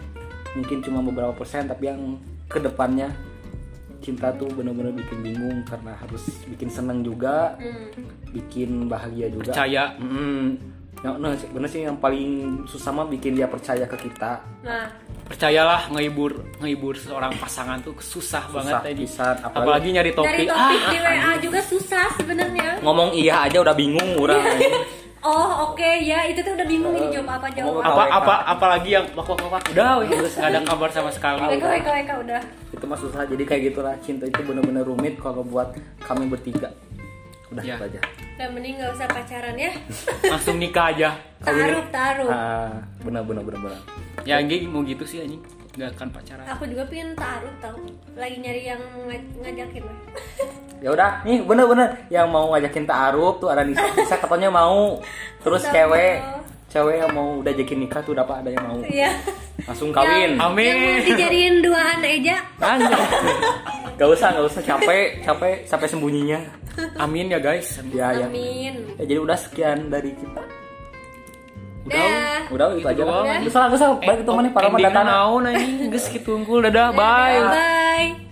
mungkin 0.54 0.78
cuma 0.82 1.00
beberapa 1.00 1.32
persen 1.32 1.66
tapi 1.66 1.88
yang 1.88 2.20
ke 2.46 2.60
depannya 2.60 3.08
cinta 4.02 4.34
tuh 4.34 4.50
bener-bener 4.50 4.92
bikin 4.92 5.22
bingung 5.22 5.62
karena 5.64 5.94
harus 5.94 6.22
bikin 6.46 6.68
seneng 6.68 7.02
juga 7.02 7.54
Hmm. 7.56 7.94
bikin 8.32 8.86
bahagia 8.86 9.28
juga. 9.28 9.54
Percaya. 9.54 9.94
Mm, 9.96 10.58
yang 11.00 11.16
nah, 11.18 11.34
bener 11.34 11.66
sih 11.66 11.82
yang 11.82 11.96
paling 11.96 12.30
susah 12.66 12.92
mah 12.92 13.06
bikin 13.06 13.34
dia 13.34 13.46
percaya 13.46 13.86
ke 13.86 13.98
kita. 14.00 14.42
Nah, 14.62 14.86
percayalah 15.24 15.90
ngehibur 15.90 16.32
ngehibur 16.58 16.94
seorang 16.94 17.34
pasangan 17.36 17.80
tuh 17.80 17.96
susah, 17.98 18.46
banget 18.48 18.70
Susah 18.72 18.82
tadi. 18.84 19.00
pisan, 19.00 19.36
apalagi- 19.40 19.58
apalagi, 19.58 19.88
nyari 19.92 20.12
topik. 20.12 20.46
Topik 20.46 20.50
ah, 20.52 20.72
di 20.88 20.98
WA 21.00 21.32
juga 21.40 21.60
susah 21.64 22.06
sebenarnya. 22.14 22.70
ngomong 22.82 23.14
iya 23.14 23.46
aja 23.46 23.58
udah 23.60 23.74
bingung 23.74 24.14
orang 24.16 24.42
Oh 25.22 25.70
oke 25.70 25.86
ya 26.02 26.26
itu 26.26 26.42
tuh 26.42 26.52
udah 26.52 26.66
bingung 26.66 26.92
ini 26.92 27.08
jawab 27.12 27.30
apa 27.36 27.48
jawab 27.52 27.78
Ngomong 27.78 27.86
apa. 27.86 28.02
apa 28.02 28.16
apa 28.18 28.34
apalagi 28.50 28.90
yang 28.92 29.06
wak 29.12 29.22
wak 29.24 29.38
wak 29.48 29.64
udah 29.70 29.90
weh, 29.98 30.10
terus 30.10 30.34
nggak 30.34 30.50
ada 30.50 30.60
kabar 30.64 30.90
sama 30.90 31.10
sekali 31.10 31.38
Weka 31.48 31.68
weka 31.72 31.92
weka 31.94 32.14
udah. 32.20 32.42
itu 32.72 32.84
mah 32.84 32.98
susah 32.98 33.22
jadi 33.24 33.44
kayak 33.44 33.62
gitulah 33.70 33.94
cinta 34.02 34.26
itu 34.26 34.42
bener-bener 34.42 34.82
rumit 34.82 35.16
kalau 35.16 35.42
buat 35.44 35.70
kami 36.00 36.26
bertiga 36.26 36.74
udah 37.48 37.62
Ya. 37.62 37.76
aja 37.78 38.02
Udah 38.34 38.48
mending 38.50 38.76
nggak 38.76 38.92
usah 38.92 39.06
pacaran 39.06 39.54
ya. 39.54 39.70
langsung 40.26 40.58
nikah 40.58 40.90
aja 40.90 41.10
Taruh 41.40 41.86
taruh. 41.92 42.30
ah 42.32 42.74
benar 43.00 43.22
benar 43.22 43.44
benar 43.44 43.60
benar 43.62 43.80
ya 44.24 44.38
anjing 44.38 44.66
mau 44.66 44.82
gitu 44.82 45.04
sih 45.04 45.20
anjing 45.20 45.42
nggak 45.72 45.90
akan 45.94 46.08
pacaran 46.10 46.44
Aku 46.50 46.64
juga 46.66 46.84
pengen 46.86 47.10
taruh 47.14 47.54
tau. 47.58 47.80
Lagi 48.14 48.38
nyari 48.38 48.62
yang 48.66 48.82
ngaj- 49.02 49.36
ngajakin 49.40 49.84
lah. 49.84 49.98
ya 50.78 50.90
udah 50.90 51.12
nih 51.22 51.40
bener-bener 51.42 51.88
yang 52.10 52.26
mau 52.26 52.50
ngajakin 52.50 52.84
taaruf 52.84 53.38
tuh 53.38 53.48
ada 53.48 53.62
Nisa, 53.62 53.86
Nisa 53.94 54.18
katanya 54.18 54.50
mau 54.50 54.98
terus 55.40 55.62
Udah 55.62 55.72
cewek 55.72 56.16
mau. 56.18 56.42
cewek 56.68 56.96
yang 56.98 57.12
mau 57.12 57.28
udah 57.38 57.54
jakin 57.54 57.78
nikah 57.80 58.02
tuh 58.02 58.14
dapat 58.14 58.36
ada 58.42 58.50
yang 58.50 58.66
mau 58.66 58.80
Iya. 58.82 59.12
langsung 59.64 59.90
kawin 59.92 60.34
Yang, 60.34 60.42
Amin. 60.42 60.66
yang 60.66 60.80
mau 60.82 61.06
dijadiin 61.06 61.56
duaan 61.62 62.00
aja. 62.02 62.38
Gak 63.94 64.10
usah 64.10 64.28
gak 64.34 64.46
usah 64.48 64.62
capek 64.66 65.22
capek 65.22 65.56
sampai 65.64 65.88
sembunyinya 65.88 66.40
amin 66.98 67.28
ya 67.28 67.38
guys 67.38 67.68
ya 67.88 68.16
ya 68.16 68.26
Amin. 68.26 68.74
Ya, 68.96 69.04
jadi 69.04 69.20
udah 69.20 69.38
sekian 69.38 69.88
dari 69.88 70.12
kita 70.12 70.42
udah 71.82 71.98
Dah. 71.98 72.42
udah 72.54 72.66
itu 72.76 72.88
aja 72.88 73.02
lah 73.02 73.26
doang. 73.26 73.42
Bisa 73.42 73.58
lah, 73.58 73.70
bisa. 73.70 73.86
Balik 73.98 74.22
itu 74.22 74.32
mana 74.32 74.48
para 74.50 74.70
Endingnya 74.70 74.90
mendatang. 74.94 75.08
naon 75.08 75.42
anjing 75.46 75.90
geus 75.90 76.06
kitu 76.08 76.30
unggul 76.32 76.62
dadah 76.62 76.94
bye 76.94 77.40
Bye. 77.42 78.31